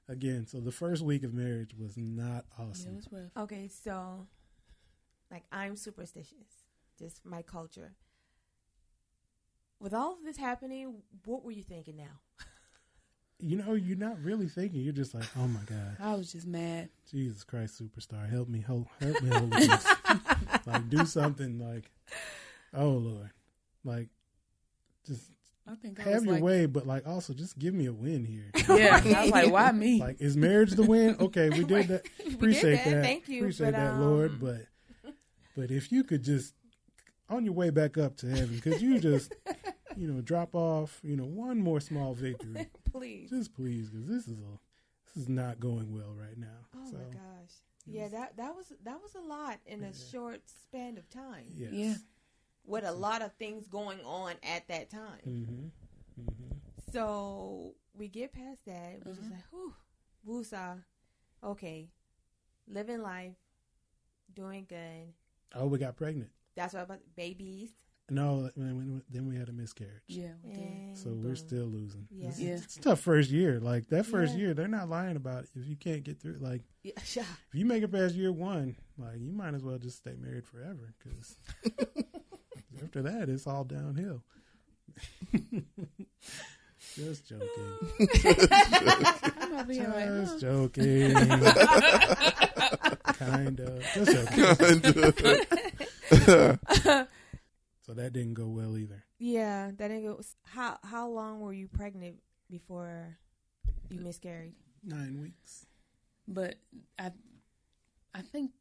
But 0.08 0.14
again, 0.14 0.46
so 0.46 0.60
the 0.60 0.72
first 0.72 1.02
week 1.02 1.24
of 1.24 1.34
marriage 1.34 1.74
was 1.76 1.98
not 1.98 2.46
Yeah, 2.56 2.66
it 2.66 2.70
awesome. 2.70 2.96
was 2.98 3.08
rough. 3.12 3.32
Okay, 3.46 3.68
so 3.68 4.28
like 5.32 5.44
I'm 5.52 5.76
superstitious. 5.76 6.61
Just 6.98 7.26
my 7.26 7.42
culture. 7.42 7.94
With 9.80 9.94
all 9.94 10.14
of 10.14 10.24
this 10.24 10.38
happening, 10.38 11.02
what 11.26 11.44
were 11.44 11.52
you 11.52 11.64
thinking 11.64 11.98
now? 11.98 12.20
You 13.40 13.58
know, 13.58 13.74
you're 13.74 13.98
not 13.98 14.22
really 14.24 14.48
thinking. 14.48 14.82
You're 14.82 14.94
just 14.94 15.16
like, 15.16 15.26
oh 15.36 15.48
my 15.48 15.62
God, 15.66 15.98
I 16.00 16.14
was 16.14 16.32
just 16.32 16.46
mad. 16.46 16.90
Jesus 17.10 17.44
Christ, 17.44 17.82
superstar, 17.82 18.30
help 18.30 18.48
me, 18.48 18.64
help, 18.66 18.88
help 19.00 19.20
me, 19.24 19.30
Holy 19.32 19.68
Ghost. 19.68 19.88
like 20.68 20.90
do 20.90 21.06
something. 21.08 21.60
Like, 21.60 21.90
oh 22.76 22.90
Lord, 22.90 23.32
like 23.84 24.10
just 25.08 25.32
I 25.68 25.76
think 25.76 26.00
I 26.00 26.04
have 26.04 26.14
was 26.14 26.26
your 26.26 26.34
like, 26.36 26.44
way, 26.44 26.66
but 26.66 26.86
like 26.86 27.08
also 27.08 27.34
just 27.34 27.58
give 27.58 27.74
me 27.74 27.88
a 27.88 27.94
win 27.94 28.26
here. 28.26 28.52
Yeah, 28.78 29.02
I 29.04 29.22
was 29.24 29.32
like, 29.32 29.52
why 29.52 29.72
me? 29.72 30.00
Like, 30.00 30.22
is 30.22 30.38
marriage 30.38 30.72
the 30.72 30.84
win? 30.84 31.18
Okay, 31.20 31.50
we 31.50 31.64
did 31.66 31.88
that. 31.90 32.06
Appreciate 32.34 32.84
that, 32.84 32.92
that. 32.92 33.04
thank 33.04 33.28
you, 33.28 33.40
Appreciate 33.42 33.72
but, 33.72 33.76
that, 33.76 33.94
um, 33.94 34.02
Lord. 34.02 34.40
But 34.40 34.68
but 35.56 35.72
if 35.72 35.92
you 35.92 36.04
could 36.04 36.24
just 36.24 36.54
on 37.32 37.46
your 37.46 37.54
way 37.54 37.70
back 37.70 37.98
up 37.98 38.18
to 38.18 38.28
heaven, 38.28 38.60
could 38.60 38.82
you 38.82 39.00
just 39.00 39.34
you 39.98 40.08
know 40.08 40.22
drop 40.22 40.54
off 40.56 41.00
you 41.04 41.16
know 41.16 41.26
one 41.26 41.60
more 41.60 41.80
small 41.80 42.14
victory, 42.14 42.68
Please. 42.92 43.30
just 43.30 43.54
please, 43.54 43.90
because 43.90 44.08
this 44.08 44.28
is 44.28 44.40
a 44.40 44.60
this 45.14 45.24
is 45.24 45.30
not 45.30 45.60
going 45.60 45.94
well 45.94 46.14
right 46.16 46.38
now. 46.38 46.48
Oh 46.76 46.90
so 46.92 46.98
my 46.98 47.04
gosh. 47.14 47.52
Yeah, 47.88 48.08
that 48.10 48.38
that 48.38 48.56
was 48.56 48.72
that 48.84 48.98
was 49.02 49.16
a 49.16 49.28
lot 49.28 49.60
in 49.66 49.84
a 49.84 49.94
short 49.94 50.42
span 50.48 50.98
of 50.98 51.10
time. 51.10 51.46
yes. 51.56 51.72
Yeah. 51.74 51.94
With 52.64 52.86
a 52.86 52.92
lot 52.92 53.24
of 53.24 53.34
things 53.34 53.68
going 53.68 54.00
on 54.06 54.34
at 54.44 54.68
that 54.68 54.90
time. 54.92 55.20
Mm-hmm. 55.28 56.22
Mm-hmm. 56.22 56.92
So 56.94 57.74
we 57.96 58.08
get 58.08 58.32
past 58.34 58.66
that. 58.68 59.00
We're 59.04 59.14
just 59.14 59.28
Mhm. 59.28 59.32
like, 59.32 59.44
whew, 59.52 59.74
woosah. 60.28 60.84
Okay. 61.44 61.90
Living 62.68 63.02
life, 63.02 63.34
doing 64.36 64.66
good. 64.70 65.14
Oh, 65.56 65.66
we 65.66 65.80
got 65.80 65.96
pregnant. 65.96 66.30
That's 66.56 66.74
what 66.74 66.80
I 66.82 66.84
about 66.84 67.00
babies. 67.16 67.70
No, 68.10 68.50
then 68.58 68.76
we, 68.78 69.02
then 69.10 69.28
we 69.30 69.38
had 69.38 69.48
a 69.48 69.54
miscarriage. 69.54 70.02
Yeah, 70.08 70.32
we 70.44 70.52
did. 70.54 70.64
And 70.64 70.98
So 70.98 71.12
we're 71.12 71.36
still 71.36 71.66
losing. 71.68 72.08
Yeah. 72.12 72.28
It's, 72.28 72.40
Yeah. 72.42 72.54
it's 72.56 72.76
a 72.76 72.82
tough 72.82 73.00
first 73.00 73.30
year. 73.30 73.60
Like 73.62 73.88
that 73.88 74.06
first 74.06 74.34
Yeah. 74.34 74.40
year, 74.40 74.54
they're 74.54 74.68
not 74.68 74.90
lying 74.90 75.16
about 75.16 75.44
it. 75.46 75.50
If 75.56 75.66
you 75.66 75.78
can't 75.78 76.04
get 76.04 76.20
through, 76.22 76.40
like 76.42 76.64
Yeah, 76.84 76.92
yeah. 77.14 77.22
if 77.22 77.54
you 77.56 77.66
make 77.66 77.84
it 77.84 77.92
past 77.92 78.16
year 78.16 78.34
one, 78.34 78.76
like 78.98 79.20
you 79.20 79.32
might 79.32 79.54
as 79.54 79.64
well 79.64 79.78
just 79.78 79.98
stay 80.00 80.16
married 80.20 80.46
forever 80.46 80.94
because 81.00 81.38
after 82.84 83.02
that, 83.04 83.30
it's 83.30 83.48
all 83.48 83.64
downhill. 83.64 84.24
just 86.96 87.30
joking. 87.30 87.78
I'm 89.40 89.54
over 89.54 89.72
here 89.72 89.88
like, 89.88 90.06
Just 90.26 90.42
joking. 90.42 91.14
kind 93.14 93.60
of. 93.62 93.86
Just 96.12 96.26
joking. 96.86 97.08
So 97.84 97.96
that 97.96 98.14
didn't 98.14 98.36
go 98.36 98.48
well 98.48 98.78
either. 98.78 99.04
Yeah, 99.18 99.72
that 99.76 99.88
didn't 99.88 100.04
go. 100.06 100.22
How 100.44 100.78
how 100.84 101.10
long 101.10 101.40
were 101.42 101.52
you 101.52 101.68
pregnant 101.68 102.18
before 102.50 103.18
you 103.90 104.00
miscarried? 104.02 104.54
Nine 104.84 105.20
weeks. 105.20 105.66
but 106.28 106.56
I, 107.00 107.12
I 108.14 108.22
think 108.22 108.52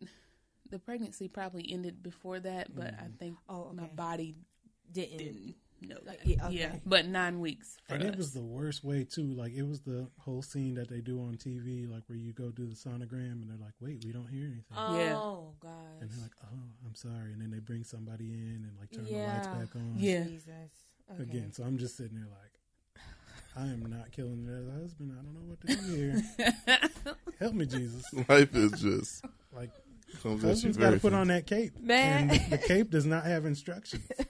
the 0.70 0.78
pregnancy 0.78 1.28
probably 1.28 1.70
ended 1.70 2.02
before 2.02 2.40
that. 2.40 2.74
But 2.74 2.94
I 2.98 3.04
Mhm. 3.04 3.18
think 3.18 3.36
Oh, 3.48 3.72
my 3.74 3.88
body 3.88 4.36
Didn't. 4.90 5.18
didn't 5.18 5.54
know 5.88 5.98
Like, 6.06 6.22
that. 6.24 6.26
yeah, 6.26 6.48
yeah, 6.50 6.72
but 6.86 7.06
nine 7.06 7.40
weeks. 7.40 7.76
For 7.88 7.94
And 7.94 8.02
us. 8.04 8.08
it 8.10 8.16
was 8.16 8.32
the 8.32 8.42
worst 8.42 8.84
way 8.84 9.04
too. 9.04 9.24
Like 9.34 9.52
it 9.54 9.62
was 9.62 9.80
the 9.80 10.06
whole 10.18 10.42
scene 10.42 10.74
that 10.74 10.88
they 10.88 11.00
do 11.00 11.20
on 11.20 11.36
TV, 11.36 11.90
like 11.90 12.02
where 12.06 12.18
you 12.18 12.32
go 12.32 12.50
do 12.50 12.66
the 12.66 12.74
sonogram 12.74 13.32
and 13.42 13.48
they're 13.48 13.56
like, 13.64 13.74
"Wait, 13.80 14.04
we 14.04 14.12
don't 14.12 14.28
hear 14.28 14.44
anything," 14.46 14.64
oh, 14.76 14.98
Yeah. 14.98 15.16
Oh 15.16 15.52
gosh. 15.60 15.70
and 16.00 16.10
they're 16.10 16.22
like, 16.22 16.32
"Oh, 16.44 16.58
I'm 16.86 16.94
sorry," 16.94 17.32
and 17.32 17.40
then 17.40 17.50
they 17.50 17.58
bring 17.60 17.84
somebody 17.84 18.32
in 18.32 18.66
and 18.68 18.72
like 18.78 18.90
turn 18.90 19.04
the 19.04 19.12
lights 19.26 19.46
back 19.46 19.76
on. 19.76 19.94
Yeah. 19.96 20.24
Jesus. 20.24 20.48
Okay. 21.12 21.22
Again, 21.22 21.52
so 21.52 21.64
I'm 21.64 21.76
just 21.78 21.96
sitting 21.96 22.16
there 22.16 22.28
like, 22.28 23.02
I 23.56 23.62
am 23.72 23.84
not 23.86 24.12
killing 24.12 24.46
it 24.46 24.52
as 24.52 24.68
a 24.68 24.80
husband. 24.80 25.12
I 25.18 25.22
don't 25.22 25.34
know 25.34 25.40
what 25.48 25.60
to 25.62 25.76
do 25.76 25.94
here. 25.96 27.16
Help 27.40 27.54
me, 27.54 27.66
Jesus. 27.66 28.04
Life 28.28 28.54
is 28.54 28.72
just 28.80 29.24
Like 29.52 29.70
comes 30.22 30.42
at 30.44 30.46
you 30.46 30.48
husband's 30.50 30.76
got 30.76 30.90
to 30.90 31.00
put 31.00 31.12
fast. 31.12 31.20
on 31.20 31.28
that 31.28 31.46
cape, 31.46 31.78
Man. 31.80 32.30
and 32.30 32.52
the 32.52 32.58
cape 32.58 32.90
does 32.90 33.06
not 33.06 33.24
have 33.24 33.44
instructions. 33.46 34.04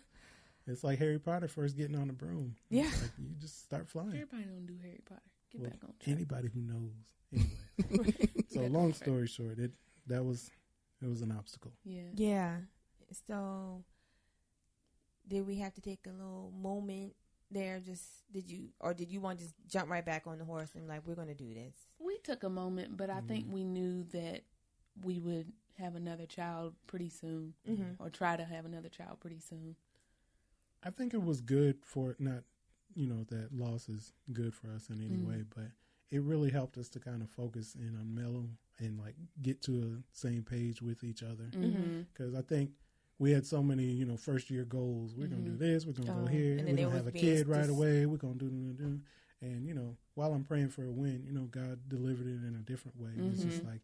It's 0.70 0.85
like 0.85 0.98
Harry 0.98 1.18
Potter 1.18 1.48
first 1.48 1.76
getting 1.76 1.96
on 1.96 2.06
the 2.06 2.12
broom. 2.12 2.56
Yeah. 2.68 2.85
Like 2.85 3.12
you 3.18 3.35
just 3.40 3.62
start 3.64 3.88
flying. 3.88 4.09
Everybody 4.12 4.44
don't 4.44 4.66
do 4.66 4.76
Harry 4.83 5.00
Potter. 5.04 5.20
Get 5.52 5.61
Well, 5.61 5.70
back 5.70 5.80
on 5.85 5.94
track. 5.98 6.16
Anybody 6.16 6.48
who 6.54 6.61
knows. 6.61 7.42
Anyway. 7.90 8.14
so 8.48 8.61
Back 8.62 8.70
long 8.70 8.92
story 8.92 9.26
short, 9.26 9.59
it 9.59 9.72
that 10.06 10.24
was 10.24 10.50
it 11.02 11.09
was 11.09 11.22
an 11.22 11.33
obstacle. 11.33 11.72
Yeah. 11.85 12.02
Yeah. 12.14 12.56
So, 13.28 13.83
did 15.26 15.46
we 15.46 15.56
have 15.56 15.74
to 15.74 15.80
take 15.80 16.00
a 16.06 16.11
little 16.11 16.52
moment 16.56 17.14
there? 17.50 17.80
Just 17.80 18.04
did 18.33 18.48
you, 18.50 18.68
or 18.80 18.94
did 18.94 19.11
you 19.11 19.20
want 19.20 19.38
to 19.38 19.44
just 19.44 19.54
jump 19.66 19.90
right 19.90 20.04
back 20.04 20.26
on 20.26 20.38
the 20.38 20.44
horse 20.44 20.70
and 20.74 20.87
like 20.88 21.02
we're 21.06 21.14
going 21.14 21.28
to 21.28 21.35
do 21.35 21.52
this? 21.54 21.74
We 21.98 22.18
took 22.18 22.42
a 22.44 22.48
moment, 22.50 22.96
but 22.96 23.11
I 23.11 23.20
think 23.22 23.46
Mhm. 23.48 23.52
we 23.52 23.64
knew 23.64 24.04
that 24.12 24.42
we 25.02 25.18
would 25.18 25.52
have 25.78 25.94
another 25.96 26.26
child 26.26 26.74
pretty 26.87 27.09
soon, 27.09 27.55
Mm-hmm. 27.68 28.03
or 28.03 28.11
try 28.11 28.36
to 28.36 28.44
have 28.44 28.64
another 28.66 28.88
child 28.88 29.18
pretty 29.20 29.40
soon. 29.40 29.76
I 30.83 30.91
think 30.91 31.14
it 31.14 31.22
was 31.22 31.41
good 31.41 31.78
for 31.85 32.16
not, 32.18 32.43
you 32.95 33.07
know, 33.07 33.24
that 33.31 33.55
loss 33.55 33.89
is 33.89 34.12
good 34.33 34.55
for 34.55 34.68
us 34.72 34.89
in 34.89 35.01
any 35.01 35.16
Mm. 35.18 35.26
way, 35.28 35.45
but 35.55 35.70
it 36.11 36.22
really 36.22 36.51
helped 36.51 36.76
us 36.78 36.89
to 36.91 37.01
kind 37.01 37.22
of 37.22 37.31
focus 37.31 37.74
in 37.74 37.97
on 37.97 38.14
mellow 38.14 38.49
and 38.78 38.99
like 38.99 39.14
get 39.43 39.61
to 39.62 39.83
a 39.83 40.16
same 40.16 40.43
page 40.43 40.81
with 40.83 41.05
each 41.05 41.22
other. 41.22 41.45
Mm-hmm. 41.53 42.03
Because 42.12 42.35
I 42.35 42.43
think 42.43 42.72
we 43.18 43.31
had 43.33 43.47
so 43.47 43.62
many, 43.62 43.85
you 43.85 44.07
know, 44.07 44.16
first 44.16 44.51
year 44.51 44.64
goals. 44.64 45.14
We're 45.14 45.26
gonna 45.28 45.43
do 45.43 45.53
Mhm. 45.53 45.59
this. 45.59 45.87
We're 45.87 45.93
gonna 45.93 46.12
Oh, 46.18 46.24
go 46.24 46.26
here. 46.26 46.57
and 46.57 46.66
We're 46.68 46.76
gonna 46.76 46.91
have 46.97 47.07
a 47.07 47.12
being 47.12 47.24
kid 47.24 47.47
right 47.47 47.59
just- 47.66 47.70
away. 47.70 48.07
We're 48.07 48.16
gonna 48.16 48.35
do, 48.39 48.49
do, 48.51 48.72
do. 48.72 49.01
And 49.43 49.66
you 49.66 49.74
know, 49.74 49.97
while 50.14 50.33
I'm 50.33 50.45
praying 50.45 50.70
for 50.70 50.85
a 50.85 50.91
win, 50.93 51.24
you 51.26 51.33
know, 51.33 51.47
God 51.47 51.89
delivered 51.89 52.26
it 52.26 52.43
in 52.45 52.57
a 52.57 52.62
different 52.62 52.99
way. 52.99 53.12
It's 53.16 53.43
just 53.43 53.62
Mhm. 53.62 53.66
like, 53.66 53.83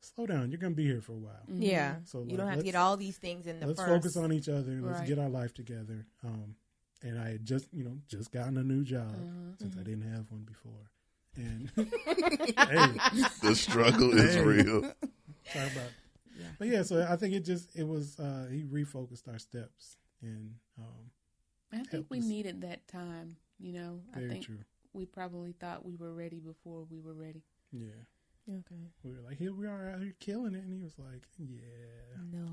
slow 0.00 0.26
down. 0.26 0.50
You're 0.50 0.60
gonna 0.60 0.74
be 0.74 0.84
here 0.86 1.00
for 1.00 1.12
a 1.12 1.16
while. 1.18 1.42
Mm-hmm. 1.50 1.62
Yeah. 1.62 1.96
So 2.04 2.18
you 2.20 2.26
like, 2.30 2.36
don't 2.38 2.46
have 2.48 2.58
to 2.58 2.64
get 2.64 2.74
all 2.74 2.96
these 2.96 3.16
things 3.18 3.46
in 3.46 3.60
the 3.60 3.66
let's 3.66 3.80
first. 3.80 3.90
focus 3.90 4.16
on 4.16 4.32
each 4.32 4.48
other. 4.48 4.72
Let's 4.80 5.00
Right. 5.00 5.08
get 5.08 5.18
our 5.18 5.28
life 5.28 5.54
together. 5.54 6.06
Um, 6.24 6.54
and 7.02 7.18
I 7.18 7.30
had 7.32 7.44
just 7.44 7.66
you 7.72 7.84
know 7.84 7.98
just 8.08 8.32
gotten 8.32 8.56
a 8.56 8.62
new 8.62 8.82
job 8.84 9.12
Uh-huh. 9.14 9.56
since 9.58 9.76
I 9.76 9.80
Mhm. 9.80 9.84
didn't 9.84 10.12
have 10.12 10.30
one 10.30 10.42
before, 10.42 10.90
and 11.36 11.70
hey, 11.76 11.84
The 13.42 13.54
struggle 13.54 14.16
is 14.18 14.36
real. 14.38 14.82
talk 14.82 15.72
about. 15.72 15.90
Yeah. 16.38 16.46
But 16.58 16.68
yeah, 16.68 16.82
so 16.82 17.06
I 17.08 17.16
think 17.16 17.34
it 17.34 17.44
just 17.44 17.74
it 17.76 17.86
was 17.86 18.18
uh, 18.18 18.48
he 18.50 18.62
refocused 18.64 19.26
our 19.28 19.38
steps, 19.38 19.96
and 20.22 20.54
um, 20.78 21.10
I 21.72 21.82
think 21.84 22.06
we 22.10 22.18
us. 22.18 22.24
needed 22.24 22.60
that 22.62 22.86
time. 22.88 23.36
You 23.60 23.72
know, 23.72 24.00
I 24.14 24.20
think 24.20 24.44
true. 24.44 24.58
we 24.92 25.04
probably 25.04 25.52
thought 25.52 25.84
we 25.84 25.96
were 25.96 26.14
ready 26.14 26.38
before 26.38 26.84
we 26.88 27.00
were 27.00 27.14
ready. 27.14 27.42
Yeah, 27.72 27.90
Okay. 28.48 28.90
we 29.04 29.12
were 29.12 29.20
like, 29.20 29.36
here 29.38 29.52
we 29.52 29.66
are 29.66 29.90
out 29.90 30.00
here 30.00 30.14
killing 30.20 30.54
it, 30.54 30.64
and 30.64 30.72
he 30.72 30.78
was 30.82 30.94
like, 30.98 31.22
yeah, 31.38 31.58
No. 32.32 32.46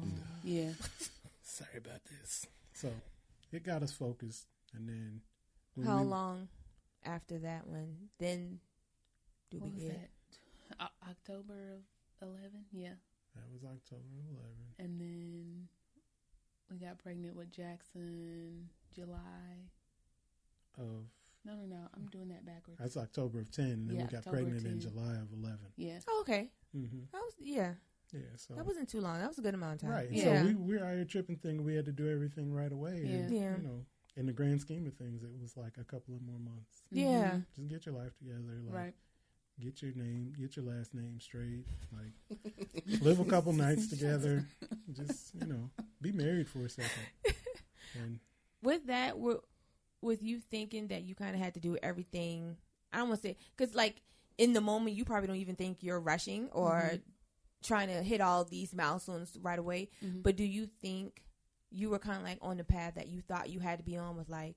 Yeah. 0.43 0.71
sorry 1.41 1.77
about 1.77 2.01
this. 2.05 2.45
So 2.73 2.91
it 3.51 3.63
got 3.63 3.81
us 3.81 3.93
focused, 3.93 4.47
and 4.73 4.89
then 4.89 5.21
How 5.85 5.99
we- 6.01 6.07
long 6.07 6.49
after 7.05 7.39
that 7.39 7.67
one? 7.67 7.95
Then 8.19 8.59
do 9.51 9.59
What 9.59 9.69
we 9.69 9.75
was 9.75 9.83
get? 9.83 10.09
that? 10.69 10.75
O- 10.81 11.09
October 11.11 11.53
of 11.75 12.27
11? 12.27 12.65
Yeah. 12.73 12.89
That 13.35 13.43
was 13.53 13.63
October 13.63 14.01
11. 14.31 14.45
And 14.79 14.99
then 14.99 15.67
we 16.69 16.77
got 16.77 16.97
pregnant 16.99 17.35
with 17.37 17.51
Jackson 17.51 18.69
July. 18.93 19.69
Of 20.77 21.05
No, 21.45 21.53
no, 21.55 21.65
no. 21.65 21.87
I'm 21.95 22.07
doing 22.07 22.29
that 22.29 22.45
backwards. 22.45 22.79
that's 22.79 22.97
October 22.97 23.39
of 23.41 23.51
10, 23.51 23.65
and 23.65 23.89
then 23.89 23.95
Yeah, 23.97 24.01
we 24.03 24.07
got 24.09 24.17
October 24.19 24.37
pregnant 24.37 24.65
in 24.65 24.79
July 24.79 25.13
of 25.15 25.31
11. 25.31 25.59
yeah. 25.77 25.99
Oh, 26.07 26.19
okay. 26.21 26.49
hmm 26.73 26.85
That 27.11 27.21
was 27.21 27.33
yeah. 27.39 27.73
Yeah, 28.13 28.21
so 28.37 28.53
That 28.55 28.65
wasn't 28.65 28.87
too 28.89 29.01
long. 29.01 29.19
That 29.19 29.27
was 29.27 29.37
a 29.39 29.41
good 29.41 29.53
amount 29.55 29.75
of 29.75 29.81
time. 29.81 29.91
right. 29.91 30.11
Yeah. 30.11 30.41
So 30.41 30.47
we 30.47 30.55
we 30.55 30.77
were 30.77 30.85
out 30.85 30.95
here 30.95 31.05
tripping, 31.05 31.35
thing. 31.37 31.63
we 31.63 31.75
had 31.75 31.85
to 31.85 31.91
do 31.91 32.09
everything 32.09 32.53
right 32.53 32.71
away. 32.71 32.97
And, 33.03 33.09
Yeah. 33.31 33.39
Yeah. 33.41 33.57
You 33.57 33.63
know, 33.63 33.85
in 34.15 34.25
the 34.25 34.33
grand 34.33 34.61
scheme 34.61 34.87
of 34.87 34.93
things, 34.95 35.23
it 35.23 35.31
was 35.41 35.57
like 35.57 35.77
a 35.77 35.83
couple 35.83 36.15
of 36.15 36.21
more 36.21 36.39
months. 36.39 36.83
Yeah. 36.91 37.31
Mhm. 37.31 37.45
Just 37.55 37.67
get 37.67 37.85
your 37.85 37.95
life 37.95 38.15
together. 38.17 38.61
Like, 38.65 38.73
Right. 38.75 38.93
Get 39.59 39.81
your 39.81 39.93
name, 39.93 40.33
get 40.37 40.55
your 40.57 40.65
last 40.65 40.93
name 40.93 41.19
straight. 41.19 41.65
Like, 41.91 43.01
live 43.01 43.19
a 43.21 43.25
couple 43.25 43.53
nights 43.53 43.87
together. 43.87 44.45
Just 44.91 45.33
you 45.35 45.45
know, 45.47 45.69
be 46.01 46.11
married 46.11 46.47
for 46.49 46.65
a 46.65 46.69
second. 46.69 46.91
And 47.97 48.19
With 48.61 48.87
that, 48.87 49.17
with, 49.17 49.37
with 50.01 50.21
you 50.23 50.39
thinking 50.39 50.87
that 50.87 51.03
you 51.03 51.15
kind 51.15 51.35
of 51.35 51.41
had 51.41 51.53
to 51.55 51.59
do 51.59 51.77
everything, 51.81 52.57
I 52.93 52.97
don't 52.99 53.09
want 53.09 53.21
to 53.21 53.27
say 53.29 53.37
because 53.55 53.75
like 53.75 54.01
in 54.37 54.53
the 54.53 54.61
moment 54.61 54.95
you 54.95 55.05
probably 55.05 55.27
don't 55.27 55.35
even 55.37 55.55
think 55.55 55.81
you're 55.81 55.99
rushing 55.99 56.49
or 56.51 56.91
Mhm. 56.93 57.01
trying 57.63 57.87
to 57.87 58.03
hit 58.03 58.21
all 58.21 58.43
these 58.43 58.73
milestones 58.75 59.37
right 59.41 59.57
away. 59.59 59.89
Mhm. 60.03 60.21
But 60.23 60.35
do 60.35 60.43
you 60.43 60.67
think 60.67 61.23
you 61.71 61.89
were 61.89 61.99
kind 61.99 62.17
of 62.17 62.23
like 62.23 62.37
on 62.41 62.57
the 62.57 62.63
path 62.63 62.95
that 62.95 63.07
you 63.07 63.21
thought 63.21 63.49
you 63.49 63.59
had 63.59 63.79
to 63.79 63.83
be 63.83 63.97
on 63.97 64.15
with 64.15 64.29
like 64.29 64.55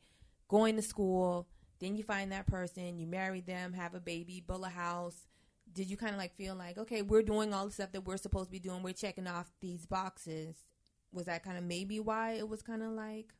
going 0.49 0.76
to 0.76 0.82
school, 0.82 1.49
then 1.78 1.97
you 1.97 2.03
find 2.03 2.32
that 2.32 2.47
person, 2.47 2.99
you 2.99 3.07
marry 3.07 3.41
them, 3.41 3.72
have 3.72 3.95
a 3.95 4.01
baby, 4.01 4.41
build 4.41 4.64
a 4.64 4.68
house. 4.68 5.26
Did 5.72 5.89
you 5.91 5.97
kind 5.97 6.12
of 6.12 6.18
like 6.18 6.34
feel 6.34 6.55
like, 6.55 6.76
okay, 6.78 7.03
we're 7.03 7.22
doing 7.22 7.53
all 7.55 7.66
the 7.66 7.72
stuff 7.72 7.93
that 7.93 8.03
we're 8.05 8.16
supposed 8.16 8.47
to 8.47 8.53
be 8.53 8.59
doing, 8.59 8.82
we're 8.82 8.93
checking 8.95 9.26
off 9.26 9.53
these 9.61 9.86
boxes? 9.86 10.64
Was 11.12 11.26
that 11.26 11.43
kind 11.43 11.57
of 11.59 11.64
maybe 11.64 12.01
why 12.01 12.32
it 12.32 12.49
was 12.49 12.62
kind 12.62 12.82
of 12.82 12.91
like, 12.93 13.34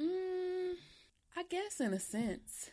Mm, 0.00 0.74
I 1.36 1.42
guess 1.48 1.80
in 1.80 1.92
a 1.94 2.00
sense. 2.00 2.70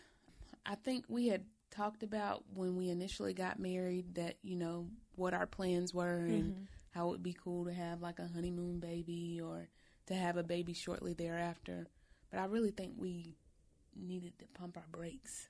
I 0.65 0.76
think 0.76 1.05
we 1.07 1.28
had 1.28 1.45
talked 1.71 2.03
about 2.03 2.43
when 2.53 2.76
we 2.76 2.89
initially 2.89 3.34
got 3.34 3.59
married 3.59 4.15
that, 4.15 4.38
you 4.41 4.55
know, 4.55 4.89
what 5.15 5.34
our 5.34 5.47
plans 5.47 5.93
were 5.93 6.26
and 6.26 6.53
Mhm. 6.53 6.67
how 6.91 7.07
it 7.07 7.11
would 7.11 7.24
be 7.24 7.34
cool 7.34 7.65
to 7.65 7.74
have 7.74 8.01
like 8.01 8.19
a 8.19 8.28
honeymoon 8.28 8.80
baby 8.80 9.39
or 9.41 9.69
to 10.05 10.13
have 10.15 10.38
a 10.38 10.43
baby 10.43 10.74
shortly 10.74 11.13
thereafter. 11.13 11.88
But 12.30 12.39
I 12.39 12.45
really 12.45 12.71
think 12.71 12.95
we 12.97 13.38
needed 13.95 14.38
to 14.39 14.47
pump 14.47 14.78
our 14.78 14.88
brakes, 14.88 15.49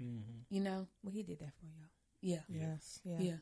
mhm. 0.00 0.44
you 0.48 0.60
know? 0.60 0.88
well, 1.02 1.12
he 1.12 1.22
did 1.22 1.38
that 1.40 1.54
for 1.54 1.66
y'all. 1.66 1.88
Yeah. 2.20 2.42
yes, 2.48 3.00
Yeah. 3.04 3.20
Yeah. 3.20 3.38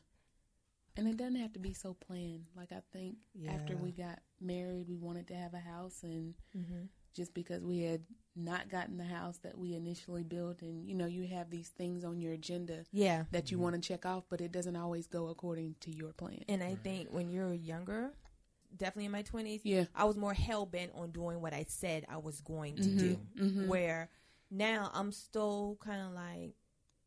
And 0.95 1.07
it 1.07 1.17
doesn't 1.17 1.35
have 1.35 1.53
to 1.53 1.59
be 1.59 1.73
so 1.73 1.93
planned. 1.93 2.47
Like 2.55 2.71
I 2.71 2.81
think 2.91 3.17
after 3.47 3.77
we 3.77 3.91
got 3.91 4.21
married, 4.39 4.87
we 4.87 4.95
wanted 4.97 5.27
to 5.27 5.35
have 5.35 5.53
a 5.53 5.59
house 5.59 6.03
and 6.03 6.35
Mm-hmm. 6.55 6.85
Just 7.17 7.33
because 7.33 7.63
we 7.63 7.79
had 7.81 8.01
not 8.35 8.69
gotten 8.69 8.97
the 8.97 9.03
house 9.03 9.39
that 9.39 9.57
we 9.57 9.73
initially 9.73 10.21
built 10.23 10.61
and 10.61 10.87
you 10.87 10.93
know 10.93 11.07
you 11.07 11.25
have 11.25 11.49
these 11.49 11.69
things 11.69 12.03
on 12.05 12.21
your 12.21 12.33
agenda 12.33 12.85
Yeah. 12.91 13.23
that 13.31 13.49
you 13.49 13.57
Mhm. 13.57 13.61
want 13.61 13.75
to 13.75 13.81
check 13.81 14.05
off 14.05 14.25
but 14.29 14.39
it 14.39 14.51
doesn't 14.51 14.75
always 14.75 15.07
go 15.07 15.27
according 15.29 15.75
to 15.81 15.91
your 15.91 16.13
plan 16.13 16.43
And 16.47 16.61
I 16.61 16.69
Right. 16.69 16.83
think 16.83 17.09
when 17.11 17.31
you're 17.31 17.51
younger, 17.55 18.13
definitely 18.75 19.05
in 19.05 19.11
my 19.11 19.23
20s, 19.23 19.61
yeah 19.65 19.85
I 19.95 20.03
was 20.05 20.17
more 20.17 20.35
hell 20.35 20.67
bent 20.67 20.91
on 20.93 21.09
doing 21.11 21.41
what 21.41 21.53
I 21.53 21.65
said 21.67 22.05
I 22.07 22.17
was 22.17 22.39
going 22.41 22.75
to 22.75 22.89
Mhm. 22.89 22.97
do. 22.99 23.27
Mhm. 23.35 23.67
Where 23.67 24.09
now 24.51 24.91
I'm 24.93 25.11
still 25.11 25.77
kind 25.81 26.01
of 26.07 26.13
like, 26.13 26.53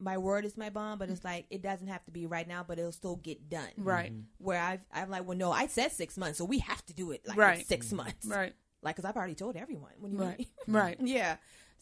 my 0.00 0.18
word 0.18 0.44
is 0.44 0.56
my 0.56 0.70
bond, 0.70 0.98
but 0.98 1.10
it's 1.10 1.22
like 1.24 1.46
it 1.50 1.62
doesn't 1.62 1.86
have 1.86 2.04
to 2.06 2.10
be 2.10 2.26
right 2.26 2.48
now, 2.48 2.64
but 2.64 2.78
it'll 2.80 2.90
still 2.90 3.16
get 3.16 3.48
done. 3.48 3.70
right 3.76 4.12
Mhm. 4.12 4.24
Where 4.38 4.58
I've, 4.60 4.84
I'm 4.92 5.10
like, 5.10 5.26
well, 5.26 5.36
no, 5.38 5.52
I 5.52 5.66
said 5.68 5.92
six 5.92 6.16
months, 6.16 6.38
so 6.38 6.44
we 6.44 6.58
have 6.58 6.84
to 6.86 6.94
do 6.94 7.12
it 7.12 7.20
like 7.28 7.36
Right. 7.36 7.66
6 7.66 7.92
Mhm. 7.92 7.96
months, 7.96 8.26
right 8.26 8.54
like 8.82 8.96
because 8.96 9.08
I've 9.08 9.16
already 9.16 9.34
told 9.34 9.56
everyone 9.56 9.92
when 9.98 10.12
you 10.12 10.18
Right. 10.18 10.38
meet 10.38 10.48
right 10.66 10.96
yeah. 11.02 11.36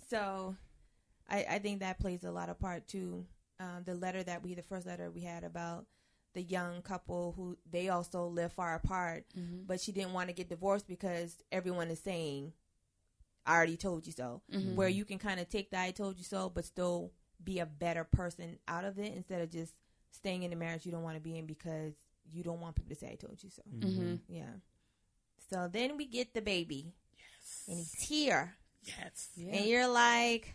So 0.08 0.56
I, 1.28 1.44
I 1.50 1.58
think 1.58 1.80
that 1.80 1.98
plays 2.00 2.24
a 2.24 2.30
lot 2.30 2.48
of 2.48 2.58
part 2.58 2.86
too. 2.88 3.26
Um, 3.60 3.82
the 3.84 3.94
letter 3.94 4.22
that 4.22 4.42
we, 4.42 4.54
the 4.54 4.62
first 4.62 4.86
letter 4.86 5.10
we 5.10 5.22
had 5.22 5.44
about 5.44 5.86
the 6.34 6.42
young 6.42 6.80
couple 6.82 7.32
who 7.36 7.56
they 7.70 7.88
also 7.88 8.26
live 8.26 8.52
far 8.52 8.74
apart, 8.76 9.24
Mhm. 9.36 9.66
but 9.66 9.80
she 9.80 9.92
didn't 9.92 10.12
want 10.12 10.28
to 10.28 10.34
get 10.34 10.48
divorced 10.48 10.86
because 10.86 11.36
everyone 11.50 11.88
is 11.90 11.98
saying, 12.00 12.52
I 13.44 13.56
already 13.56 13.76
told 13.76 14.06
you 14.06 14.12
so. 14.12 14.42
Mhm. 14.52 14.74
Where 14.74 14.88
you 14.88 15.04
can 15.04 15.18
kind 15.18 15.40
of 15.40 15.48
take 15.48 15.70
the 15.70 15.78
I 15.80 15.90
told 15.90 16.18
you 16.18 16.24
so, 16.24 16.48
but 16.50 16.64
still 16.64 17.12
be 17.42 17.58
a 17.60 17.66
better 17.66 18.04
person 18.04 18.58
out 18.68 18.84
of 18.84 18.98
it 18.98 19.14
instead 19.14 19.40
of 19.42 19.50
just 19.50 19.74
staying 20.10 20.42
in 20.42 20.50
the 20.50 20.56
marriage 20.56 20.84
you 20.86 20.92
don't 20.92 21.02
want 21.02 21.16
to 21.16 21.20
be 21.22 21.36
in 21.38 21.46
because 21.46 21.94
you 22.30 22.42
don't 22.42 22.60
want 22.60 22.76
people 22.76 22.90
to 22.90 22.96
say 23.00 23.10
I 23.12 23.14
told 23.16 23.42
you 23.42 23.50
so. 23.50 23.62
Mhm. 23.70 24.20
Yeah. 24.28 24.52
So 25.50 25.68
then 25.72 25.96
we 25.96 26.06
get 26.06 26.34
the 26.34 26.42
baby 26.42 26.92
Yes. 27.16 27.64
and 27.68 27.78
he's 27.78 27.92
here. 28.08 28.54
Yes. 28.84 29.28
yeah 29.36 29.54
And 29.56 29.66
you're 29.66 29.88
like, 29.88 30.54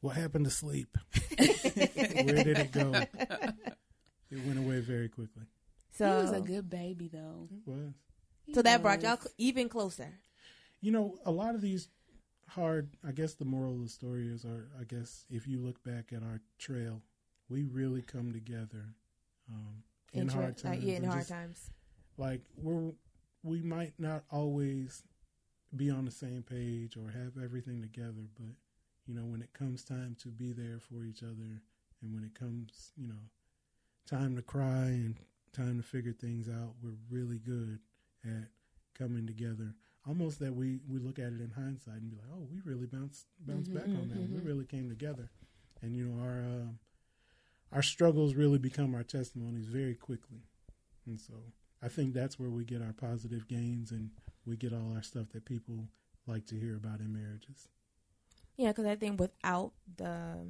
What 0.00 0.16
happened 0.16 0.44
to 0.44 0.50
sleep? 0.50 0.96
Where 1.38 2.44
did 2.44 2.58
it 2.58 2.72
go? 2.72 2.92
It 4.30 4.44
went 4.44 4.58
away 4.58 4.80
very 4.80 5.08
quickly. 5.08 5.44
so 5.92 6.16
he 6.16 6.22
was 6.22 6.32
a 6.32 6.40
good 6.40 6.68
baby 6.68 7.08
though 7.12 7.48
It 7.50 7.68
was. 7.70 7.94
He 8.44 8.54
so 8.54 8.62
that 8.62 8.82
brought 8.82 9.02
y'all 9.02 9.18
even 9.38 9.68
closer. 9.68 10.18
You 10.80 10.92
know, 10.92 11.16
a 11.24 11.30
lot 11.32 11.54
of 11.54 11.60
these 11.60 11.88
hard, 12.48 12.90
I 13.06 13.10
guess 13.12 13.34
the 13.34 13.44
moral 13.44 13.74
of 13.74 13.82
the 13.82 13.88
story 13.88 14.28
is, 14.28 14.44
or 14.44 14.68
I 14.80 14.84
guess 14.84 15.24
if 15.30 15.48
you 15.48 15.58
look 15.60 15.82
back 15.82 16.12
at 16.12 16.22
our 16.22 16.40
trail, 16.58 17.02
we 17.48 17.64
really 17.64 18.02
come 18.02 18.32
together 18.32 18.94
um, 19.50 19.82
in 20.12 20.22
Intra- 20.22 20.42
hard 20.42 20.58
times. 20.58 20.76
Like, 20.78 20.86
yeah, 20.88 20.96
in 20.98 21.04
hard 21.04 21.18
just, 21.20 21.30
times. 21.30 21.70
Like, 22.18 22.42
we're, 22.56 22.92
we 23.42 23.60
might 23.62 23.94
not 23.98 24.24
always 24.30 25.02
be 25.76 25.90
on 25.90 26.04
the 26.04 26.10
same 26.10 26.42
page 26.42 26.96
or 26.96 27.10
have 27.10 27.42
everything 27.42 27.82
together, 27.82 28.28
but, 28.38 28.54
you 29.06 29.14
know, 29.14 29.24
when 29.24 29.42
it 29.42 29.52
comes 29.52 29.84
time 29.84 30.16
to 30.22 30.28
be 30.28 30.52
there 30.52 30.78
for 30.80 31.04
each 31.04 31.22
other 31.22 31.62
and 32.02 32.14
when 32.14 32.24
it 32.24 32.34
comes, 32.38 32.92
you 32.96 33.08
know, 33.08 33.20
time 34.06 34.36
to 34.36 34.42
cry 34.42 34.86
and 34.86 35.16
time 35.52 35.76
to 35.78 35.82
figure 35.82 36.12
things 36.12 36.48
out, 36.48 36.74
we're 36.82 36.96
really 37.10 37.38
good 37.38 37.78
at 38.24 38.48
coming 38.94 39.26
together. 39.26 39.74
Almost 40.08 40.38
that 40.40 40.54
we, 40.54 40.80
we 40.88 40.98
look 40.98 41.18
at 41.18 41.32
it 41.32 41.40
in 41.40 41.50
hindsight 41.54 41.96
and 41.96 42.10
be 42.10 42.16
like, 42.16 42.26
oh, 42.32 42.46
we 42.50 42.60
really 42.64 42.86
bounced 42.86 43.26
bounced 43.46 43.70
Mhm, 43.70 43.74
back 43.74 43.94
on 43.94 44.08
that. 44.08 44.18
We 44.30 44.38
mhm. 44.38 44.46
really 44.46 44.64
came 44.64 44.88
together, 44.88 45.30
and 45.82 45.96
you 45.96 46.06
know 46.06 46.22
our 46.22 46.40
um 46.40 46.78
our 47.72 47.82
struggles 47.82 48.34
really 48.34 48.58
become 48.58 48.94
our 48.94 49.02
testimonies 49.02 49.66
very 49.66 49.94
quickly, 49.94 50.42
and 51.06 51.20
so 51.20 51.34
I 51.82 51.88
think 51.88 52.14
that's 52.14 52.38
where 52.38 52.50
we 52.50 52.64
get 52.64 52.82
our 52.82 52.92
positive 52.92 53.46
gains 53.48 53.90
and 53.92 54.10
we 54.46 54.56
get 54.56 54.72
all 54.72 54.92
our 54.94 55.02
stuff 55.02 55.28
that 55.32 55.44
people 55.44 55.88
like 56.26 56.46
to 56.46 56.58
hear 56.58 56.76
about 56.76 57.00
in 57.00 57.12
marriages. 57.12 57.68
Yeah, 58.56 58.68
because 58.68 58.86
I 58.86 58.96
think 58.96 59.20
without 59.20 59.72
the, 59.96 60.46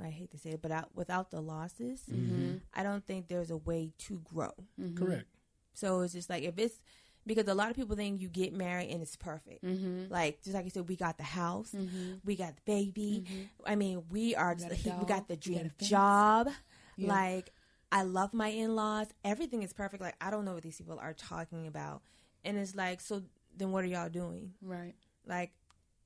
I 0.00 0.08
hate 0.10 0.30
to 0.32 0.38
say 0.38 0.50
it, 0.50 0.62
but 0.62 0.70
out, 0.70 0.90
without 0.94 1.30
the 1.30 1.40
losses, 1.40 2.02
Mhm. 2.10 2.60
I 2.74 2.82
don't 2.82 3.04
think 3.06 3.28
there's 3.28 3.50
a 3.50 3.56
way 3.56 3.92
to 3.98 4.18
grow. 4.20 4.52
Mhm. 4.78 4.96
Correct. 4.96 5.28
So 5.74 6.00
it's 6.02 6.12
just 6.12 6.28
like 6.28 6.42
if 6.42 6.58
it's 6.58 6.82
because 7.24 7.46
a 7.48 7.54
lot 7.54 7.70
of 7.70 7.76
people 7.76 7.96
think 7.96 8.20
you 8.20 8.28
get 8.28 8.52
married 8.52 8.90
and 8.90 9.00
it's 9.00 9.16
perfect. 9.16 9.64
Mhm. 9.64 10.10
Like 10.10 10.42
just 10.42 10.54
like 10.54 10.64
you 10.64 10.70
said, 10.70 10.88
we 10.88 10.96
got 10.96 11.16
the 11.16 11.22
house, 11.24 11.72
Mhm. 11.72 12.20
we 12.24 12.36
got 12.36 12.56
the 12.56 12.62
baby. 12.66 13.24
Mhm. 13.26 13.48
I 13.64 13.76
mean, 13.76 14.06
we 14.10 14.34
are 14.34 14.54
We 14.54 14.60
just 14.60 14.84
got 14.84 14.96
a 14.96 15.00
we 15.00 15.06
got 15.06 15.28
the 15.28 15.34
we 15.46 15.54
got 15.54 15.62
dream 15.62 15.72
job. 15.78 16.48
Yeah. 16.96 17.08
Like 17.08 17.52
I 17.92 18.02
love 18.02 18.32
my 18.34 18.48
in 18.48 18.74
laws. 18.74 19.06
Everything 19.24 19.62
is 19.62 19.72
perfect. 19.72 20.02
Like 20.02 20.16
I 20.20 20.30
don't 20.30 20.44
know 20.44 20.54
what 20.54 20.62
these 20.62 20.78
people 20.78 20.98
are 20.98 21.12
talking 21.12 21.66
about. 21.66 22.02
And 22.44 22.56
it's 22.58 22.74
like, 22.74 23.00
so 23.00 23.22
then 23.56 23.70
what 23.70 23.84
are 23.84 23.88
y'all 23.88 24.08
doing? 24.08 24.54
right 24.62 24.94
Like 25.26 25.52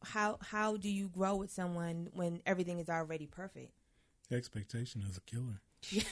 how 0.03 0.39
how 0.43 0.77
do 0.77 0.91
you 0.91 1.09
grow 1.09 1.37
with 1.37 1.51
someone 1.51 2.09
when 2.13 2.43
everything 2.45 2.79
is 2.81 2.89
already 2.91 3.27
perfect? 3.27 3.73
Expectation 4.31 5.03
is 5.09 5.17
a 5.17 5.21
killer. 5.23 5.61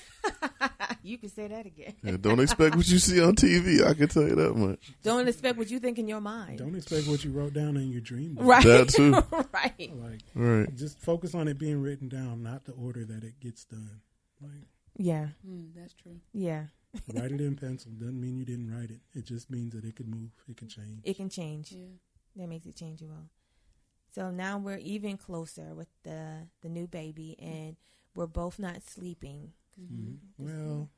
you 1.02 1.18
can 1.18 1.28
say 1.28 1.48
that 1.48 1.66
again. 1.66 1.94
Yeah, 2.02 2.16
don't 2.20 2.40
expect 2.40 2.76
what 2.76 2.88
you 2.88 2.98
see 2.98 3.20
on 3.22 3.34
TV. 3.34 3.84
I 3.84 3.94
can 3.94 4.08
tell 4.08 4.22
you 4.22 4.36
that 4.36 4.54
much. 4.54 4.92
Don't 5.02 5.26
expect 5.26 5.58
what 5.58 5.70
you 5.70 5.80
think 5.80 5.98
in 5.98 6.06
your 6.06 6.20
mind. 6.20 6.58
Don't 6.58 6.76
expect 6.76 7.08
what 7.08 7.24
you 7.24 7.32
wrote 7.32 7.54
down 7.54 7.76
in 7.76 7.90
your 7.90 8.00
dream. 8.00 8.34
book. 8.34 8.44
right. 8.46 8.64
That 8.64 8.88
too. 8.88 9.12
right. 9.52 9.92
Like, 9.96 10.20
Right. 10.34 10.74
just 10.76 10.98
focus 11.00 11.34
on 11.34 11.48
it 11.48 11.58
being 11.58 11.82
written 11.82 12.08
down, 12.08 12.42
not 12.42 12.64
the 12.64 12.72
order 12.72 13.04
that 13.04 13.24
it 13.24 13.40
gets 13.40 13.64
done. 13.64 14.00
Like, 14.40 14.68
Yeah. 14.96 15.28
Mm, 15.48 15.70
that's 15.74 15.94
true. 15.94 16.20
Yeah. 16.32 16.64
write 17.14 17.32
it 17.32 17.40
in 17.40 17.56
pencil 17.56 17.90
doesn't 17.92 18.20
mean 18.20 18.36
you 18.36 18.44
didn't 18.44 18.70
write 18.70 18.90
it. 18.90 19.00
It 19.14 19.24
just 19.24 19.50
means 19.50 19.74
that 19.74 19.84
it 19.84 19.96
could 19.96 20.08
move. 20.08 20.30
It 20.48 20.56
can 20.56 20.68
change. 20.68 21.00
It 21.02 21.16
can 21.16 21.28
change. 21.28 21.72
Yeah. 21.72 21.86
That 22.36 22.48
makes 22.48 22.66
it 22.66 22.76
changeable. 22.76 23.28
So 24.14 24.30
now 24.30 24.58
we're 24.58 24.78
even 24.78 25.16
closer 25.16 25.74
with 25.74 25.88
the 26.04 26.46
the 26.62 26.68
new 26.68 26.86
baby, 26.86 27.36
and 27.40 27.76
we're 28.14 28.28
both 28.28 28.58
not 28.60 28.82
sleeping. 28.88 29.52
Mhm. 29.80 30.18
Well, 30.38 30.88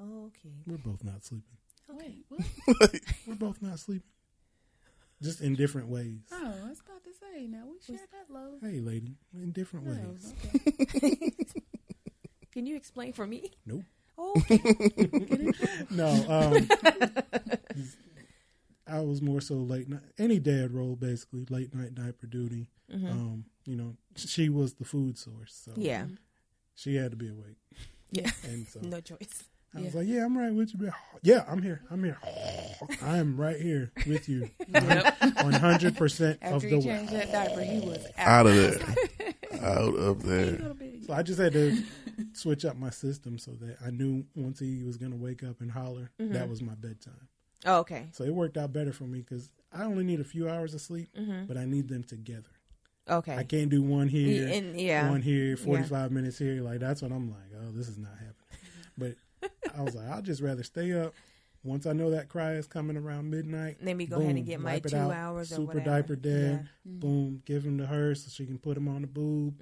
Oh, 0.00 0.26
okay. 0.26 0.52
we're 0.66 0.78
both 0.78 1.04
not 1.04 1.24
sleeping. 1.24 1.56
Wait, 1.88 2.24
what? 2.28 3.00
We're 3.26 3.34
both 3.36 3.62
not 3.62 3.78
sleeping. 3.78 4.10
Just 5.22 5.40
in 5.40 5.54
different 5.54 5.88
ways. 5.88 6.18
Oh, 6.32 6.54
I 6.64 6.68
was 6.68 6.80
about 6.80 7.04
to 7.04 7.10
say. 7.14 7.46
Now 7.46 7.64
we 7.70 7.78
share 7.80 8.04
that 8.12 8.32
load. 8.34 8.58
Hey, 8.60 8.80
lady, 8.80 9.16
in 9.32 9.52
different 9.52 9.86
Oh, 9.86 9.92
ways. 9.92 10.34
okay. 10.42 11.22
Can 12.56 12.64
you 12.64 12.74
explain 12.74 13.12
for 13.12 13.26
me? 13.26 13.50
Nope. 13.66 13.82
Oh, 14.18 14.32
No, 15.90 16.08
um, 16.26 16.66
I 18.88 19.00
was 19.00 19.20
more 19.20 19.42
so 19.42 19.56
late 19.56 19.90
night. 19.90 20.00
Any 20.16 20.38
dad 20.38 20.72
role, 20.72 20.96
basically, 20.96 21.44
late 21.50 21.74
night 21.74 21.94
diaper 21.94 22.26
duty. 22.26 22.70
Mhm. 22.90 23.10
Um, 23.10 23.44
you 23.66 23.76
know, 23.76 23.98
she 24.14 24.48
was 24.48 24.72
the 24.72 24.86
food 24.86 25.18
source, 25.18 25.52
so 25.66 25.72
yeah. 25.76 26.06
she 26.74 26.94
had 26.94 27.10
to 27.10 27.16
be 27.18 27.28
awake. 27.28 27.58
Yeah. 28.10 28.30
And 28.44 28.66
so 28.66 28.80
No 28.80 29.02
choice. 29.02 29.44
I 29.74 29.82
was 29.82 29.94
like, 29.94 30.06
"Yeah, 30.06 30.24
I'm 30.24 30.38
right 30.38 30.54
with 30.54 30.72
you." 30.72 30.90
Yeah, 31.22 31.44
I'm 31.46 31.60
here. 31.60 31.82
I'm 31.90 32.02
here. 32.02 32.18
I 33.02 33.18
am 33.18 33.36
right 33.36 33.60
here 33.60 33.92
with 34.06 34.30
you, 34.30 34.48
one 34.70 35.52
hundred 35.52 35.94
percent 35.98 36.38
of 36.40 36.54
After 36.54 36.68
he 36.68 36.80
changed 36.80 37.12
that 37.12 37.32
diaper, 37.32 37.60
he 37.60 37.80
was 37.80 38.06
Out 38.16 38.46
out, 38.46 38.46
of 38.46 38.54
there. 38.54 39.60
Out 39.60 39.94
of 39.94 40.22
there. 40.22 40.72
So 41.06 41.12
I 41.12 41.22
just 41.22 41.38
had 41.40 41.52
to 41.52 41.76
switch 42.32 42.64
up 42.64 42.76
my 42.76 42.90
system 42.90 43.38
so 43.38 43.52
that 43.52 43.76
I 43.84 43.90
knew 43.90 44.24
once 44.34 44.58
he 44.58 44.82
was 44.82 44.96
going 44.96 45.12
to 45.12 45.18
wake 45.18 45.42
up 45.44 45.60
and 45.60 45.70
holler, 45.70 46.10
Mm-hmm. 46.20 46.32
that 46.32 46.48
was 46.48 46.62
my 46.62 46.74
bedtime. 46.74 47.28
Oh, 47.64 47.78
okay. 47.78 48.08
So 48.12 48.24
it 48.24 48.34
worked 48.34 48.56
out 48.56 48.72
better 48.72 48.92
for 48.92 49.04
me 49.04 49.20
because 49.20 49.50
I 49.72 49.84
only 49.84 50.04
need 50.04 50.20
a 50.20 50.24
few 50.24 50.48
hours 50.48 50.74
of 50.74 50.80
sleep, 50.80 51.08
but 51.48 51.56
I 51.56 51.64
need 51.64 51.88
them 51.88 52.04
together. 52.04 52.50
Okay. 53.08 53.36
I 53.36 53.44
can't 53.44 53.70
do 53.70 53.82
one 53.82 54.08
here, 54.08 54.48
and 54.48 54.80
yeah. 54.80 55.08
one 55.08 55.22
here, 55.22 55.56
45 55.56 56.10
minutes 56.10 56.38
here. 56.38 56.60
Like, 56.62 56.80
that's 56.80 57.02
what 57.02 57.12
I'm 57.12 57.30
like, 57.30 57.50
oh, 57.56 57.70
this 57.72 57.88
is 57.88 57.98
not 57.98 58.12
happening. 58.12 58.32
But 58.98 59.14
I 59.78 59.82
was 59.82 59.94
like, 59.94 60.08
I'd 60.08 60.24
just 60.24 60.40
rather 60.42 60.62
stay 60.62 60.92
up. 60.98 61.12
Once 61.62 61.86
I 61.86 61.92
know 61.92 62.10
that 62.12 62.28
cry 62.28 62.52
is 62.52 62.66
coming 62.66 62.96
around 62.96 63.28
midnight, 63.30 63.76
Let 63.82 63.96
me 63.96 64.06
go 64.06 64.20
ahead 64.20 64.36
and 64.36 64.46
get 64.46 64.58
my 64.60 64.78
two 64.78 64.96
out, 64.96 65.10
hours 65.12 65.50
super 65.50 65.62
whatever. 65.74 65.84
diaper 65.84 66.16
dad, 66.16 66.68
boom, 66.84 67.42
give 67.44 67.64
him 67.64 67.76
to 67.78 67.86
her 67.86 68.14
so 68.14 68.28
she 68.30 68.46
can 68.46 68.58
put 68.58 68.76
him 68.76 68.88
on 68.88 69.02
the 69.02 69.06
boob, 69.08 69.60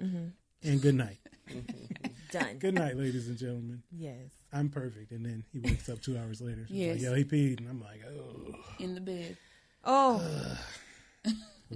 and 0.65 0.81
good 0.81 0.95
night. 0.95 1.17
Done. 2.31 2.57
Good 2.59 2.73
night, 2.75 2.97
ladies 2.97 3.27
and 3.27 3.37
gentlemen. 3.37 3.83
Yes. 3.91 4.31
I'm 4.51 4.69
perfect. 4.69 5.11
And 5.11 5.25
then 5.25 5.43
he 5.53 5.59
wakes 5.59 5.87
up 5.89 6.01
two 6.01 6.17
hours 6.17 6.41
later. 6.41 6.65
She's 6.67 6.87
like, 6.87 6.95
Yes. 6.95 7.01
yo, 7.01 7.13
he 7.13 7.23
peed. 7.23 7.59
And 7.59 7.69
I'm 7.69 7.81
like, 7.81 8.01
oh, 8.07 8.53
in 8.79 8.95
the 8.95 9.01
bed. 9.01 9.37
Oh, 9.83 10.21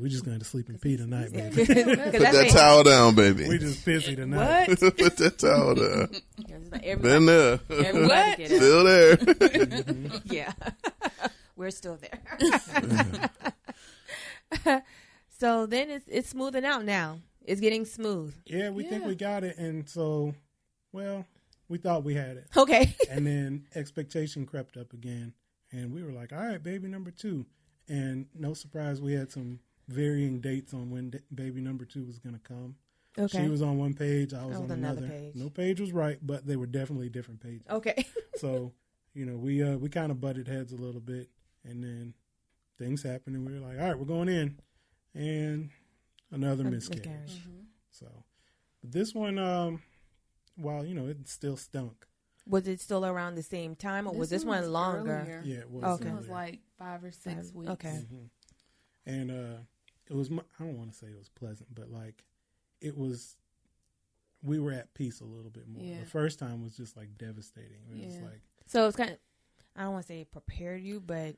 we 0.01 0.09
just 0.09 0.25
going 0.25 0.39
to 0.39 0.45
sleep 0.45 0.69
and 0.69 0.81
pee 0.81 0.97
tonight, 0.97 1.31
baby. 1.31 1.55
Put 1.65 1.75
that 1.75 2.49
towel 2.51 2.83
down, 2.83 3.15
baby. 3.15 3.47
we 3.47 3.57
just 3.57 3.85
pissy 3.85 4.15
tonight. 4.15 4.67
What? 4.69 4.79
Put 4.97 5.17
that 5.17 5.37
towel 5.37 5.75
down. 5.75 6.09
it's 6.11 6.69
everybody, 6.83 6.95
Been 7.01 7.25
there. 7.25 7.59
everybody 7.69 8.07
What? 8.07 8.37
get 8.37 8.51
it. 8.51 8.57
Still 8.57 8.83
there. 8.83 10.21
Yeah. 10.25 10.53
We're 11.55 11.71
still 11.71 11.97
there. 11.97 13.29
so 15.39 15.65
then 15.65 15.89
it's 15.89 16.05
it's 16.07 16.29
smoothing 16.29 16.65
out 16.65 16.85
now. 16.85 17.19
It's 17.49 17.59
getting 17.59 17.83
smooth. 17.83 18.35
Yeah, 18.45 18.69
we 18.69 18.83
think 18.83 19.05
we 19.05 19.15
got 19.15 19.43
it. 19.43 19.57
And 19.57 19.89
so, 19.89 20.35
well, 20.91 21.25
we 21.67 21.79
thought 21.79 22.03
we 22.03 22.13
had 22.13 22.37
it. 22.37 22.45
Okay. 22.55 22.95
and 23.09 23.25
then 23.25 23.65
expectation 23.73 24.45
crept 24.45 24.77
up 24.77 24.93
again. 24.93 25.33
And 25.71 25.91
we 25.91 26.03
were 26.03 26.11
like, 26.11 26.31
all 26.31 26.45
right, 26.45 26.61
baby 26.61 26.87
number 26.87 27.09
two. 27.09 27.47
And 27.87 28.27
no 28.35 28.53
surprise, 28.53 29.01
we 29.01 29.13
had 29.13 29.31
some 29.31 29.61
varying 29.87 30.41
dates 30.41 30.75
on 30.75 30.91
when 30.91 31.09
d- 31.09 31.19
baby 31.33 31.59
number 31.59 31.85
two 31.85 32.05
was 32.05 32.19
going 32.19 32.35
to 32.35 32.41
come. 32.41 32.75
Okay. 33.17 33.41
She 33.43 33.49
was 33.49 33.63
on 33.63 33.79
one 33.79 33.95
page, 33.95 34.31
I 34.31 34.45
was 34.45 34.55
I 34.55 34.59
on 34.59 34.63
was 34.63 34.71
on 34.71 34.77
another 34.77 34.97
another. 34.99 35.13
page. 35.15 35.35
No 35.35 35.49
page 35.49 35.81
was 35.81 35.91
right, 35.91 36.19
but 36.21 36.45
they 36.45 36.55
were 36.55 36.67
definitely 36.67 37.09
different 37.09 37.41
pages. 37.41 37.65
okay. 37.67 38.05
so, 38.35 38.73
you 39.15 39.25
know, 39.25 39.37
we 39.37 39.63
uh 39.63 39.75
we 39.75 39.89
kind 39.89 40.11
of 40.11 40.21
butted 40.21 40.47
heads 40.47 40.71
a 40.71 40.77
little 40.77 41.01
bit, 41.01 41.29
and 41.63 41.83
then 41.83 42.13
things 42.77 43.01
happened, 43.01 43.35
and 43.35 43.47
we 43.47 43.59
were 43.59 43.67
like, 43.67 43.79
all 43.79 43.87
right, 43.87 43.97
we're 43.97 44.05
going 44.05 44.29
in, 44.29 44.59
and 45.15 45.71
another 46.31 46.63
miscarriage. 46.63 47.05
miscarriage. 47.07 47.41
So, 47.91 48.07
but 48.81 48.91
this 48.91 49.13
one, 49.13 49.37
um, 49.39 49.81
while 50.55 50.85
you 50.85 50.93
know 50.95 51.07
it 51.07 51.27
still 51.27 51.57
stunk. 51.57 52.05
Was 52.47 52.67
it 52.67 52.81
still 52.81 53.05
around 53.05 53.35
the 53.35 53.43
same 53.43 53.75
time, 53.75 54.07
or 54.07 54.13
was 54.13 54.29
this 54.29 54.43
one 54.43 54.61
was 54.61 54.69
longer? 54.69 55.19
earlier. 55.21 55.41
Yeah, 55.45 55.57
it 55.59 55.69
was. 55.69 55.83
Okay. 56.01 56.09
It 56.09 56.15
was 56.15 56.27
like 56.29 56.59
five 56.77 57.03
or 57.03 57.11
six 57.11 57.47
Five- 57.47 57.55
weeks. 57.55 57.71
okay. 57.71 58.05
Mhm. 58.11 58.29
And 59.05 59.31
uh, 59.31 59.57
it 60.09 60.13
was. 60.15 60.31
I 60.31 60.63
don't 60.63 60.77
want 60.77 60.91
to 60.91 60.97
say 60.97 61.07
it 61.07 61.17
was 61.17 61.29
pleasant, 61.29 61.73
but 61.75 61.89
like 61.91 62.23
it 62.81 62.97
was. 62.97 63.35
We 64.41 64.57
were 64.57 64.71
at 64.71 64.93
peace 64.93 65.19
a 65.19 65.25
little 65.25 65.51
bit 65.51 65.67
more. 65.67 65.83
Yeah. 65.83 65.99
The 65.99 66.05
first 66.05 66.39
time 66.39 66.63
was 66.63 66.75
just 66.77 66.95
like 66.95 67.17
devastating. 67.17 67.81
It 67.91 68.05
was 68.05 68.15
like 68.21 68.41
So 68.67 68.87
it's 68.87 68.95
kind 68.95 69.09
of, 69.09 69.17
I 69.75 69.83
don't 69.83 69.91
want 69.91 70.05
to 70.05 70.07
say 70.07 70.21
it 70.21 70.31
prepared 70.31 70.81
you, 70.81 71.01
but 71.01 71.15
y- 71.17 71.25
y- 71.25 71.35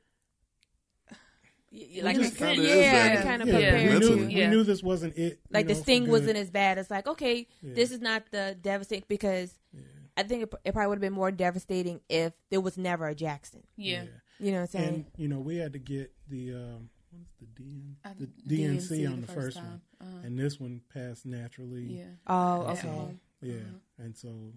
like 2.02 2.16
just 2.16 2.34
it- 2.34 2.38
kinda 2.38 2.62
is 2.62 2.68
yeah, 2.84 3.22
kind 3.22 3.42
of 3.42 3.48
Yeah. 3.48 3.74
we 3.76 3.84
knew, 3.84 3.90
Mentally. 3.90 4.26
we 4.26 4.46
knew 4.46 4.62
this 4.62 4.82
wasn't 4.82 5.16
it. 5.16 5.40
Like 5.50 5.66
the 5.66 5.72
know, 5.74 5.78
for 5.78 5.82
sting 5.84 6.08
wasn't 6.10 6.36
as 6.36 6.50
bad. 6.50 6.78
It's 6.78 6.90
like 6.90 7.06
okay, 7.06 7.46
Yeah. 7.62 7.74
this 7.74 7.90
is 7.90 8.00
not 8.00 8.24
the 8.30 8.56
devastating 8.60 9.04
because 9.08 9.54
Yeah. 9.72 9.80
I 10.16 10.22
think 10.24 10.42
it, 10.42 10.54
it 10.64 10.72
probably 10.74 10.88
would 10.88 10.96
have 10.98 11.00
been 11.02 11.12
more 11.14 11.30
devastating 11.30 12.00
if 12.08 12.34
there 12.50 12.60
was 12.60 12.76
never 12.76 13.06
a 13.08 13.14
Jackson. 13.14 13.62
Yeah. 13.76 14.04
You 14.38 14.50
know 14.52 14.58
what 14.58 14.74
I'm 14.74 14.80
saying? 14.80 14.88
And 14.94 15.04
you 15.16 15.28
know 15.28 15.40
we 15.40 15.56
had 15.56 15.72
to 15.72 15.78
get 15.78 16.12
the 16.28 16.52
um, 16.54 16.90
what 17.10 17.20
is 17.22 17.48
the 17.56 17.62
DN 17.62 17.94
I- 18.04 18.12
the 18.14 18.26
D&C, 18.46 19.06
on 19.06 19.20
the 19.20 19.26
first, 19.26 19.56
one. 19.56 19.80
Uh-huh. 20.00 20.26
and 20.26 20.38
this 20.38 20.58
one 20.60 20.80
passed 20.92 21.24
naturally. 21.26 21.84
yeah. 21.84 22.04
oh, 22.26 22.62
okay. 22.72 22.88
home. 22.88 23.20
Yeah, 23.40 23.54
Uh-huh. 23.54 24.04
and 24.04 24.16
so 24.16 24.52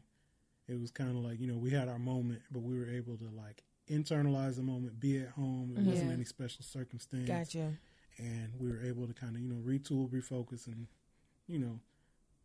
it 0.67 0.79
was 0.79 0.89
kind 0.91 1.09
of 1.11 1.17
like 1.17 1.39
you 1.39 1.47
know 1.47 1.57
we 1.57 1.69
had 1.69 1.87
our 1.87 1.99
moment, 1.99 2.41
but 2.51 2.61
we 2.63 2.77
were 2.77 2.89
able 2.89 3.15
to 3.17 3.29
like 3.35 3.63
internalize 3.89 4.55
the 4.55 4.63
moment, 4.63 4.99
be 4.99 5.19
at 5.19 5.29
home. 5.29 5.73
It 5.77 5.83
wasn't 5.85 6.11
any 6.11 6.25
special 6.25 6.63
circumstance, 6.63 7.27
Gotcha. 7.27 7.73
and 8.17 8.53
we 8.59 8.69
were 8.71 8.81
able 8.83 9.07
to 9.07 9.13
kind 9.13 9.35
of 9.35 9.41
you 9.41 9.49
know 9.49 9.61
retool, 9.61 10.09
refocus, 10.09 10.67
and 10.67 10.87
you 11.47 11.59
know 11.59 11.79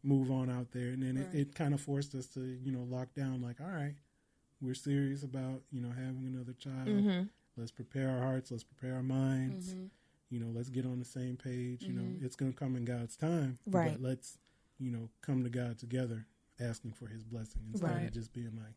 move 0.03 0.31
on 0.31 0.49
out 0.51 0.71
there. 0.73 0.89
And 0.89 1.03
then 1.03 1.17
Right. 1.17 1.35
it, 1.35 1.49
it 1.49 1.55
kind 1.55 1.75
of 1.75 1.81
forced 1.81 2.15
us 2.15 2.27
to 2.29 2.41
you 2.41 2.73
know 2.73 2.83
lock 2.89 3.15
down. 3.15 3.41
Like, 3.43 3.61
all 3.61 3.71
right, 3.71 3.95
we're 4.61 4.75
serious 4.75 5.23
about 5.23 5.63
you 5.71 5.81
know 5.81 5.91
having 5.91 6.27
another 6.27 6.53
child. 6.53 6.89
hmm 6.89 7.23
Let's 7.57 7.73
prepare 7.73 8.09
our 8.11 8.21
hearts. 8.23 8.51
Let's 8.51 8.65
prepare 8.65 8.95
our 8.97 9.03
minds. 9.03 9.75
Mhm. 9.75 9.91
You 10.31 10.39
know, 10.41 10.51
let's 10.55 10.71
get 10.71 10.87
on 10.87 10.99
the 11.01 11.05
same 11.05 11.37
page. 11.37 11.83
You 11.83 11.93
know, 11.95 12.03
Mhm. 12.03 12.23
it's 12.25 12.37
going 12.37 12.53
to 12.53 12.57
come 12.57 12.77
in 12.77 12.85
God's 12.85 13.17
time. 13.17 13.59
Right. 13.67 13.91
But 13.93 14.01
let's, 14.01 14.39
you 14.79 14.91
know, 14.93 15.11
come 15.21 15.43
to 15.43 15.51
God 15.51 15.77
together, 15.77 16.27
asking 16.61 16.93
for 16.93 17.09
His 17.09 17.25
blessing 17.25 17.63
instead 17.69 17.91
Right. 17.91 18.07
of 18.07 18.13
just 18.13 18.33
being 18.33 18.55
like, 18.57 18.77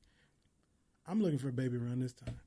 "I'm 1.05 1.21
looking 1.21 1.37
for 1.37 1.49
a 1.49 1.53
baby 1.53 1.77
around 1.77 1.99
this 1.99 2.13
time." 2.13 2.39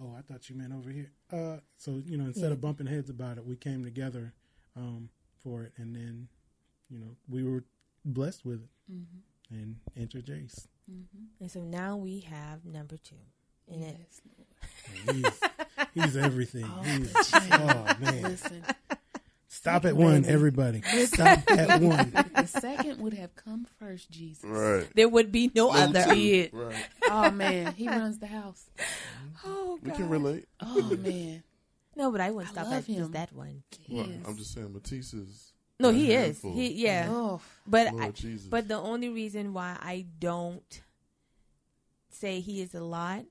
Oh, 0.00 0.14
I 0.18 0.22
thought 0.22 0.48
you 0.50 0.56
meant 0.56 0.72
over 0.72 0.90
here. 0.90 1.12
Uh, 1.32 1.58
so 1.76 2.00
you 2.04 2.16
know, 2.16 2.24
instead 2.26 2.46
Yeah. 2.46 2.52
of 2.52 2.60
bumping 2.60 2.86
heads 2.86 3.08
about 3.10 3.38
it, 3.38 3.44
we 3.46 3.56
came 3.56 3.84
together 3.84 4.32
um, 4.76 5.10
for 5.42 5.64
it, 5.64 5.72
and 5.76 5.94
then, 5.94 6.28
you 6.88 6.98
know, 6.98 7.16
we 7.28 7.42
were 7.44 7.64
blessed 8.04 8.44
with 8.44 8.62
it, 8.62 8.70
Mhm. 8.92 9.04
and 9.50 9.76
enter 9.96 10.20
Jace. 10.20 10.66
Mhm. 10.90 11.04
And 11.40 11.50
so 11.50 11.60
now 11.62 11.96
we 11.96 12.20
have 12.20 12.64
number 12.64 12.96
two. 12.96 13.14
And 13.68 13.80
Yes, 13.82 14.20
Lord. 14.36 15.08
And 15.08 15.26
He's, 15.26 15.40
he's 16.04 16.16
everything. 16.16 16.64
Oh, 16.64 16.82
He's, 16.82 17.12
oh 17.52 17.96
man, 18.00 18.22
Listen, 18.22 18.64
stop 19.48 19.84
at 19.84 19.94
one, 19.96 20.24
everybody. 20.24 20.80
Stop 21.06 21.48
at 21.50 21.80
one. 21.80 22.12
The 22.42 22.60
second 22.60 22.98
would 23.00 23.14
have 23.14 23.34
come 23.36 23.66
first, 23.78 24.10
Jesus. 24.10 24.44
Right. 24.44 24.86
there 24.94 25.08
would 25.08 25.30
be 25.32 25.50
no 25.54 25.72
Them 25.72 25.90
other. 25.90 26.14
two. 26.14 26.48
Right. 26.52 26.86
Oh 27.10 27.30
man, 27.30 27.74
he 27.74 27.88
runs 27.88 28.18
the 28.18 28.26
house. 28.26 28.64
Mm-hmm. 28.78 29.28
Oh, 29.46 29.78
God. 29.82 29.90
We 29.92 29.96
can 29.96 30.08
relate. 30.08 30.48
Oh 30.60 30.96
man, 30.96 31.42
No, 31.96 32.10
but 32.10 32.20
I 32.20 32.30
wouldn't 32.30 32.50
I 32.50 32.62
stop 32.62 32.70
love 32.72 32.88
at 32.88 32.94
just 32.96 33.12
that 33.12 33.32
one. 33.32 33.62
Well, 33.88 34.06
Yes. 34.06 34.18
I'm 34.26 34.36
just 34.36 34.54
saying, 34.54 34.72
Matisse 34.72 35.14
is. 35.14 35.52
No, 35.80 35.88
a 35.88 35.92
he 35.92 36.12
is. 36.12 36.22
handful. 36.40 36.52
He 36.54 36.72
yeah. 36.84 37.08
Oh, 37.10 37.40
But 37.66 37.92
Lord 37.92 38.04
I, 38.04 38.10
Jesus. 38.10 38.46
but 38.46 38.68
the 38.68 38.76
only 38.78 39.08
reason 39.08 39.52
why 39.52 39.76
I 39.80 40.06
don't 40.20 40.80
say 42.10 42.40
he 42.40 42.60
is 42.62 42.74
a 42.74 42.80
lot 42.82 43.24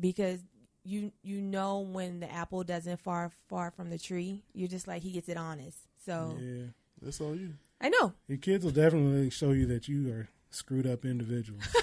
because 0.00 0.40
you 0.84 1.12
you 1.22 1.40
know 1.40 1.80
when 1.80 2.18
the 2.20 2.32
apple 2.32 2.64
doesn't 2.64 2.98
far 2.98 3.30
far 3.48 3.70
from 3.70 3.90
the 3.90 3.98
tree, 3.98 4.42
you're 4.52 4.68
just 4.68 4.88
like 4.88 5.02
he 5.02 5.12
gets 5.12 5.28
it 5.28 5.36
honest. 5.36 5.78
So 6.04 6.36
Yeah. 6.40 6.64
That's 7.00 7.20
all 7.20 7.34
you. 7.36 7.54
I 7.82 7.88
know. 7.88 8.12
Your 8.28 8.38
kids 8.38 8.64
will 8.64 8.72
definitely 8.72 9.30
show 9.30 9.50
you 9.50 9.66
that 9.66 9.88
you 9.88 10.12
are 10.12 10.28
screwed 10.50 10.86
up 10.86 11.04
individuals. 11.04 11.62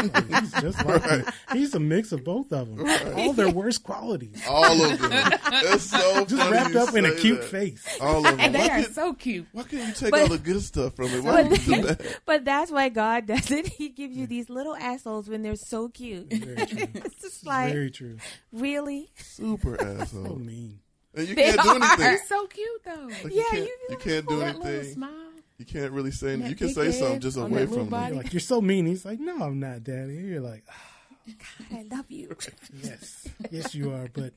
he's 0.00 0.52
just 0.60 0.84
like 0.84 1.04
right. 1.06 1.24
he's 1.52 1.74
a 1.74 1.80
mix 1.80 2.10
of 2.10 2.24
both 2.24 2.52
of 2.52 2.76
them. 2.76 2.84
All 3.16 3.32
their 3.34 3.50
worst 3.50 3.84
qualities, 3.84 4.42
All 4.48 4.64
of 4.82 4.98
them. 5.00 5.10
It's 5.52 5.84
so 5.84 6.24
just 6.26 6.34
funny 6.42 6.50
wrapped 6.52 6.74
up 6.74 6.94
in 6.96 7.04
a 7.04 7.14
cute 7.14 7.40
that. 7.42 7.50
face. 7.50 7.98
All 8.00 8.18
of 8.18 8.24
them. 8.24 8.40
And 8.40 8.54
they 8.54 8.58
Why 8.60 8.64
are 8.66 8.82
can't, 8.82 8.94
so 8.94 9.12
cute. 9.14 9.46
why 9.52 9.62
can't 9.64 9.86
you 9.88 9.94
take 9.94 10.10
But- 10.10 10.22
all 10.22 10.28
the 10.28 10.38
good 10.38 10.62
stuff 10.62 10.96
from 10.96 11.06
it? 11.06 11.22
Why 11.22 11.42
But, 11.42 11.50
would 11.52 11.66
you 11.66 11.74
do 11.76 11.82
that? 11.86 12.20
but 12.26 12.44
that's 12.44 12.70
why 12.72 12.88
God 12.88 13.26
does 13.26 13.50
it. 13.50 13.66
He 13.68 13.90
gives 13.90 14.16
you 14.16 14.26
these 14.26 14.48
little 14.50 14.74
assholes 14.74 15.28
when 15.28 15.42
they're 15.42 15.54
so 15.56 15.88
cute. 15.88 16.32
Very 16.32 16.66
true. 16.66 16.88
it's 16.94 17.20
just 17.20 17.46
like, 17.46 17.72
Very 17.72 17.90
true. 17.90 18.16
really? 18.52 19.10
Super 19.16 19.74
asshole. 19.80 20.06
So 20.06 20.20
asshole. 20.22 20.36
mean. 20.38 20.80
And 21.14 21.28
you 21.28 21.34
They 21.34 21.52
can't 21.52 21.62
do 21.62 21.68
are. 21.68 21.76
anything. 21.76 21.98
They're 21.98 22.24
so 22.26 22.46
cute 22.46 22.84
though. 22.84 23.08
Like, 23.08 23.22
Yeah, 23.24 23.28
you 23.30 23.44
can't, 23.50 23.64
you- 23.66 23.76
you 23.90 23.96
can't 23.98 24.28
do 24.28 24.38
that 24.40 24.56
little 24.56 24.66
anything. 24.66 24.94
smile. 24.94 25.10
You 25.58 25.64
can't 25.66 25.92
really 25.92 26.10
say 26.10 26.32
anything. 26.32 26.50
You 26.50 26.56
can 26.56 26.68
say 26.70 26.90
something 26.92 27.20
just 27.20 27.36
away 27.36 27.66
from 27.66 27.88
body. 27.88 28.06
them. 28.06 28.14
You're 28.14 28.22
like, 28.24 28.32
you're 28.32 28.40
so 28.40 28.60
mean. 28.60 28.86
He's 28.86 29.04
like, 29.04 29.20
no, 29.20 29.42
I'm 29.42 29.60
not, 29.60 29.84
Daddy. 29.84 30.14
You're 30.14 30.40
like, 30.40 30.64
"Ah, 30.70 31.36
I 31.72 31.84
love 31.90 32.06
you. 32.10 32.34
yes, 32.82 33.28
yes, 33.50 33.74
you 33.74 33.92
are. 33.92 34.08
But 34.12 34.32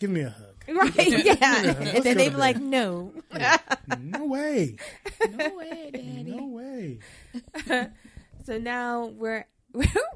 give 0.00 0.10
me 0.10 0.20
a 0.22 0.30
hug. 0.30 0.54
Right? 0.68 1.24
Yeah. 1.24 1.62
and 1.64 2.04
then 2.04 2.16
they 2.18 2.26
to 2.26 2.30
be 2.32 2.36
like, 2.36 2.56
bed. 2.56 2.62
no. 2.64 3.12
No 3.98 4.26
way. 4.26 4.76
No 5.30 5.56
way, 5.56 5.90
daddy. 5.92 6.24
No 6.24 6.46
way. 6.46 6.98
So 8.44 8.58
now 8.58 9.06
we're 9.06 9.46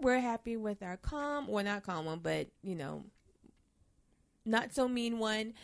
we're 0.00 0.20
happy 0.20 0.56
with 0.56 0.82
our 0.82 0.96
calm, 0.98 1.48
or 1.48 1.62
not 1.62 1.82
calm 1.84 2.04
one, 2.06 2.18
but 2.22 2.48
you 2.62 2.74
know, 2.74 3.04
not 4.44 4.74
so 4.74 4.88
mean 4.88 5.18
one, 5.18 5.54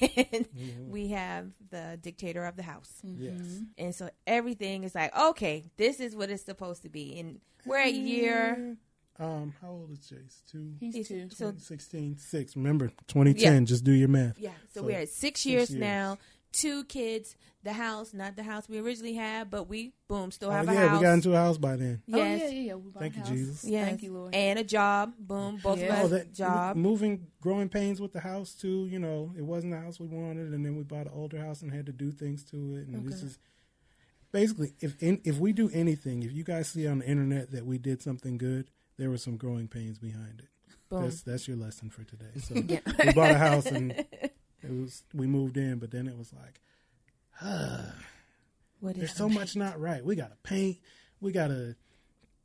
and 0.00 0.46
mm-hmm. 0.50 0.90
we 0.90 1.08
have 1.08 1.46
the 1.70 1.98
dictator 2.00 2.44
of 2.44 2.56
the 2.56 2.62
house, 2.62 2.90
Yes. 3.02 3.32
Mm-hmm. 3.34 3.62
and 3.78 3.94
so 3.94 4.10
everything 4.26 4.84
is 4.84 4.94
like, 4.94 5.16
okay, 5.16 5.64
this 5.76 6.00
is 6.00 6.14
what 6.16 6.30
it's 6.30 6.44
supposed 6.44 6.82
to 6.82 6.88
be, 6.88 7.18
and 7.18 7.40
we're 7.66 7.78
a 7.78 7.88
year. 7.90 8.76
Uh, 9.20 9.24
um, 9.24 9.52
how 9.60 9.70
old 9.70 9.90
is 9.90 9.98
Jace? 9.98 10.42
Two, 10.50 10.74
He's 10.78 10.94
He's- 10.94 11.08
two. 11.08 11.28
so 11.30 11.52
16, 11.56 12.18
six. 12.18 12.54
Remember, 12.56 12.88
2010. 13.08 13.66
Just 13.66 13.82
do 13.82 13.90
your 13.92 14.06
math. 14.08 14.38
yeah, 14.38 14.50
so, 14.72 14.80
So, 14.80 14.86
we're 14.86 14.98
at 15.00 15.08
six, 15.08 15.18
six 15.40 15.46
years, 15.46 15.70
years. 15.70 15.80
now. 15.80 16.18
Two 16.52 16.84
kids, 16.84 17.36
the 17.62 17.72
house, 17.74 18.14
not 18.14 18.34
the 18.36 18.42
house 18.42 18.68
we 18.68 18.78
originally 18.78 19.14
had, 19.14 19.50
but 19.50 19.68
we 19.68 19.92
boom 20.08 20.30
still 20.30 20.48
Oh, 20.50 20.52
have 20.52 20.68
a 20.68 20.72
yeah, 20.72 20.88
house. 20.88 20.98
we 20.98 21.04
got 21.04 21.12
into 21.14 21.32
a 21.34 21.36
house 21.36 21.58
by 21.58 21.76
then. 21.76 22.02
yes, 22.06 22.16
Oh 22.16 22.24
yeah, 22.24 22.48
yeah, 22.48 22.60
yeah. 22.68 22.74
We 22.74 22.90
Thank 22.98 23.14
a 23.14 23.18
you, 23.18 23.22
house. 23.24 23.32
Jesus. 23.32 23.64
yes, 23.64 23.84
Thank 23.86 24.02
you, 24.02 24.12
Lord. 24.14 24.34
and 24.34 24.58
a 24.58 24.64
job. 24.64 25.12
Boom, 25.18 25.58
both 25.58 25.78
Yeah. 25.78 25.84
of 25.86 25.90
us 25.90 26.04
Oh, 26.04 26.08
that 26.08 26.32
job. 26.32 26.76
moving, 26.76 27.26
growing 27.40 27.68
pains 27.68 28.00
with 28.00 28.12
the 28.12 28.20
house 28.20 28.54
too. 28.54 28.86
You 28.86 28.98
know, 28.98 29.32
it 29.36 29.42
wasn't 29.42 29.72
the 29.74 29.80
house 29.80 30.00
we 30.00 30.06
wanted, 30.06 30.52
and 30.54 30.64
then 30.64 30.76
we 30.76 30.82
bought 30.84 31.06
an 31.06 31.12
older 31.14 31.38
house 31.38 31.60
and 31.62 31.72
had 31.72 31.86
to 31.86 31.92
do 31.92 32.10
things 32.10 32.42
to 32.44 32.76
it. 32.76 32.88
And 32.88 33.06
this 33.06 33.22
is 33.22 33.38
basically 34.32 34.72
if 34.80 35.00
in, 35.02 35.20
if 35.24 35.38
we 35.38 35.52
do 35.52 35.70
anything, 35.72 36.22
if 36.22 36.32
you 36.32 36.44
guys 36.44 36.68
see 36.68 36.86
on 36.86 37.00
the 37.00 37.06
internet 37.06 37.50
that 37.52 37.66
we 37.66 37.78
did 37.78 38.00
something 38.02 38.38
good, 38.38 38.70
there 38.96 39.10
were 39.10 39.18
some 39.18 39.36
growing 39.36 39.68
pains 39.68 39.98
behind 39.98 40.40
it. 40.40 40.48
Boom. 40.88 41.02
That's 41.02 41.22
that's 41.22 41.46
your 41.46 41.58
lesson 41.58 41.90
for 41.90 42.04
today. 42.04 42.30
So 42.40 42.54
Yeah. 42.66 42.80
we 43.04 43.12
bought 43.12 43.32
a 43.32 43.38
house 43.38 43.66
and 43.66 43.94
it 44.62 44.70
was 44.70 45.02
we 45.14 45.26
moved 45.26 45.56
in, 45.56 45.78
but 45.78 45.90
then 45.90 46.06
it 46.08 46.16
was 46.16 46.32
like, 46.32 46.60
What 48.80 48.92
is 48.94 48.96
there's 48.98 49.14
so 49.14 49.28
much 49.28 49.56
not 49.56 49.80
right. 49.80 50.04
We 50.04 50.14
got 50.16 50.30
to 50.30 50.36
paint. 50.42 50.78
We 51.20 51.32
got 51.32 51.48
to 51.48 51.74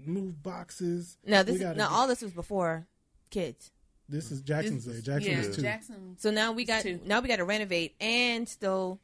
move 0.04 0.42
boxes. 0.42 1.18
No, 1.26 1.44
this 1.44 1.54
We 1.54 1.58
is, 1.58 1.62
gotta 1.64 1.78
no, 1.78 1.88
all 1.90 2.08
this 2.08 2.22
was 2.22 2.32
before 2.32 2.88
kids. 3.30 3.72
This 4.10 4.32
is 4.32 4.42
Jackson's 4.42 4.86
This 4.86 4.86
there. 4.86 5.00
is- 5.00 5.04
Jackson 5.06 5.32
yeah, 5.32 5.48
was 5.48 5.56
two. 5.56 5.62
Jackson. 5.62 6.16
So 6.20 6.32
now 6.32 6.52
we 6.52 6.66
got 6.66 6.82
Two. 6.84 7.00
now 7.06 7.20
we 7.22 7.28
got 7.28 7.38
to 7.38 7.46
renovate 7.46 7.96
and 8.02 8.50
still 8.50 9.00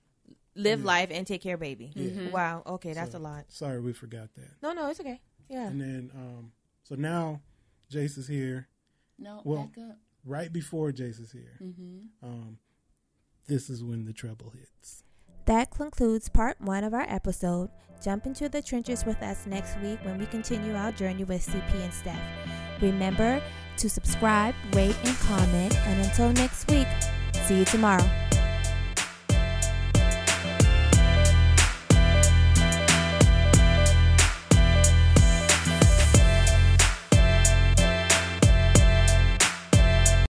live 0.55 0.79
Yeah. 0.81 0.85
life 0.87 1.09
and 1.11 1.25
take 1.25 1.41
care 1.41 1.53
of 1.53 1.59
baby. 1.61 1.91
Yeah. 1.95 2.29
Wow. 2.31 2.63
Okay, 2.65 2.93
that's 2.93 3.11
So, 3.13 3.17
a 3.17 3.19
lot. 3.19 3.45
Sorry, 3.49 3.79
we 3.79 3.93
forgot 3.93 4.33
that. 4.35 4.49
No, 4.61 4.73
no, 4.73 4.89
it's 4.89 4.99
okay. 4.99 5.21
Yeah. 5.49 5.67
And 5.67 5.79
then, 5.79 6.11
um, 6.15 6.51
so 6.83 6.95
now 6.95 7.41
Jace 7.91 8.17
is 8.17 8.27
here. 8.27 8.67
No, 9.17 9.41
Well- 9.45 9.67
back 9.75 9.83
up. 9.89 9.97
Right 10.25 10.51
before 10.51 10.91
Jace 10.91 11.19
is 11.21 11.31
here, 11.31 11.57
Mm-hmm. 11.63 12.25
um, 12.27 12.57
this 13.49 13.69
is 13.69 13.83
when 13.83 14.05
the 14.05 14.13
trouble 14.13 14.51
hits. 14.51 15.03
That 15.45 15.71
concludes 15.71 16.29
part 16.29 16.61
one 16.61 16.83
of 16.83 16.93
our 16.93 17.07
episode. 17.09 17.69
Jump 18.01 18.25
into 18.25 18.47
the 18.47 18.61
trenches 18.61 19.03
with 19.03 19.21
us 19.21 19.45
next 19.45 19.77
week 19.81 19.99
when 20.03 20.19
we 20.19 20.27
continue 20.27 20.75
our 20.75 20.91
journey 20.91 21.25
with 21.25 21.45
CP 21.45 21.73
and 21.83 21.93
Steph. 21.93 22.21
Remember 22.81 23.41
to 23.77 23.89
subscribe, 23.89 24.53
rate, 24.73 24.95
and 25.03 25.17
comment. 25.17 25.75
And 25.87 26.05
until 26.05 26.31
next 26.33 26.69
week, 26.69 26.87
see 27.33 27.59
you 27.59 27.65
tomorrow. 27.65 28.07